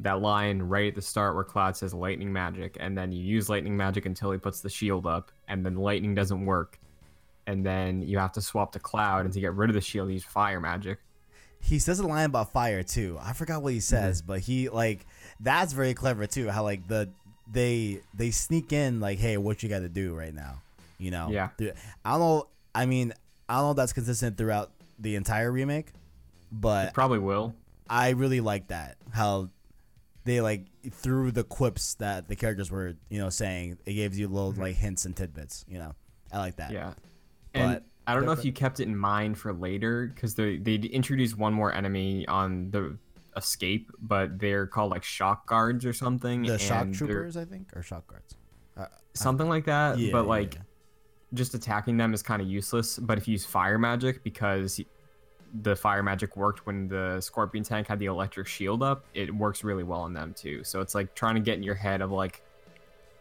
that 0.00 0.20
line 0.20 0.60
right 0.60 0.88
at 0.88 0.94
the 0.94 1.00
start 1.00 1.34
where 1.34 1.44
cloud 1.44 1.78
says 1.78 1.94
lightning 1.94 2.30
magic 2.30 2.76
and 2.78 2.96
then 2.96 3.10
you 3.10 3.24
use 3.24 3.48
lightning 3.48 3.74
magic 3.74 4.04
until 4.04 4.30
he 4.32 4.38
puts 4.38 4.60
the 4.60 4.68
shield 4.68 5.06
up 5.06 5.32
and 5.48 5.64
then 5.64 5.76
lightning 5.76 6.14
doesn't 6.14 6.44
work 6.44 6.78
and 7.46 7.64
then 7.64 8.02
you 8.02 8.18
have 8.18 8.32
to 8.32 8.40
swap 8.40 8.72
to 8.72 8.78
cloud 8.78 9.24
and 9.24 9.34
to 9.34 9.40
get 9.40 9.54
rid 9.54 9.70
of 9.70 9.74
the 9.74 9.80
shield 9.80 10.10
use 10.10 10.24
fire 10.24 10.60
magic 10.60 10.98
he 11.66 11.78
says 11.78 11.98
a 11.98 12.06
line 12.06 12.26
about 12.26 12.52
fire 12.52 12.82
too. 12.82 13.18
I 13.20 13.32
forgot 13.32 13.62
what 13.62 13.72
he 13.72 13.78
mm-hmm. 13.78 13.82
says, 13.82 14.22
but 14.22 14.40
he 14.40 14.68
like 14.68 15.06
that's 15.40 15.72
very 15.72 15.94
clever 15.94 16.26
too. 16.26 16.48
How 16.48 16.62
like 16.62 16.86
the 16.86 17.10
they 17.50 18.00
they 18.14 18.30
sneak 18.30 18.72
in 18.72 19.00
like, 19.00 19.18
hey, 19.18 19.36
what 19.36 19.62
you 19.62 19.68
got 19.68 19.80
to 19.80 19.88
do 19.88 20.14
right 20.14 20.34
now? 20.34 20.62
You 20.98 21.10
know? 21.10 21.28
Yeah. 21.30 21.48
I 22.04 22.10
don't 22.10 22.20
know. 22.20 22.46
I 22.74 22.86
mean, 22.86 23.12
I 23.48 23.56
don't 23.56 23.64
know 23.64 23.70
if 23.72 23.76
that's 23.76 23.92
consistent 23.92 24.38
throughout 24.38 24.70
the 24.98 25.16
entire 25.16 25.50
remake, 25.50 25.88
but 26.52 26.94
probably 26.94 27.18
will 27.18 27.54
I 27.88 28.10
really 28.10 28.40
like 28.40 28.68
that 28.68 28.96
how 29.12 29.50
they 30.24 30.40
like 30.40 30.66
through 30.90 31.32
the 31.32 31.44
quips 31.44 31.94
that 31.94 32.28
the 32.28 32.36
characters 32.36 32.70
were 32.70 32.94
you 33.08 33.18
know 33.18 33.30
saying, 33.30 33.78
it 33.86 33.94
gives 33.94 34.18
you 34.18 34.28
little 34.28 34.52
mm-hmm. 34.52 34.62
like 34.62 34.76
hints 34.76 35.04
and 35.04 35.16
tidbits. 35.16 35.64
You 35.68 35.78
know, 35.78 35.94
I 36.32 36.38
like 36.38 36.56
that. 36.56 36.70
yeah 36.70 36.92
and 37.56 37.72
But 37.74 37.82
i 38.06 38.14
don't 38.14 38.24
know 38.24 38.32
if 38.32 38.44
you 38.44 38.52
kept 38.52 38.80
it 38.80 38.84
in 38.84 38.96
mind 38.96 39.38
for 39.38 39.52
later 39.52 40.12
because 40.14 40.34
they 40.34 40.58
they 40.58 40.74
introduced 40.74 41.36
one 41.36 41.52
more 41.52 41.72
enemy 41.72 42.26
on 42.28 42.70
the 42.70 42.96
escape 43.36 43.90
but 44.00 44.38
they're 44.38 44.66
called 44.66 44.90
like 44.90 45.04
shock 45.04 45.46
guards 45.46 45.84
or 45.84 45.92
something 45.92 46.42
The 46.42 46.58
shock 46.58 46.92
troopers, 46.92 47.36
I 47.36 47.44
think, 47.44 47.68
or 47.76 47.82
shock 47.82 48.06
guards. 48.06 48.34
Uh, 48.76 48.86
something 49.14 49.48
like 49.48 49.66
that. 49.66 49.98
yeah, 49.98 50.10
but 50.12 50.22
yeah, 50.22 50.28
like 50.28 50.54
yeah. 50.54 50.60
just 51.34 51.54
attacking 51.54 51.96
them 51.96 52.14
is 52.14 52.22
kind 52.22 52.40
of 52.40 52.48
useless. 52.48 52.98
But 52.98 53.18
if 53.18 53.28
you 53.28 53.32
use 53.32 53.44
fire 53.44 53.78
magic, 53.78 54.22
because 54.24 54.80
the 55.62 55.76
fire 55.76 56.02
magic 56.02 56.36
worked 56.36 56.66
when 56.66 56.88
the 56.88 57.20
scorpion 57.20 57.64
tank 57.64 57.86
had 57.88 57.98
the 57.98 58.06
electric 58.06 58.46
shield 58.46 58.82
up, 58.82 59.04
it 59.14 59.34
works 59.34 59.64
really 59.64 59.84
well 59.84 60.00
on 60.00 60.12
them 60.12 60.34
too. 60.34 60.64
So 60.64 60.80
it's 60.80 60.94
like 60.94 61.14
trying 61.14 61.34
to 61.34 61.40
get 61.40 61.56
in 61.56 61.62
your 61.62 61.74
head 61.74 62.00
of 62.00 62.10
like 62.10 62.42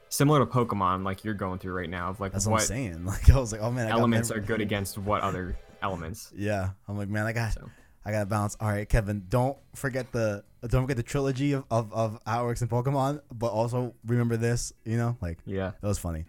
similar 0.10 0.40
to 0.40 0.46
Pokemon, 0.46 1.04
like 1.04 1.24
you're 1.24 1.34
going 1.34 1.60
through 1.60 1.74
right 1.74 1.90
now, 1.90 2.10
of 2.10 2.20
like 2.20 2.32
That's 2.32 2.46
what, 2.46 2.54
what 2.54 2.62
I'm 2.62 2.68
saying. 2.68 3.06
Like 3.06 3.30
I 3.30 3.40
was 3.40 3.52
like, 3.52 3.62
oh 3.62 3.72
man, 3.72 3.88
I 3.88 3.90
got 3.92 4.00
elements 4.00 4.32
are 4.32 4.40
good 4.40 4.62
against 4.68 4.98
what 4.98 5.22
other 5.22 5.58
elements. 5.82 6.32
Yeah, 6.36 6.70
I'm 6.88 6.98
like, 6.98 7.10
man, 7.10 7.26
I 7.26 7.34
got, 7.34 7.54
So. 7.54 7.70
I 8.06 8.12
got 8.12 8.20
to 8.20 8.26
bounce. 8.28 8.56
All 8.60 8.70
right, 8.70 8.88
Kevin, 8.88 9.26
don't 9.30 9.58
forget 9.74 10.12
the, 10.12 10.44
don't 10.68 10.84
forget 10.84 10.98
the 10.98 11.04
trilogy 11.04 11.54
of, 11.54 11.66
of, 11.72 11.92
of 11.94 12.20
how 12.26 12.44
it 12.44 12.46
works 12.46 12.62
in 12.62 12.68
Pokemon, 12.68 13.22
but 13.34 13.48
also 13.48 13.96
remember 14.06 14.38
this. 14.38 14.74
You 14.84 14.98
know, 14.98 15.18
like 15.22 15.40
Yeah. 15.46 15.72
that 15.82 15.88
was 15.88 15.98
funny. 16.00 16.26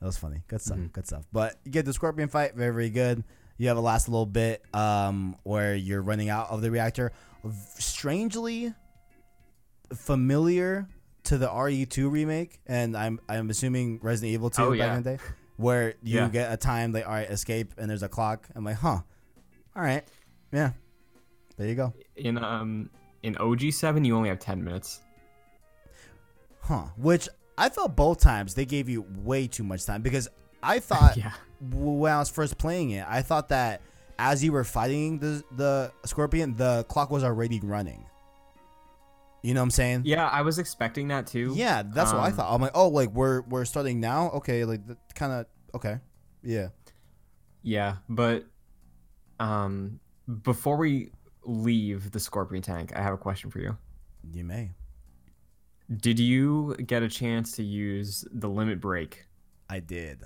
That 0.00 0.06
was 0.06 0.16
funny. 0.18 0.42
Good 0.46 0.60
stuff. 0.60 0.78
Mhm. 0.78 0.92
Good 0.92 1.06
stuff. 1.06 1.24
But 1.32 1.56
you 1.64 1.72
get 1.72 1.84
the 1.84 1.92
Scorpion 1.92 2.28
fight, 2.28 2.54
very 2.54 2.72
very 2.72 2.90
good. 2.90 3.24
You 3.56 3.66
have 3.68 3.76
a 3.76 3.80
last 3.80 4.08
little 4.08 4.26
bit 4.26 4.62
um, 4.72 5.34
where 5.42 5.74
you're 5.74 6.02
running 6.02 6.28
out 6.28 6.50
of 6.50 6.62
the 6.62 6.70
reactor. 6.70 7.10
Strangely 7.78 8.72
familiar 9.92 10.86
to 11.28 11.38
the 11.38 11.48
RE2 11.48 12.10
remake, 12.10 12.58
and 12.66 12.96
I'm 12.96 13.20
I'm 13.28 13.48
assuming 13.50 14.00
Resident 14.02 14.34
Evil 14.34 14.50
2 14.50 14.62
Oh, 14.62 14.70
back 14.70 14.78
yeah. 14.78 14.96
in 14.96 15.02
the 15.02 15.10
day, 15.16 15.22
where 15.56 15.94
you 16.02 16.18
Yeah. 16.18 16.28
get 16.28 16.52
a 16.52 16.56
time 16.56 16.92
like 16.92 17.06
all 17.06 17.12
right 17.12 17.28
escape 17.30 17.72
and 17.78 17.88
there's 17.90 18.02
a 18.02 18.08
clock. 18.08 18.48
I'm 18.54 18.64
like, 18.64 18.76
huh, 18.76 19.00
all 19.76 19.82
right, 19.82 20.04
yeah, 20.52 20.72
there 21.56 21.68
you 21.68 21.74
go, 21.74 21.92
In 22.16 22.36
um 22.38 22.90
in 23.22 23.34
OG7, 23.34 24.04
you 24.06 24.16
only 24.16 24.28
have 24.28 24.38
10 24.38 24.62
minutes. 24.62 25.00
huh. 26.60 26.84
Which 26.96 27.28
I 27.56 27.68
felt 27.68 27.96
both 27.96 28.20
times 28.20 28.54
they 28.54 28.64
gave 28.64 28.88
you 28.88 29.04
way 29.24 29.46
too 29.48 29.64
much 29.64 29.84
time 29.84 30.02
because 30.02 30.28
I 30.62 30.78
thought 30.90 31.16
yeah. 31.16 31.32
when 31.60 32.12
I 32.12 32.18
was 32.18 32.30
first 32.30 32.58
playing 32.58 32.90
it, 32.90 33.04
I 33.08 33.22
thought 33.22 33.48
that 33.48 33.80
as 34.18 34.42
you 34.42 34.52
were 34.52 34.64
fighting 34.64 35.18
the 35.18 35.42
the 35.56 35.92
scorpion, 36.04 36.56
the 36.56 36.84
clock 36.88 37.10
was 37.10 37.24
already 37.24 37.60
running. 37.60 38.04
You 39.42 39.54
know 39.54 39.60
what 39.60 39.64
I'm 39.66 39.70
saying? 39.70 40.02
Yeah, 40.04 40.26
I 40.26 40.42
was 40.42 40.58
expecting 40.58 41.08
that 41.08 41.26
too. 41.26 41.52
Yeah, 41.54 41.82
that's 41.84 42.12
what 42.12 42.22
I 42.22 42.28
Um, 42.28 42.32
thought. 42.32 42.54
I'm 42.54 42.60
like, 42.60 42.72
oh, 42.74 42.88
like 42.88 43.10
we're 43.10 43.42
we're 43.42 43.64
starting 43.64 44.00
now. 44.00 44.30
Okay, 44.30 44.64
like 44.64 44.80
kind 45.14 45.32
of 45.32 45.46
okay. 45.74 45.98
Yeah. 46.42 46.68
Yeah, 47.62 47.96
but 48.08 48.44
um 49.38 50.00
before 50.42 50.76
we 50.76 51.12
leave 51.44 52.10
the 52.10 52.20
scorpion 52.20 52.62
tank, 52.62 52.92
I 52.96 53.02
have 53.02 53.14
a 53.14 53.18
question 53.18 53.50
for 53.50 53.60
you. 53.60 53.76
You 54.32 54.44
may. 54.44 54.72
Did 55.96 56.18
you 56.18 56.74
get 56.86 57.02
a 57.02 57.08
chance 57.08 57.52
to 57.52 57.62
use 57.62 58.26
the 58.30 58.48
limit 58.48 58.80
break? 58.80 59.24
I 59.70 59.80
did. 59.80 60.22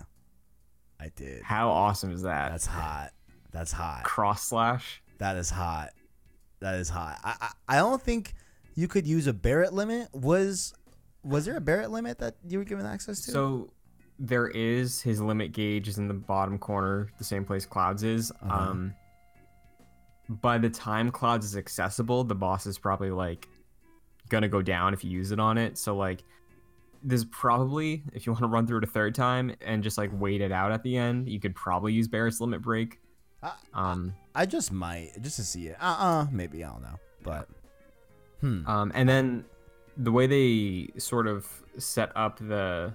I 0.98 1.10
did. 1.14 1.42
How 1.42 1.70
awesome 1.70 2.12
is 2.12 2.22
that? 2.22 2.50
That's 2.50 2.66
hot. 2.66 3.12
That's 3.52 3.72
hot. 3.72 4.02
Cross 4.04 4.44
slash. 4.48 5.02
That 5.18 5.36
is 5.36 5.50
hot. 5.50 5.90
That 6.60 6.76
is 6.76 6.88
hot. 6.88 7.18
I, 7.22 7.36
I 7.40 7.50
I 7.68 7.76
don't 7.76 8.02
think 8.02 8.34
you 8.74 8.88
could 8.88 9.06
use 9.06 9.26
a 9.26 9.32
Barret 9.32 9.72
limit. 9.72 10.08
Was 10.12 10.74
was 11.22 11.44
there 11.44 11.56
a 11.56 11.60
Barret 11.60 11.90
limit 11.90 12.18
that 12.18 12.36
you 12.46 12.58
were 12.58 12.64
given 12.64 12.86
access 12.86 13.20
to? 13.26 13.30
So 13.30 13.72
there 14.18 14.48
is 14.48 15.00
his 15.00 15.20
limit 15.20 15.52
gauge 15.52 15.88
is 15.88 15.98
in 15.98 16.08
the 16.08 16.14
bottom 16.14 16.58
corner, 16.58 17.08
the 17.18 17.24
same 17.24 17.44
place 17.44 17.66
Clouds 17.66 18.02
is. 18.02 18.30
Uh-huh. 18.30 18.70
Um 18.70 18.94
by 20.28 20.58
the 20.58 20.70
time 20.70 21.10
Clouds 21.10 21.44
is 21.44 21.56
accessible, 21.56 22.24
the 22.24 22.34
boss 22.34 22.66
is 22.66 22.78
probably 22.78 23.10
like 23.10 23.48
gonna 24.28 24.48
go 24.48 24.62
down 24.62 24.94
if 24.94 25.04
you 25.04 25.10
use 25.10 25.32
it 25.32 25.40
on 25.40 25.58
it. 25.58 25.76
So 25.78 25.96
like 25.96 26.22
there's 27.02 27.24
probably 27.24 28.02
if 28.12 28.26
you 28.26 28.32
want 28.32 28.42
to 28.42 28.48
run 28.48 28.66
through 28.66 28.78
it 28.78 28.84
a 28.84 28.88
third 28.88 29.14
time 29.14 29.54
and 29.60 29.82
just 29.82 29.98
like 29.98 30.10
wait 30.12 30.40
it 30.40 30.52
out 30.52 30.72
at 30.72 30.82
the 30.82 30.96
end, 30.96 31.28
you 31.28 31.40
could 31.40 31.54
probably 31.54 31.92
use 31.92 32.08
Barret's 32.08 32.40
limit 32.40 32.62
break. 32.62 33.00
I, 33.42 33.52
Um 33.74 34.14
I 34.34 34.46
just 34.46 34.72
might 34.72 35.10
just 35.20 35.36
to 35.36 35.42
see 35.42 35.66
it. 35.66 35.76
Uh 35.80 35.96
uh 35.98 36.26
maybe 36.30 36.64
I 36.64 36.68
don't 36.68 36.82
know, 36.82 36.98
but 37.22 37.48
hmm. 38.42 38.66
Um, 38.66 38.92
and 38.94 39.08
then 39.08 39.44
the 39.96 40.12
way 40.12 40.26
they 40.26 40.88
sort 41.00 41.26
of 41.26 41.46
set 41.78 42.12
up 42.14 42.38
the 42.38 42.92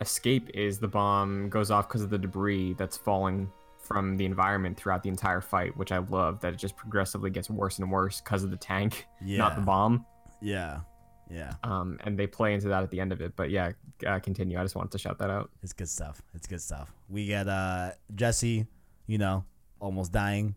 escape 0.00 0.48
is 0.54 0.78
the 0.78 0.88
bomb 0.88 1.48
goes 1.48 1.70
off 1.72 1.88
because 1.88 2.02
of 2.02 2.10
the 2.10 2.18
debris 2.18 2.74
that's 2.74 2.96
falling 2.96 3.50
from 3.80 4.16
the 4.16 4.24
environment 4.24 4.76
throughout 4.76 5.02
the 5.02 5.08
entire 5.08 5.40
fight, 5.40 5.76
which 5.76 5.90
I 5.92 5.98
love. 5.98 6.40
That 6.40 6.54
it 6.54 6.56
just 6.58 6.76
progressively 6.76 7.30
gets 7.30 7.48
worse 7.50 7.78
and 7.78 7.90
worse 7.90 8.20
because 8.20 8.44
of 8.44 8.50
the 8.50 8.56
tank, 8.56 9.06
Yeah. 9.24 9.38
not 9.44 9.56
the 9.56 9.62
bomb. 9.62 10.04
Yeah. 10.40 10.80
Yeah. 11.30 11.54
Um, 11.64 11.98
and 12.04 12.18
they 12.18 12.26
play 12.26 12.54
into 12.54 12.68
that 12.68 12.82
at 12.82 12.90
the 12.90 13.00
end 13.00 13.12
of 13.12 13.20
it. 13.20 13.34
But 13.36 13.50
yeah, 13.50 13.72
uh, 14.06 14.18
continue. 14.20 14.58
I 14.58 14.62
just 14.62 14.76
wanted 14.76 14.92
to 14.92 14.98
shout 14.98 15.18
that 15.18 15.30
out. 15.30 15.50
It's 15.62 15.72
good 15.72 15.88
stuff. 15.88 16.22
It's 16.34 16.46
good 16.46 16.60
stuff. 16.60 16.92
We 17.08 17.26
get 17.26 17.48
uh 17.48 17.92
Jesse, 18.14 18.66
you 19.06 19.18
know, 19.18 19.44
almost 19.80 20.12
dying. 20.12 20.54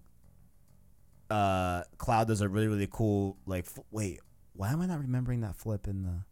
Uh 1.30 1.84
Cloud 1.98 2.28
does 2.28 2.42
a 2.42 2.50
really 2.50 2.68
really 2.68 2.88
cool 2.92 3.38
like 3.46 3.66
f- 3.66 3.80
wait, 3.92 4.20
why 4.54 4.72
am 4.72 4.82
I 4.82 4.86
not 4.88 5.00
remembering 5.00 5.42
that 5.42 5.56
flip 5.56 5.88
in 5.88 6.04
the 6.04 6.24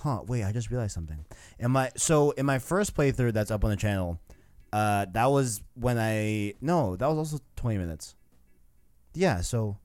Huh, 0.00 0.20
wait, 0.26 0.44
I 0.44 0.52
just 0.52 0.70
realized 0.70 0.92
something. 0.92 1.24
In 1.58 1.70
my 1.70 1.90
so 1.96 2.30
in 2.32 2.44
my 2.46 2.58
first 2.58 2.94
playthrough 2.94 3.32
that's 3.32 3.50
up 3.50 3.64
on 3.64 3.70
the 3.70 3.76
channel, 3.76 4.20
uh 4.72 5.06
that 5.12 5.26
was 5.26 5.62
when 5.74 5.98
I 5.98 6.54
no, 6.60 6.96
that 6.96 7.06
was 7.08 7.16
also 7.18 7.38
20 7.56 7.78
minutes. 7.78 8.14
Yeah, 9.14 9.40
so 9.40 9.78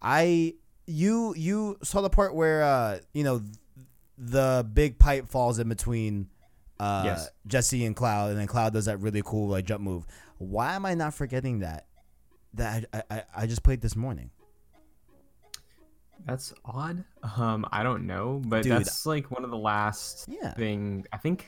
I 0.00 0.54
you 0.86 1.34
you 1.36 1.78
saw 1.82 2.00
the 2.00 2.10
part 2.10 2.34
where 2.34 2.62
uh 2.62 2.98
you 3.12 3.24
know 3.24 3.42
the 4.18 4.68
big 4.72 4.98
pipe 4.98 5.28
falls 5.28 5.58
in 5.58 5.68
between 5.68 6.28
uh 6.78 7.02
Yes. 7.06 7.30
Jesse 7.46 7.84
and 7.84 7.96
Cloud 7.96 8.30
and 8.30 8.38
then 8.38 8.46
Cloud 8.46 8.72
does 8.72 8.84
that 8.86 8.98
really 9.00 9.22
cool 9.24 9.48
like 9.48 9.64
jump 9.66 9.82
move. 9.82 10.06
Why 10.38 10.74
am 10.74 10.86
I 10.86 10.94
not 10.94 11.14
forgetting 11.14 11.60
that? 11.60 11.86
That 12.54 12.86
I 12.92 13.02
I, 13.10 13.22
I 13.38 13.46
just 13.46 13.62
played 13.62 13.80
this 13.80 13.94
morning. 13.96 14.30
That's 16.26 16.52
odd. 16.64 17.04
Um, 17.36 17.66
I 17.72 17.82
don't 17.82 18.06
know, 18.06 18.42
but 18.44 18.62
Dude. 18.62 18.72
that's 18.72 19.06
like 19.06 19.30
one 19.30 19.42
of 19.44 19.50
the 19.50 19.56
last 19.58 20.26
Yeah. 20.28 20.52
thing. 20.52 21.06
I 21.12 21.16
think 21.16 21.46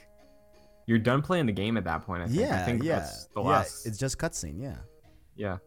you're 0.86 0.98
done 0.98 1.20
playing 1.22 1.46
the 1.46 1.52
game 1.52 1.76
at 1.76 1.84
that 1.84 2.02
point. 2.02 2.22
I 2.22 2.26
think. 2.26 2.40
Yeah, 2.40 2.60
I 2.60 2.64
think 2.64 2.82
yeah. 2.82 3.00
that's 3.00 3.26
the 3.26 3.42
yeah, 3.42 3.48
last. 3.48 3.86
it's 3.86 3.98
just 3.98 4.18
cutscene, 4.18 4.60
yeah. 4.60 4.76
yeah. 5.36 5.58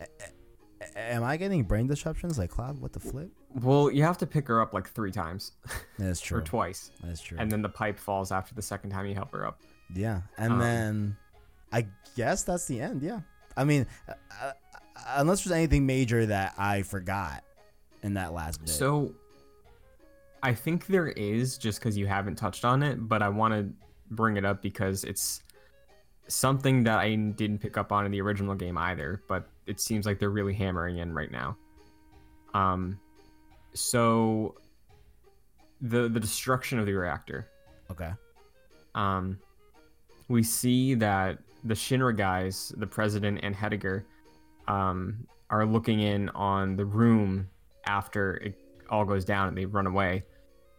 A- 0.00 0.98
am 0.98 1.24
I 1.24 1.36
getting 1.36 1.64
brain 1.64 1.86
disruptions 1.88 2.38
like 2.38 2.50
Cloud? 2.50 2.80
What 2.80 2.92
the 2.92 3.00
flip? 3.00 3.30
Well, 3.54 3.90
you 3.90 4.02
have 4.04 4.18
to 4.18 4.26
pick 4.26 4.46
her 4.48 4.60
up 4.60 4.72
like 4.72 4.88
three 4.88 5.10
times 5.12 5.52
That's 5.98 6.20
true. 6.20 6.38
or 6.38 6.42
twice, 6.42 6.90
That's 7.02 7.20
true. 7.20 7.38
and 7.40 7.50
then 7.50 7.60
the 7.62 7.68
pipe 7.68 7.98
falls 7.98 8.30
after 8.32 8.54
the 8.54 8.62
second 8.62 8.90
time 8.90 9.06
you 9.06 9.14
help 9.14 9.32
her 9.32 9.46
up. 9.46 9.60
Yeah, 9.94 10.22
and 10.38 10.52
Um, 10.54 10.58
then 10.60 11.16
I 11.72 11.86
guess 12.16 12.44
that's 12.44 12.66
the 12.66 12.80
end. 12.80 13.02
Yeah, 13.02 13.20
I 13.56 13.64
mean, 13.64 13.86
uh, 14.08 14.52
unless 15.08 15.44
there's 15.44 15.56
anything 15.56 15.86
major 15.86 16.26
that 16.26 16.54
I 16.58 16.82
forgot 16.82 17.44
in 18.02 18.14
that 18.14 18.32
last 18.32 18.60
bit. 18.60 18.68
So 18.68 19.14
I 20.42 20.54
think 20.54 20.86
there 20.86 21.08
is 21.08 21.56
just 21.58 21.80
because 21.80 21.96
you 21.96 22.06
haven't 22.06 22.36
touched 22.36 22.64
on 22.64 22.82
it, 22.82 23.08
but 23.08 23.22
I 23.22 23.28
want 23.28 23.54
to 23.54 23.72
bring 24.10 24.36
it 24.36 24.44
up 24.44 24.62
because 24.62 25.04
it's 25.04 25.42
something 26.28 26.84
that 26.84 26.98
I 26.98 27.14
didn't 27.14 27.58
pick 27.58 27.76
up 27.76 27.92
on 27.92 28.04
in 28.06 28.12
the 28.12 28.20
original 28.20 28.54
game 28.54 28.78
either, 28.78 29.22
but 29.28 29.48
it 29.66 29.80
seems 29.80 30.06
like 30.06 30.18
they're 30.18 30.30
really 30.30 30.54
hammering 30.54 30.98
in 30.98 31.14
right 31.14 31.30
now. 31.30 31.56
Um, 32.52 32.98
so 33.72 34.54
the 35.80 36.08
the 36.08 36.20
destruction 36.20 36.78
of 36.78 36.86
the 36.86 36.92
reactor. 36.92 37.48
okay. 37.90 38.12
Um, 38.94 39.38
we 40.28 40.42
see 40.42 40.94
that 40.94 41.38
the 41.64 41.74
Shinra 41.74 42.16
guys, 42.16 42.72
the 42.76 42.86
president 42.86 43.40
and 43.42 43.54
Heidegger, 43.54 44.06
um, 44.68 45.26
are 45.50 45.66
looking 45.66 46.00
in 46.00 46.28
on 46.30 46.76
the 46.76 46.84
room 46.84 47.48
after 47.86 48.36
it 48.36 48.58
all 48.90 49.04
goes 49.04 49.24
down 49.24 49.48
and 49.48 49.56
they 49.56 49.66
run 49.66 49.86
away. 49.86 50.24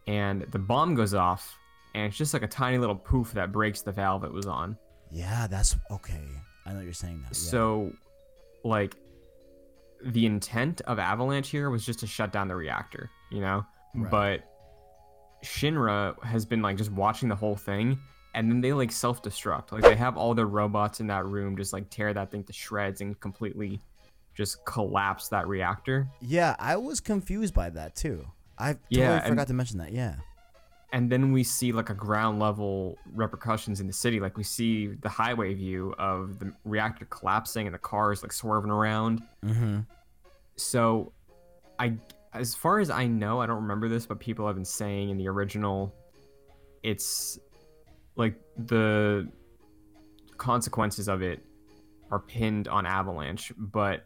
And 0.06 0.42
the 0.52 0.58
bomb 0.58 0.94
goes 0.94 1.14
off, 1.14 1.56
and 1.94 2.04
it's 2.04 2.16
just 2.16 2.32
like 2.32 2.42
a 2.42 2.48
tiny 2.48 2.78
little 2.78 2.94
poof 2.94 3.32
that 3.32 3.50
breaks 3.52 3.82
the 3.82 3.92
valve 3.92 4.24
it 4.24 4.32
was 4.32 4.46
on. 4.46 4.76
Yeah, 5.10 5.46
that's 5.48 5.76
okay. 5.90 6.22
I 6.64 6.72
know 6.72 6.80
you're 6.80 6.92
saying 6.92 7.22
that. 7.22 7.30
Yeah. 7.30 7.50
So, 7.50 7.92
like, 8.64 8.96
the 10.04 10.26
intent 10.26 10.80
of 10.82 10.98
Avalanche 10.98 11.48
here 11.48 11.70
was 11.70 11.84
just 11.84 12.00
to 12.00 12.06
shut 12.06 12.32
down 12.32 12.48
the 12.48 12.56
reactor, 12.56 13.10
you 13.30 13.40
know? 13.40 13.64
Right. 13.94 14.10
But 14.10 14.40
Shinra 15.44 16.22
has 16.22 16.44
been 16.44 16.62
like 16.62 16.76
just 16.76 16.92
watching 16.92 17.28
the 17.28 17.36
whole 17.36 17.56
thing 17.56 17.98
and 18.36 18.48
then 18.50 18.60
they 18.60 18.72
like 18.72 18.92
self 18.92 19.20
destruct. 19.22 19.72
Like, 19.72 19.82
they 19.82 19.96
have 19.96 20.16
all 20.16 20.32
their 20.34 20.46
robots 20.46 21.00
in 21.00 21.08
that 21.08 21.26
room 21.26 21.56
just 21.56 21.72
like 21.72 21.90
tear 21.90 22.14
that 22.14 22.30
thing 22.30 22.44
to 22.44 22.52
shreds 22.52 23.00
and 23.00 23.18
completely 23.18 23.80
just 24.34 24.64
collapse 24.66 25.28
that 25.28 25.48
reactor. 25.48 26.06
yeah, 26.20 26.54
I 26.60 26.76
was 26.76 27.00
confused 27.00 27.54
by 27.54 27.70
that 27.70 27.96
too. 27.96 28.24
I 28.58 28.74
totally 28.74 28.84
Yeah, 28.90 29.16
and- 29.16 29.26
forgot 29.28 29.48
to 29.48 29.54
mention 29.54 29.78
that. 29.78 29.92
Yeah. 29.92 30.16
and 30.92 31.10
then 31.10 31.32
we 31.32 31.42
see 31.42 31.72
like 31.72 31.90
a 31.90 31.94
ground 31.94 32.38
level 32.38 32.96
repercussions 33.12 33.80
in 33.80 33.86
the 33.88 33.92
city 33.92 34.20
like 34.20 34.36
we 34.36 34.44
see 34.44 34.86
the 35.02 35.08
highway 35.08 35.52
view 35.52 35.92
of 35.98 36.38
the 36.38 36.52
reactor 36.64 37.04
collapsing 37.06 37.66
and 37.66 37.74
the 37.74 37.78
cars 37.78 38.22
like 38.22 38.32
swerving 38.32 38.70
around 38.70 39.20
Mm-hmm. 39.44 39.80
so 40.56 41.12
i 41.78 41.94
as 42.32 42.54
far 42.54 42.78
as 42.78 42.88
i 42.88 43.04
know 43.06 43.40
i 43.40 43.46
don't 43.46 43.62
remember 43.62 43.88
this 43.88 44.06
but 44.06 44.20
people 44.20 44.46
have 44.46 44.54
been 44.54 44.64
saying 44.64 45.10
in 45.10 45.16
the 45.18 45.26
original 45.28 45.92
it's 46.84 47.38
like 48.16 48.34
the 48.56 49.28
consequences 50.36 51.08
of 51.08 51.22
it 51.22 51.44
are 52.10 52.18
pinned 52.18 52.68
on 52.68 52.86
avalanche 52.86 53.52
but 53.56 54.04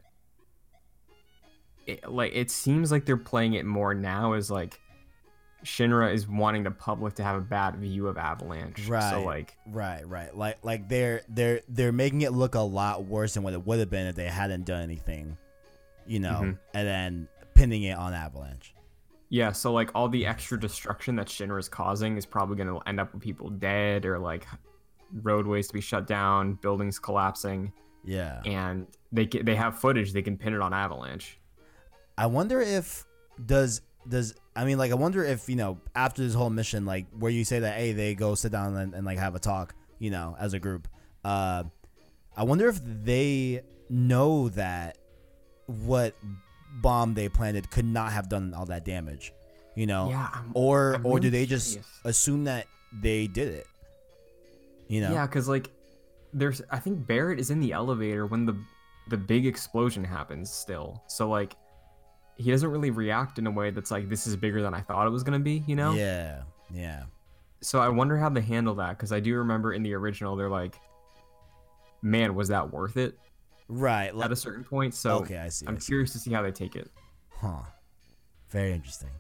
it, 1.87 2.11
like 2.11 2.33
it 2.35 2.51
seems 2.51 2.93
like 2.93 3.05
they're 3.07 3.17
playing 3.17 3.55
it 3.55 3.65
more 3.65 3.95
now 3.95 4.35
as 4.35 4.51
like 4.51 4.79
Shinra 5.65 6.15
is 6.15 6.27
wanting 6.27 6.63
the 6.63 6.71
public 6.71 7.15
to 7.17 7.23
have 7.23 7.37
a 7.37 7.41
bad 7.43 7.77
view 7.77 8.09
of 8.09 8.17
Avalanche. 8.17 8.87
Right. 8.89 9.11
So 9.11 9.23
like 9.25 9.57
Right, 9.67 10.09
right. 10.09 10.35
Like 10.35 10.59
like 10.65 10.89
they're 10.89 11.21
they're 11.29 11.61
they're 11.69 11.93
making 11.93 12.23
it 12.23 12.33
look 12.33 12.55
a 12.55 12.61
lot 12.61 13.05
worse 13.05 13.35
than 13.35 13.43
what 13.43 13.53
it 13.53 13.67
would 13.67 13.79
have 13.79 13.91
been 13.91 14.07
if 14.07 14.15
they 14.15 14.25
hadn't 14.25 14.65
done 14.65 14.83
anything. 14.83 15.37
You 16.07 16.21
know, 16.21 16.41
Mhm. 16.43 16.59
and 16.73 16.89
then 16.89 17.29
pinning 17.53 17.83
it 17.83 17.97
on 17.99 18.15
Avalanche. 18.15 18.75
Yeah, 19.31 19.53
so 19.53 19.73
like 19.73 19.91
all 19.95 20.09
the 20.09 20.27
extra 20.27 20.59
destruction 20.61 21.17
that 21.17 21.29
Shinra 21.29 21.59
is 21.59 21.69
causing 21.69 22.17
is 22.19 22.27
probably 22.27 22.57
going 22.57 22.69
to 22.69 22.79
end 22.89 23.01
up 23.01 23.15
with 23.15 23.23
people 23.23 23.49
dead 23.49 24.05
or 24.05 24.19
like 24.19 24.47
roadways 25.23 25.69
to 25.69 25.75
be 25.75 25.81
shut 25.81 26.07
down, 26.07 26.55
buildings 26.55 26.99
collapsing, 26.99 27.73
Yeah. 28.05 28.43
and 28.45 28.87
they 29.13 29.27
get, 29.27 29.45
they 29.47 29.55
have 29.57 29.79
footage 29.79 30.13
they 30.13 30.23
can 30.23 30.37
pin 30.37 30.53
it 30.55 30.61
on 30.61 30.73
Avalanche. 30.75 31.39
I 32.19 32.27
wonder 32.27 32.61
if 32.61 33.05
does 33.47 33.81
does 34.09 34.35
I 34.57 34.65
mean 34.65 34.79
like 34.79 34.91
I 34.93 34.95
wonder 34.95 35.25
if 35.25 35.49
you 35.49 35.57
know 35.57 35.79
after 35.95 36.23
this 36.23 36.35
whole 36.35 36.51
mission 36.51 36.85
like 36.85 37.07
where 37.19 37.31
you 37.31 37.45
say 37.45 37.61
that 37.61 37.77
hey 37.79 37.93
they 37.93 38.15
go 38.15 38.35
sit 38.35 38.53
down 38.53 38.77
and, 38.77 38.95
and 38.95 39.07
like 39.07 39.19
have 39.19 39.35
a 39.35 39.39
talk 39.39 39.75
you 39.99 40.11
know 40.11 40.37
as 40.39 40.53
a 40.55 40.59
group 40.59 40.89
uh 41.25 41.65
I 42.37 42.45
wonder 42.45 42.69
if 42.69 42.81
they 42.85 43.63
know 43.89 44.49
that 44.51 44.99
what 45.67 46.15
bomb 46.81 47.15
they 47.15 47.29
planted 47.29 47.71
could 47.71 47.85
not 47.85 48.13
have 48.13 48.29
done 48.29 48.55
all 48.55 48.67
that 48.67 48.85
damage 48.85 49.33
you 49.75 49.87
know 49.87 50.09
Yeah, 50.11 50.29
I'm- 50.33 50.51
or 50.55 50.95
I'm 50.95 51.07
or 51.07 51.19
do 51.21 51.27
really 51.29 51.39
they 51.41 51.47
just 51.47 51.71
curious. 51.73 52.01
assume 52.05 52.45
that 52.45 52.67
they 52.93 53.27
did 53.27 53.49
it 53.55 53.67
you 54.89 55.01
know 55.01 55.13
Yeah, 55.13 55.27
because 55.27 55.49
like 55.49 55.71
there's 56.33 56.63
I 56.71 56.79
think 56.79 57.07
Barret 57.07 57.39
is 57.41 57.51
in 57.51 57.61
the 57.61 57.73
elevator 57.73 58.27
when 58.27 58.47
the 58.47 58.57
the 59.09 59.17
big 59.17 59.47
explosion 59.47 60.05
happens 60.05 60.51
still. 60.53 61.03
So 61.09 61.29
like 61.29 61.57
he 62.37 62.51
doesn't 62.51 62.71
really 62.71 62.91
react 62.91 63.39
in 63.39 63.47
a 63.47 63.51
way 63.51 63.71
that's 63.71 63.91
like 63.91 64.09
this 64.09 64.27
is 64.27 64.37
bigger 64.37 64.63
than 64.63 64.73
I 64.73 64.81
thought 64.81 65.07
it 65.07 65.11
was 65.11 65.23
gonna 65.25 65.39
be, 65.41 65.63
you 65.67 65.77
know? 65.77 65.93
yeah 65.95 66.43
yeah 66.73 67.03
So 67.61 67.81
I 67.81 67.89
wonder 67.89 68.17
how 68.17 68.29
they 68.31 68.41
handle 68.41 68.75
that 68.77 68.91
because 68.91 69.13
I 69.13 69.21
do 69.21 69.37
remember 69.37 69.73
in 69.73 69.83
the 69.83 69.93
original 69.95 70.37
they're 70.37 70.49
like, 70.49 70.77
man, 72.03 72.35
was 72.35 72.49
that 72.49 72.73
worth 72.73 72.97
it 72.97 73.19
right 73.71 74.13
at 74.15 74.33
a 74.33 74.37
certain 74.37 74.65
point? 74.65 74.95
So 74.95 75.19
okay 75.21 75.39
I 75.39 75.49
see 75.49 75.67
I 75.67 75.71
I'm 75.71 75.81
see. 75.81 75.87
curious 75.87 76.13
to 76.13 76.19
see 76.19 76.33
how 76.33 76.43
they 76.43 76.51
take 76.53 76.77
it. 76.77 76.91
Huh. 77.31 77.63
Very 78.51 78.73
interesting. 78.73 79.11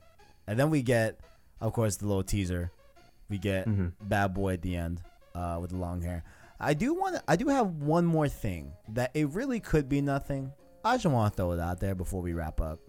And 0.46 0.58
then 0.58 0.70
we 0.70 0.82
get, 0.82 1.20
of 1.60 1.72
course, 1.72 1.96
the 1.96 2.06
little 2.06 2.24
teaser. 2.24 2.72
We 3.28 3.38
get 3.38 3.66
Mhm. 3.68 3.92
bad 4.02 4.34
boy 4.34 4.54
at 4.54 4.62
the 4.62 4.74
end, 4.76 5.00
uh, 5.34 5.58
with 5.60 5.70
the 5.70 5.76
long 5.76 6.02
hair. 6.02 6.24
I 6.58 6.74
do 6.74 6.92
want. 6.94 7.22
I 7.28 7.36
do 7.36 7.46
have 7.48 7.68
one 7.76 8.04
more 8.04 8.28
thing 8.28 8.72
that 8.88 9.12
it 9.14 9.28
really 9.30 9.60
could 9.60 9.88
be 9.88 10.00
nothing. 10.02 10.52
I 10.84 10.96
just 10.96 11.06
want 11.06 11.32
to 11.32 11.36
throw 11.36 11.52
it 11.52 11.60
out 11.60 11.78
there 11.80 11.94
before 11.94 12.20
we 12.22 12.32
wrap 12.32 12.60
up. 12.60 12.80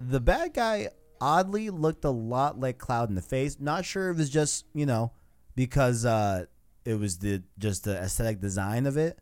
The 0.00 0.20
bad 0.20 0.54
guy 0.54 0.88
oddly 1.20 1.70
looked 1.70 2.04
a 2.04 2.10
lot 2.10 2.58
like 2.58 2.78
Cloud 2.78 3.08
in 3.08 3.14
the 3.14 3.22
face. 3.22 3.58
Not 3.60 3.84
sure 3.84 4.10
if 4.10 4.18
it's 4.18 4.30
just 4.30 4.64
you 4.74 4.86
know 4.86 5.12
because 5.54 6.04
uh, 6.04 6.46
it 6.84 6.94
was 6.94 7.18
the 7.18 7.42
just 7.58 7.84
the 7.84 7.96
aesthetic 7.98 8.40
design 8.40 8.86
of 8.86 8.96
it, 8.96 9.18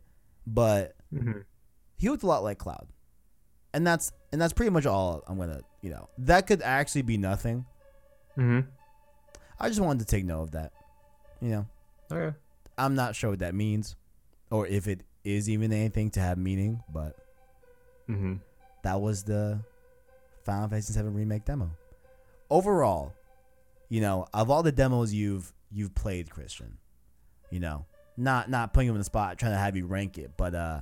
but 0.47 0.95
Mm-hmm. 1.13 1.39
he 1.97 2.09
looked 2.09 2.23
a 2.23 2.27
lot 2.27 2.43
like 2.43 2.57
Cloud, 2.57 2.87
and 3.73 3.85
that's 3.85 4.11
and 4.31 4.41
that's 4.41 4.53
pretty 4.53 4.71
much 4.71 4.85
all 4.85 5.23
I'm 5.27 5.37
gonna 5.37 5.61
you 5.81 5.89
know 5.91 6.09
that 6.19 6.47
could 6.47 6.61
actually 6.61 7.03
be 7.03 7.17
nothing. 7.17 7.65
Mm-hmm. 8.37 8.67
I 9.59 9.67
just 9.69 9.79
wanted 9.79 9.99
to 9.99 10.05
take 10.05 10.25
note 10.25 10.41
of 10.43 10.51
that. 10.51 10.71
You 11.41 11.49
know, 11.49 11.65
Okay. 12.11 12.35
I'm 12.77 12.95
not 12.95 13.15
sure 13.15 13.29
what 13.31 13.39
that 13.39 13.55
means, 13.55 13.95
or 14.51 14.67
if 14.67 14.87
it 14.87 15.01
is 15.23 15.49
even 15.49 15.71
anything 15.71 16.09
to 16.11 16.19
have 16.19 16.37
meaning, 16.37 16.81
but 16.91 17.15
Mm-hmm. 18.09 18.35
that 18.83 19.01
was 19.01 19.23
the 19.23 19.59
Final 20.43 20.67
Fantasy 20.69 20.93
VII 20.99 21.07
remake 21.09 21.45
demo. 21.45 21.71
Overall, 22.51 23.13
you 23.89 24.01
know, 24.01 24.27
of 24.33 24.51
all 24.51 24.61
the 24.63 24.71
demos 24.71 25.13
you've 25.13 25.51
you've 25.71 25.95
played, 25.95 26.29
Christian, 26.29 26.77
you 27.49 27.59
know, 27.59 27.85
not 28.17 28.49
not 28.49 28.73
putting 28.73 28.87
you 28.87 28.91
in 28.93 28.99
the 28.99 29.03
spot, 29.05 29.39
trying 29.39 29.53
to 29.53 29.57
have 29.57 29.75
you 29.75 29.87
rank 29.87 30.17
it, 30.19 30.31
but 30.37 30.53
uh, 30.53 30.81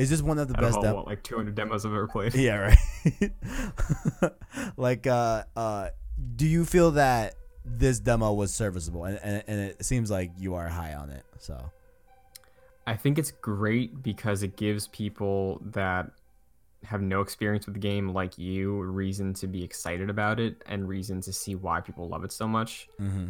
is 0.00 0.10
this 0.10 0.22
one 0.22 0.38
of 0.38 0.48
the 0.48 0.56
Out 0.56 0.64
of 0.64 0.72
best 0.74 0.86
all, 0.86 0.96
what, 0.96 1.06
like 1.06 1.22
200 1.22 1.54
demos 1.54 1.84
I've 1.84 1.92
ever 1.92 2.06
played. 2.06 2.34
Yeah, 2.34 2.74
right. 3.02 4.32
like, 4.76 5.06
uh, 5.06 5.44
uh, 5.54 5.90
do 6.36 6.46
you 6.46 6.64
feel 6.64 6.92
that 6.92 7.34
this 7.64 8.00
demo 8.00 8.32
was 8.32 8.54
serviceable? 8.54 9.04
And, 9.04 9.20
and, 9.22 9.44
and 9.46 9.60
it 9.60 9.84
seems 9.84 10.10
like 10.10 10.32
you 10.38 10.54
are 10.54 10.68
high 10.68 10.94
on 10.94 11.10
it. 11.10 11.24
So, 11.38 11.70
I 12.86 12.96
think 12.96 13.18
it's 13.18 13.30
great 13.30 14.02
because 14.02 14.42
it 14.42 14.56
gives 14.56 14.88
people 14.88 15.60
that 15.72 16.10
have 16.84 17.02
no 17.02 17.20
experience 17.20 17.66
with 17.66 17.74
the 17.74 17.80
game 17.80 18.08
like 18.08 18.38
you 18.38 18.80
reason 18.80 19.34
to 19.34 19.46
be 19.46 19.62
excited 19.62 20.08
about 20.08 20.40
it 20.40 20.62
and 20.66 20.88
reason 20.88 21.20
to 21.20 21.32
see 21.32 21.54
why 21.54 21.80
people 21.80 22.08
love 22.08 22.24
it 22.24 22.32
so 22.32 22.48
much. 22.48 22.88
mm-hmm. 22.98 23.28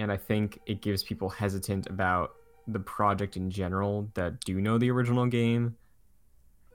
And 0.00 0.12
I 0.12 0.16
think 0.16 0.60
it 0.64 0.80
gives 0.80 1.02
people 1.02 1.28
hesitant 1.28 1.88
about 1.88 2.34
the 2.68 2.78
project 2.78 3.36
in 3.36 3.50
general 3.50 4.08
that 4.14 4.40
do 4.44 4.60
know 4.60 4.78
the 4.78 4.90
original 4.90 5.26
game. 5.26 5.76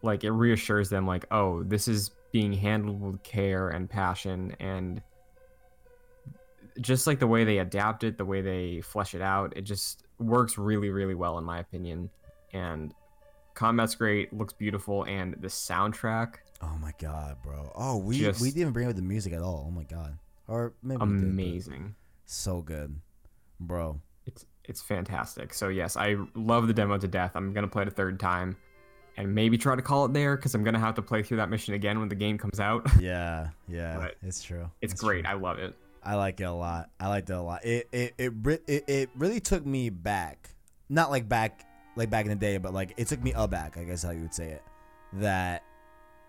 Like 0.03 0.23
it 0.23 0.31
reassures 0.31 0.89
them 0.89 1.07
like, 1.07 1.25
"Oh, 1.31 1.63
this 1.63 1.87
is 1.87 2.11
being 2.31 2.53
handled 2.53 3.01
with 3.01 3.23
care 3.23 3.69
and 3.69 3.89
passion 3.89 4.55
and 4.59 5.01
just 6.81 7.05
like 7.05 7.19
the 7.19 7.27
way 7.27 7.43
they 7.43 7.59
adapt 7.59 8.03
it, 8.03 8.17
the 8.17 8.25
way 8.25 8.41
they 8.41 8.81
flesh 8.81 9.13
it 9.13 9.21
out, 9.21 9.53
it 9.55 9.61
just 9.61 10.03
works 10.19 10.57
really, 10.57 10.89
really 10.89 11.13
well 11.15 11.37
in 11.37 11.43
my 11.43 11.59
opinion. 11.59 12.09
And 12.51 12.93
combat's 13.53 13.95
great, 13.95 14.33
looks 14.33 14.53
beautiful, 14.53 15.03
and 15.03 15.35
the 15.39 15.47
soundtrack 15.47 16.35
oh 16.61 16.77
my 16.81 16.93
god, 16.97 17.37
bro. 17.43 17.71
Oh, 17.75 17.97
we 17.97 18.19
Just- 18.19 18.41
we 18.41 18.49
didn't 18.51 18.71
bring 18.73 18.87
up 18.87 18.95
the 18.95 19.01
music 19.01 19.33
at 19.33 19.41
all. 19.41 19.65
Oh 19.67 19.71
my 19.71 19.83
god. 19.83 20.17
Or 20.47 20.73
maybe 20.81 21.01
we 21.03 21.19
did, 21.19 21.23
amazing. 21.23 21.95
so 22.25 22.61
good, 22.61 22.95
bro. 23.59 24.01
It's 24.25 24.45
it's 24.63 24.81
fantastic. 24.81 25.53
So 25.53 25.67
yes, 25.67 25.97
I 25.97 26.15
love 26.35 26.67
the 26.67 26.73
demo 26.73 26.97
to 26.97 27.07
death. 27.07 27.35
I'm 27.35 27.53
gonna 27.53 27.67
play 27.67 27.81
it 27.83 27.87
a 27.89 27.91
third 27.91 28.19
time, 28.19 28.55
and 29.17 29.33
maybe 29.33 29.57
try 29.57 29.75
to 29.75 29.81
call 29.81 30.05
it 30.05 30.13
there 30.13 30.35
because 30.35 30.55
I'm 30.55 30.63
gonna 30.63 30.79
have 30.79 30.95
to 30.95 31.01
play 31.01 31.23
through 31.23 31.37
that 31.37 31.49
mission 31.49 31.73
again 31.73 31.99
when 31.99 32.09
the 32.09 32.15
game 32.15 32.37
comes 32.37 32.59
out. 32.59 32.87
Yeah, 32.99 33.49
yeah, 33.67 33.97
But 33.97 34.15
it's 34.23 34.43
true. 34.43 34.69
It's 34.81 34.93
It's 34.93 35.01
great. 35.01 35.23
true. 35.25 35.31
I 35.31 35.35
love 35.35 35.59
it. 35.59 35.75
I 36.03 36.15
like 36.15 36.39
it 36.41 36.43
a 36.45 36.51
lot. 36.51 36.89
I 36.99 37.07
liked 37.07 37.29
it 37.29 37.33
a 37.33 37.41
lot. 37.41 37.63
It 37.65 37.87
it 37.91 38.13
it 38.17 38.33
it, 38.67 38.83
it 38.89 39.09
really 39.15 39.39
took 39.39 39.65
me 39.65 39.89
back. 39.89 40.49
Not 40.89 41.11
like 41.11 41.29
back 41.29 41.65
like 41.95 42.09
back 42.09 42.25
in 42.25 42.29
the 42.29 42.35
day, 42.35 42.57
but 42.57 42.73
like 42.73 42.93
it 42.97 43.07
took 43.07 43.23
me 43.23 43.31
aback. 43.35 43.77
I 43.77 43.83
guess 43.85 44.03
how 44.03 44.11
you 44.11 44.21
would 44.21 44.33
say 44.33 44.49
it. 44.49 44.63
that 45.13 45.63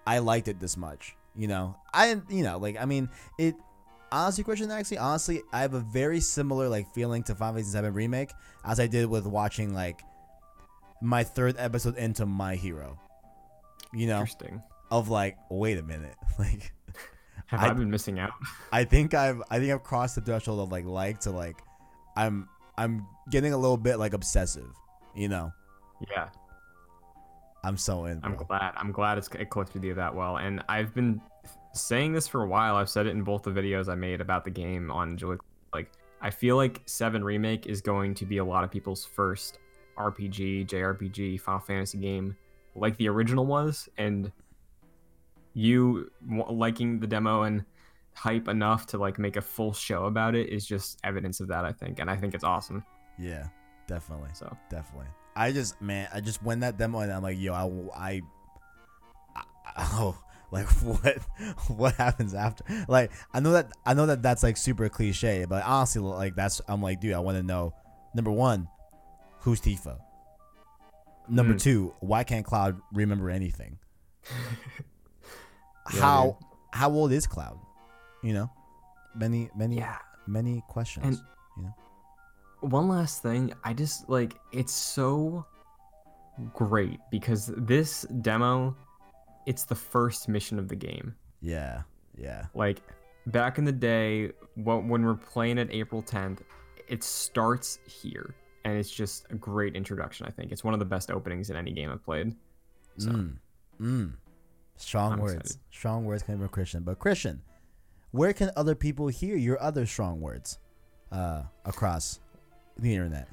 I 0.06 0.18
liked 0.18 0.48
it 0.48 0.60
this 0.60 0.76
much. 0.76 1.16
You 1.34 1.48
know, 1.48 1.76
I 1.92 2.20
you 2.28 2.44
know 2.44 2.58
like 2.58 2.76
I 2.80 2.84
mean 2.84 3.08
it. 3.38 3.56
Honestly, 4.12 4.44
Christian, 4.44 4.70
actually, 4.70 4.98
honestly, 4.98 5.42
I 5.52 5.62
have 5.62 5.74
a 5.74 5.80
very 5.80 6.20
similar 6.20 6.68
like 6.68 6.86
feeling 6.94 7.24
to 7.24 7.34
Final 7.34 7.54
Fantasy 7.54 7.80
VII 7.80 7.88
remake 7.88 8.30
as 8.64 8.78
I 8.78 8.86
did 8.86 9.06
with 9.06 9.26
watching 9.26 9.74
like 9.74 10.02
my 11.04 11.22
third 11.22 11.56
episode 11.58 11.96
into 11.96 12.26
My 12.26 12.54
Hero. 12.56 12.98
You 13.92 14.06
know, 14.08 14.20
Interesting. 14.20 14.62
of 14.90 15.08
like, 15.08 15.36
wait 15.50 15.78
a 15.78 15.82
minute, 15.82 16.16
like 16.38 16.72
Have 17.46 17.60
I- 17.60 17.68
I, 17.68 17.72
been 17.72 17.90
missing 17.90 18.18
out? 18.18 18.32
I 18.72 18.84
think 18.84 19.14
I've 19.14 19.42
I 19.50 19.58
think 19.58 19.72
I've 19.72 19.82
crossed 19.82 20.16
the 20.16 20.20
threshold 20.20 20.60
of 20.60 20.72
like 20.72 20.84
like 20.84 21.20
to 21.20 21.30
like 21.30 21.58
I'm 22.16 22.48
I'm 22.76 23.06
getting 23.30 23.52
a 23.52 23.58
little 23.58 23.76
bit 23.76 23.98
like 23.98 24.14
obsessive. 24.14 24.70
You 25.14 25.28
know, 25.28 25.52
yeah. 26.10 26.28
I'm 27.62 27.76
so 27.76 28.06
in. 28.06 28.20
I'm 28.24 28.34
glad. 28.36 28.72
I'm 28.76 28.92
glad 28.92 29.16
it's, 29.16 29.28
it 29.38 29.48
clicked 29.48 29.74
with 29.74 29.84
you 29.84 29.94
that 29.94 30.14
well. 30.14 30.38
And 30.38 30.62
I've 30.68 30.92
been 30.92 31.20
saying 31.72 32.12
this 32.12 32.26
for 32.28 32.42
a 32.42 32.46
while. 32.46 32.76
I've 32.76 32.90
said 32.90 33.06
it 33.06 33.10
in 33.10 33.22
both 33.22 33.42
the 33.44 33.50
videos 33.50 33.88
I 33.88 33.94
made 33.94 34.20
about 34.20 34.44
the 34.44 34.50
game 34.50 34.90
on 34.90 35.16
Joy. 35.16 35.36
Like, 35.72 35.90
I 36.20 36.30
feel 36.30 36.56
like 36.56 36.82
Seven 36.86 37.24
Remake 37.24 37.66
is 37.66 37.80
going 37.80 38.14
to 38.16 38.26
be 38.26 38.38
a 38.38 38.44
lot 38.44 38.64
of 38.64 38.70
people's 38.70 39.04
first 39.04 39.60
RPG, 39.96 40.66
JRPG, 40.66 41.40
Final 41.40 41.60
Fantasy 41.60 41.98
game, 41.98 42.36
like 42.74 42.96
the 42.96 43.08
original 43.08 43.46
was. 43.46 43.88
And 43.98 44.32
you 45.54 46.10
liking 46.48 47.00
the 47.00 47.06
demo 47.06 47.42
and 47.42 47.64
hype 48.14 48.48
enough 48.48 48.86
to 48.86 48.98
like 48.98 49.18
make 49.18 49.36
a 49.36 49.42
full 49.42 49.72
show 49.72 50.06
about 50.06 50.34
it 50.34 50.48
is 50.48 50.66
just 50.66 50.98
evidence 51.04 51.40
of 51.40 51.48
that. 51.48 51.64
I 51.64 51.72
think, 51.72 51.98
and 51.98 52.10
I 52.10 52.16
think 52.16 52.34
it's 52.34 52.44
awesome. 52.44 52.84
Yeah, 53.18 53.46
definitely, 53.86 54.30
So 54.34 54.56
definitely. 54.70 55.08
I 55.36 55.52
just 55.52 55.80
man, 55.80 56.08
I 56.12 56.20
just 56.20 56.42
went 56.42 56.60
that 56.60 56.78
demo 56.78 57.00
and 57.00 57.12
I'm 57.12 57.22
like, 57.22 57.38
yo, 57.38 57.52
I 57.52 57.66
I, 57.96 58.22
I 59.36 59.42
oh. 59.94 60.18
Like 60.54 60.68
what? 60.82 61.18
What 61.66 61.94
happens 61.96 62.32
after? 62.32 62.64
Like 62.86 63.10
I 63.32 63.40
know 63.40 63.52
that 63.52 63.72
I 63.84 63.92
know 63.92 64.06
that 64.06 64.22
that's 64.22 64.44
like 64.44 64.56
super 64.56 64.88
cliche, 64.88 65.46
but 65.48 65.64
honestly, 65.64 66.00
like 66.00 66.36
that's 66.36 66.60
I'm 66.68 66.80
like, 66.80 67.00
dude, 67.00 67.14
I 67.14 67.18
want 67.18 67.36
to 67.36 67.42
know. 67.42 67.74
Number 68.14 68.30
one, 68.30 68.68
who's 69.44 69.60
Tifa? 69.60 69.98
Number 71.28 71.52
Hmm. 71.52 71.58
two, 71.58 71.94
why 72.00 72.24
can't 72.24 72.44
Cloud 72.44 72.80
remember 72.92 73.30
anything? 73.30 73.78
Yeah, 75.92 76.00
how 76.00 76.38
how 76.72 76.90
old 76.90 77.12
is 77.12 77.26
Cloud? 77.26 77.58
You 78.22 78.32
know, 78.32 78.50
many 79.14 79.50
many 79.54 79.76
yeah. 79.76 79.98
many 80.26 80.62
questions. 80.68 81.22
And 81.56 81.72
one 82.60 82.88
last 82.88 83.22
thing, 83.22 83.52
I 83.64 83.74
just 83.74 84.08
like 84.08 84.34
it's 84.52 84.72
so 84.72 85.44
great 86.54 87.00
because 87.10 87.52
this 87.56 88.02
demo, 88.22 88.74
it's 89.44 89.64
the 89.64 89.74
first 89.74 90.26
mission 90.26 90.58
of 90.58 90.68
the 90.68 90.76
game. 90.76 91.14
yeah, 91.42 91.82
yeah, 92.16 92.46
Like 92.54 92.80
back 93.26 93.58
in 93.58 93.64
the 93.64 93.72
day, 93.72 94.32
when 94.56 95.02
we're 95.02 95.14
playing 95.16 95.58
it 95.58 95.68
April 95.70 96.02
10th, 96.02 96.38
it 96.88 97.04
starts 97.04 97.78
here, 97.86 98.34
and 98.64 98.76
it's 98.76 98.90
just 98.90 99.26
a 99.30 99.34
great 99.34 99.76
introduction. 99.76 100.26
I 100.26 100.30
think 100.30 100.52
it's 100.52 100.64
one 100.64 100.74
of 100.74 100.80
the 100.80 100.86
best 100.86 101.10
openings 101.10 101.50
in 101.50 101.56
any 101.56 101.72
game 101.72 101.90
I've 101.90 102.04
played. 102.04 102.34
So 102.98 103.10
mm, 103.10 103.36
mm. 103.80 104.12
Strong 104.76 105.12
I'm 105.12 105.20
words. 105.20 105.34
excited. 105.34 105.60
Strong 105.70 106.04
words 106.04 106.22
coming 106.22 106.40
from 106.40 106.48
Christian. 106.48 106.82
But 106.82 106.98
Christian, 106.98 107.42
where 108.10 108.32
can 108.32 108.50
other 108.56 108.74
people 108.74 109.08
hear 109.08 109.36
your 109.36 109.60
other 109.62 109.86
strong 109.86 110.20
words 110.20 110.58
uh, 111.12 111.42
across 111.64 112.20
the 112.78 112.92
internet? 112.92 113.28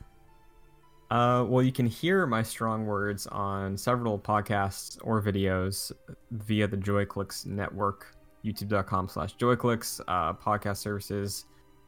Uh, 1.10 1.44
well, 1.48 1.62
you 1.62 1.74
can 1.74 1.86
hear 1.86 2.26
my 2.26 2.42
strong 2.42 2.86
words 2.86 3.28
on 3.28 3.76
several 3.76 4.18
podcasts 4.18 4.98
or 5.02 5.22
videos 5.22 5.92
via 6.32 6.68
the 6.68 6.78
JoyClicks 6.78 7.46
network, 7.46 8.16
youtube.com 8.46 9.10
slash 9.10 9.36
JoyClicks, 9.36 10.00
uh, 10.08 10.34
podcast 10.34 10.78
services. 10.78 11.46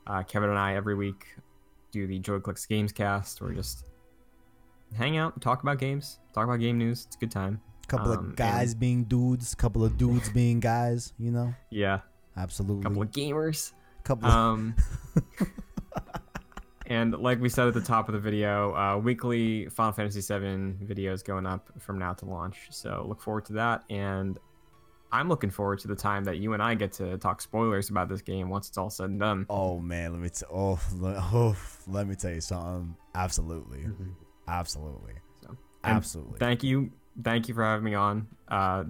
Uh, 0.07 0.23
Kevin 0.23 0.49
and 0.49 0.59
I 0.59 0.75
every 0.75 0.95
week 0.95 1.27
do 1.93 2.05
the 2.07 2.19
JoyClicks 2.19 2.67
Games 2.67 2.91
cast 2.91 3.41
or 3.41 3.53
just 3.53 3.85
hang 4.97 5.15
out, 5.17 5.39
talk 5.41 5.63
about 5.63 5.77
games, 5.79 6.19
talk 6.33 6.43
about 6.45 6.59
game 6.59 6.77
news. 6.77 7.05
It's 7.07 7.15
a 7.15 7.19
good 7.19 7.31
time. 7.31 7.61
A 7.83 7.87
couple 7.87 8.11
Um, 8.11 8.29
of 8.31 8.35
guys 8.35 8.73
being 8.75 9.03
dudes, 9.05 9.53
a 9.53 9.55
couple 9.55 9.85
of 9.85 9.97
dudes 9.97 10.29
being 10.33 10.59
guys. 10.59 11.13
You 11.17 11.31
know, 11.31 11.53
Yeah, 11.69 11.99
absolutely. 12.35 12.81
a 12.81 12.83
couple 12.89 13.01
of 13.03 13.11
gamers. 13.11 13.71
couple 14.03 14.27
of, 14.27 14.33
Um, 14.33 14.75
and 16.87 17.13
like 17.17 17.39
we 17.39 17.47
said 17.49 17.67
at 17.67 17.73
the 17.73 17.81
top 17.81 18.09
of 18.09 18.13
the 18.13 18.19
video, 18.19 18.73
uh, 18.75 18.97
weekly 18.97 19.67
Final 19.69 19.93
Fantasy 19.93 20.19
VII 20.21 20.85
videos 20.85 21.23
going 21.23 21.45
up 21.45 21.69
from 21.79 21.97
now 21.97 22.13
to 22.13 22.25
launch. 22.25 22.67
So 22.71 23.05
look 23.07 23.21
forward 23.21 23.45
to 23.45 23.53
that. 23.53 23.83
And 23.89 24.37
I'm 25.13 25.29
looking 25.29 25.49
forward 25.51 25.79
to 25.79 25.87
the 25.87 25.95
time 25.95 26.23
that 26.25 26.39
you 26.39 26.53
and 26.53 26.61
I 26.61 26.73
get 26.75 26.91
to 26.93 27.17
talk 27.19 27.39
spoilers 27.39 27.89
about 27.89 28.09
this 28.09 28.21
game 28.21 28.49
once 28.49 28.67
it's 28.67 28.77
all 28.77 28.89
said 28.89 29.11
and 29.11 29.19
done. 29.19 29.45
oh 29.49 29.79
man, 29.79 30.11
let 30.11 30.21
me 30.21 30.29
t- 30.29 30.45
oh, 30.51 30.79
le- 30.97 31.29
oh 31.33 31.55
let 31.87 32.07
me 32.07 32.15
tell 32.15 32.31
you 32.31 32.41
something. 32.41 32.95
Absolutely, 33.15 33.85
absolutely, 34.47 35.13
So, 35.41 35.55
absolutely. 35.83 36.39
Thank 36.39 36.63
you. 36.63 36.91
Thank 37.23 37.47
you 37.47 37.53
for 37.53 37.63
having 37.63 37.85
me 37.85 37.93
on. 37.93 38.27
Uh, 38.47 38.85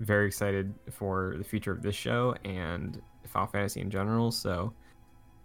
very 0.00 0.26
excited 0.26 0.72
for 0.90 1.34
the 1.38 1.44
future 1.44 1.72
of 1.72 1.82
this 1.82 1.94
show 1.96 2.34
and 2.44 3.00
Final 3.26 3.48
Fantasy 3.48 3.80
in 3.80 3.90
general. 3.90 4.30
So 4.30 4.72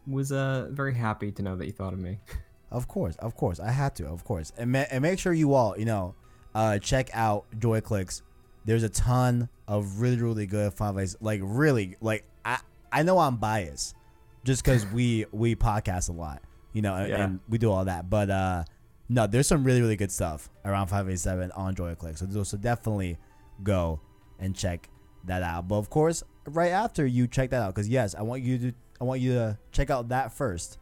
was 0.08 0.32
uh, 0.32 0.68
very 0.72 0.94
happy 0.94 1.32
to 1.32 1.42
know 1.42 1.56
that 1.56 1.66
you 1.66 1.72
thought 1.72 1.94
of 1.94 2.00
me. 2.00 2.20
Of 2.74 2.88
course, 2.88 3.18
of 3.18 3.36
course, 3.36 3.60
I 3.60 3.70
had 3.70 3.98
to, 3.98 4.08
of 4.08 4.24
course, 4.24 4.54
and, 4.58 4.72
ma- 4.72 4.86
and 4.90 5.02
make 5.02 5.20
sure 5.20 5.34
you 5.34 5.54
all, 5.56 5.78
you 5.78 5.84
know, 5.84 6.16
uh, 6.56 6.80
check 6.80 7.10
out 7.12 7.44
Joy 7.60 7.82
Clicks. 7.82 8.22
There's 8.66 8.84
a 8.84 8.90
ton 8.90 9.50
of 9.68 10.00
really, 10.02 10.18
really 10.18 10.46
good 10.46 10.74
Final 10.74 10.96
Fantasy, 10.96 11.18
like 11.22 11.40
really, 11.44 11.98
like 12.02 12.24
I, 12.46 12.60
I 12.92 13.04
know 13.04 13.18
I'm 13.20 13.38
biased, 13.38 13.96
just 14.44 14.64
because 14.64 14.86
we 14.88 15.26
we 15.32 15.56
podcast 15.56 16.10
a 16.10 16.14
lot, 16.14 16.42
you 16.74 16.82
know, 16.82 16.96
and, 16.96 17.10
Yeah. 17.10 17.24
and 17.26 17.40
we 17.50 17.58
do 17.58 17.72
all 17.72 17.86
that, 17.86 18.10
but 18.10 18.30
uh, 18.30 18.64
no, 19.10 19.28
there's 19.28 19.48
some 19.48 19.64
really, 19.64 19.82
really 19.82 19.96
good 19.96 20.12
stuff 20.12 20.50
around 20.64 20.88
587 20.88 21.52
on 21.54 21.74
Joy 21.76 21.96
Clicks, 21.96 22.20
so, 22.32 22.44
so 22.44 22.58
definitely 22.58 23.18
go 23.64 24.00
and 24.40 24.56
check 24.56 24.90
that 25.26 25.42
out. 25.44 25.68
But 25.68 25.76
of 25.76 25.90
course, 25.90 26.24
right 26.48 26.72
after 26.72 27.06
you 27.06 27.28
check 27.28 27.50
that 27.52 27.62
out, 27.62 27.74
because 27.76 27.90
yes, 27.90 28.16
I 28.16 28.22
want 28.22 28.44
you 28.44 28.58
to, 28.60 28.74
I 29.00 29.04
want 29.04 29.22
you 29.22 29.34
to 29.34 29.58
check 29.72 29.90
out 29.90 30.10
that 30.10 30.32
first 30.34 30.78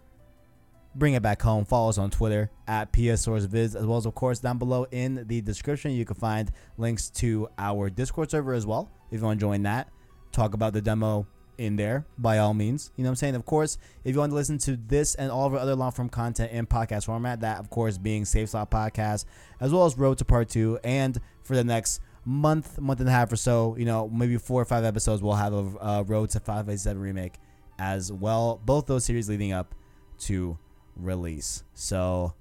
bring 0.95 1.13
it 1.13 1.21
back 1.21 1.41
home. 1.41 1.65
Follow 1.65 1.89
us 1.89 1.97
on 1.97 2.09
Twitter 2.09 2.51
at 2.67 2.91
PSSourceViz, 2.91 3.75
as 3.75 3.85
well 3.85 3.97
as, 3.97 4.05
of 4.05 4.15
course, 4.15 4.39
down 4.39 4.57
below 4.57 4.85
in 4.91 5.25
the 5.27 5.41
description, 5.41 5.91
you 5.91 6.05
can 6.05 6.15
find 6.15 6.51
links 6.77 7.09
to 7.09 7.47
our 7.57 7.89
Discord 7.89 8.31
server 8.31 8.53
as 8.53 8.65
well. 8.65 8.91
If 9.11 9.19
you 9.19 9.25
want 9.25 9.39
to 9.39 9.45
join 9.45 9.63
that, 9.63 9.89
talk 10.31 10.53
about 10.53 10.73
the 10.73 10.81
demo 10.81 11.27
in 11.57 11.75
there, 11.75 12.05
by 12.17 12.37
all 12.37 12.53
means. 12.53 12.91
You 12.95 13.03
know 13.03 13.09
what 13.09 13.11
I'm 13.11 13.15
saying? 13.17 13.35
Of 13.35 13.45
course, 13.45 13.77
if 14.03 14.13
you 14.13 14.19
want 14.19 14.31
to 14.31 14.35
listen 14.35 14.57
to 14.59 14.77
this 14.77 15.15
and 15.15 15.29
all 15.29 15.45
of 15.45 15.53
our 15.53 15.59
other 15.59 15.75
long 15.75 15.91
form 15.91 16.09
content 16.09 16.51
in 16.51 16.65
podcast 16.65 17.05
format, 17.05 17.41
that, 17.41 17.59
of 17.59 17.69
course, 17.69 17.97
being 17.97 18.25
Safe 18.25 18.49
Slot 18.49 18.71
Podcast, 18.71 19.25
as 19.59 19.71
well 19.71 19.85
as 19.85 19.97
Road 19.97 20.17
to 20.19 20.25
Part 20.25 20.49
2, 20.49 20.79
and 20.83 21.19
for 21.43 21.55
the 21.55 21.63
next 21.63 22.01
month, 22.23 22.79
month 22.79 22.99
and 23.01 23.09
a 23.09 23.11
half 23.11 23.31
or 23.31 23.35
so, 23.35 23.75
you 23.77 23.85
know, 23.85 24.07
maybe 24.07 24.37
four 24.37 24.61
or 24.61 24.65
five 24.65 24.85
episodes, 24.85 25.21
we'll 25.21 25.33
have 25.33 25.53
a 25.53 25.85
uh, 25.85 26.03
Road 26.07 26.29
to 26.31 26.39
587 26.39 27.01
remake 27.01 27.33
as 27.77 28.11
well. 28.11 28.61
Both 28.63 28.85
those 28.85 29.03
series 29.03 29.27
leading 29.29 29.51
up 29.51 29.75
to 30.19 30.57
release. 30.99 31.63
So 31.73 32.33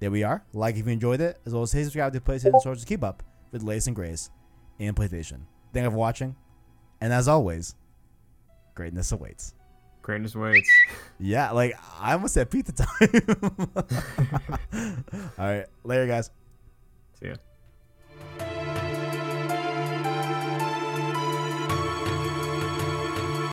there 0.00 0.10
we 0.10 0.22
are. 0.22 0.44
Like 0.52 0.76
if 0.76 0.86
you 0.86 0.92
enjoyed 0.92 1.20
it, 1.20 1.38
as 1.46 1.52
well 1.52 1.62
as 1.62 1.72
hit 1.72 1.84
subscribe 1.84 2.12
to 2.12 2.20
PlayStation 2.20 2.60
Source 2.62 2.80
to 2.80 2.86
keep 2.86 3.04
up 3.04 3.22
with 3.52 3.62
the 3.62 3.68
latest 3.68 3.88
and 3.88 3.96
greatest 3.96 4.30
in 4.78 4.94
PlayStation. 4.94 5.40
Thank 5.72 5.84
you 5.84 5.90
for 5.90 5.96
watching. 5.96 6.36
And 7.00 7.12
as 7.12 7.28
always, 7.28 7.74
greatness 8.74 9.12
awaits. 9.12 9.54
Greatness 10.02 10.34
waits. 10.34 10.70
Yeah, 11.22 11.50
like 11.50 11.74
I 12.00 12.14
almost 12.14 12.32
said 12.32 12.50
pizza 12.50 12.72
time. 12.72 12.86
All 15.38 15.44
right. 15.44 15.66
Later 15.84 16.06
guys. 16.06 16.30
See 17.20 17.28
ya. 17.28 17.34